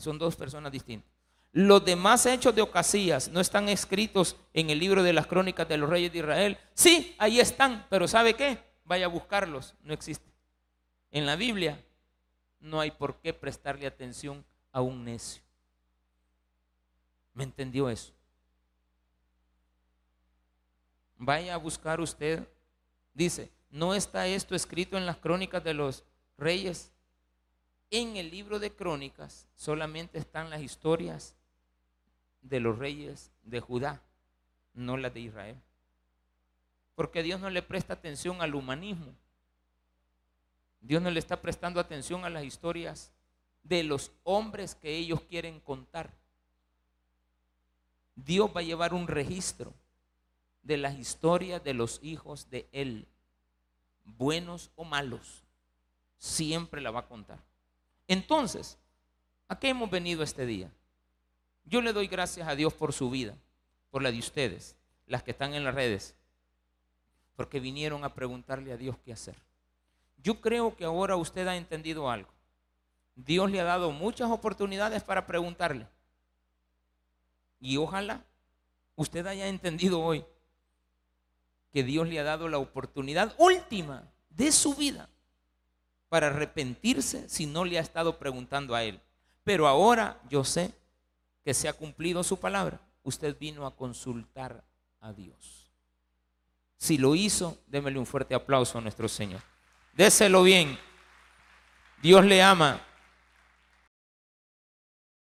Son 0.00 0.18
dos 0.18 0.36
personas 0.36 0.70
distintas. 0.70 1.10
Los 1.52 1.84
demás 1.84 2.26
hechos 2.26 2.54
de 2.54 2.62
Ocasías 2.62 3.28
no 3.28 3.40
están 3.40 3.68
escritos 3.68 4.36
en 4.52 4.70
el 4.70 4.78
libro 4.78 5.02
de 5.02 5.14
las 5.14 5.26
crónicas 5.26 5.66
de 5.66 5.78
los 5.78 5.88
reyes 5.88 6.12
de 6.12 6.18
Israel. 6.18 6.58
Sí, 6.74 7.16
ahí 7.18 7.40
están, 7.40 7.86
pero 7.88 8.06
¿sabe 8.06 8.34
qué? 8.34 8.58
Vaya 8.84 9.06
a 9.06 9.08
buscarlos, 9.08 9.74
no 9.82 9.94
existe. 9.94 10.30
En 11.10 11.24
la 11.24 11.36
Biblia 11.36 11.82
no 12.60 12.80
hay 12.80 12.90
por 12.90 13.20
qué 13.20 13.32
prestarle 13.32 13.86
atención 13.86 14.44
a 14.72 14.82
un 14.82 15.04
necio. 15.04 15.42
¿Me 17.32 17.44
entendió 17.44 17.88
eso? 17.88 18.12
Vaya 21.16 21.54
a 21.54 21.58
buscar 21.58 22.00
usted. 22.00 22.46
Dice, 23.14 23.50
¿no 23.70 23.94
está 23.94 24.26
esto 24.26 24.54
escrito 24.54 24.96
en 24.96 25.06
las 25.06 25.16
crónicas 25.16 25.64
de 25.64 25.74
los 25.74 26.04
reyes? 26.36 26.92
En 27.90 28.16
el 28.16 28.30
libro 28.30 28.58
de 28.58 28.74
crónicas 28.74 29.48
solamente 29.54 30.18
están 30.18 30.50
las 30.50 30.60
historias 30.60 31.34
de 32.42 32.60
los 32.60 32.78
reyes 32.78 33.32
de 33.42 33.60
Judá, 33.60 34.02
no 34.74 34.96
las 34.96 35.14
de 35.14 35.20
Israel. 35.20 35.56
Porque 36.94 37.22
Dios 37.22 37.40
no 37.40 37.48
le 37.48 37.62
presta 37.62 37.94
atención 37.94 38.42
al 38.42 38.54
humanismo. 38.54 39.14
Dios 40.80 41.00
no 41.00 41.10
le 41.10 41.18
está 41.18 41.40
prestando 41.40 41.80
atención 41.80 42.24
a 42.24 42.30
las 42.30 42.44
historias 42.44 43.12
de 43.62 43.82
los 43.84 44.12
hombres 44.22 44.74
que 44.74 44.94
ellos 44.96 45.22
quieren 45.22 45.60
contar. 45.60 46.10
Dios 48.14 48.50
va 48.54 48.60
a 48.60 48.64
llevar 48.64 48.94
un 48.94 49.06
registro 49.06 49.72
de 50.62 50.76
las 50.76 50.98
historias 50.98 51.62
de 51.64 51.72
los 51.74 52.00
hijos 52.02 52.50
de 52.50 52.68
Él, 52.72 53.08
buenos 54.04 54.70
o 54.76 54.84
malos. 54.84 55.44
Siempre 56.18 56.80
la 56.80 56.90
va 56.90 57.00
a 57.00 57.08
contar. 57.08 57.38
Entonces, 58.08 58.78
¿a 59.48 59.58
qué 59.58 59.68
hemos 59.68 59.90
venido 59.90 60.22
este 60.22 60.46
día? 60.46 60.72
Yo 61.64 61.82
le 61.82 61.92
doy 61.92 62.06
gracias 62.06 62.48
a 62.48 62.56
Dios 62.56 62.72
por 62.72 62.94
su 62.94 63.10
vida, 63.10 63.36
por 63.90 64.02
la 64.02 64.10
de 64.10 64.18
ustedes, 64.18 64.74
las 65.06 65.22
que 65.22 65.32
están 65.32 65.52
en 65.52 65.62
las 65.62 65.74
redes, 65.74 66.16
porque 67.36 67.60
vinieron 67.60 68.04
a 68.04 68.14
preguntarle 68.14 68.72
a 68.72 68.78
Dios 68.78 68.96
qué 69.04 69.12
hacer. 69.12 69.36
Yo 70.22 70.40
creo 70.40 70.74
que 70.74 70.86
ahora 70.86 71.16
usted 71.16 71.46
ha 71.46 71.56
entendido 71.56 72.10
algo. 72.10 72.32
Dios 73.14 73.50
le 73.50 73.60
ha 73.60 73.64
dado 73.64 73.92
muchas 73.92 74.30
oportunidades 74.30 75.04
para 75.04 75.26
preguntarle. 75.26 75.86
Y 77.60 77.76
ojalá 77.76 78.24
usted 78.96 79.26
haya 79.26 79.48
entendido 79.48 80.00
hoy 80.00 80.24
que 81.72 81.82
Dios 81.82 82.08
le 82.08 82.18
ha 82.18 82.24
dado 82.24 82.48
la 82.48 82.58
oportunidad 82.58 83.34
última 83.38 84.10
de 84.30 84.50
su 84.50 84.74
vida 84.74 85.10
para 86.08 86.28
arrepentirse 86.28 87.28
si 87.28 87.46
no 87.46 87.64
le 87.64 87.78
ha 87.78 87.82
estado 87.82 88.18
preguntando 88.18 88.74
a 88.74 88.82
Él. 88.84 89.00
Pero 89.44 89.66
ahora 89.66 90.20
yo 90.28 90.44
sé 90.44 90.72
que 91.44 91.54
se 91.54 91.68
ha 91.68 91.72
cumplido 91.72 92.22
su 92.22 92.38
palabra, 92.38 92.80
usted 93.02 93.36
vino 93.38 93.66
a 93.66 93.74
consultar 93.74 94.64
a 95.00 95.12
Dios. 95.12 95.72
Si 96.76 96.98
lo 96.98 97.14
hizo, 97.14 97.58
démele 97.66 97.98
un 97.98 98.06
fuerte 98.06 98.34
aplauso 98.34 98.78
a 98.78 98.80
nuestro 98.80 99.08
Señor. 99.08 99.40
Déselo 99.94 100.42
bien. 100.42 100.78
Dios 102.02 102.24
le 102.24 102.42
ama. 102.42 102.80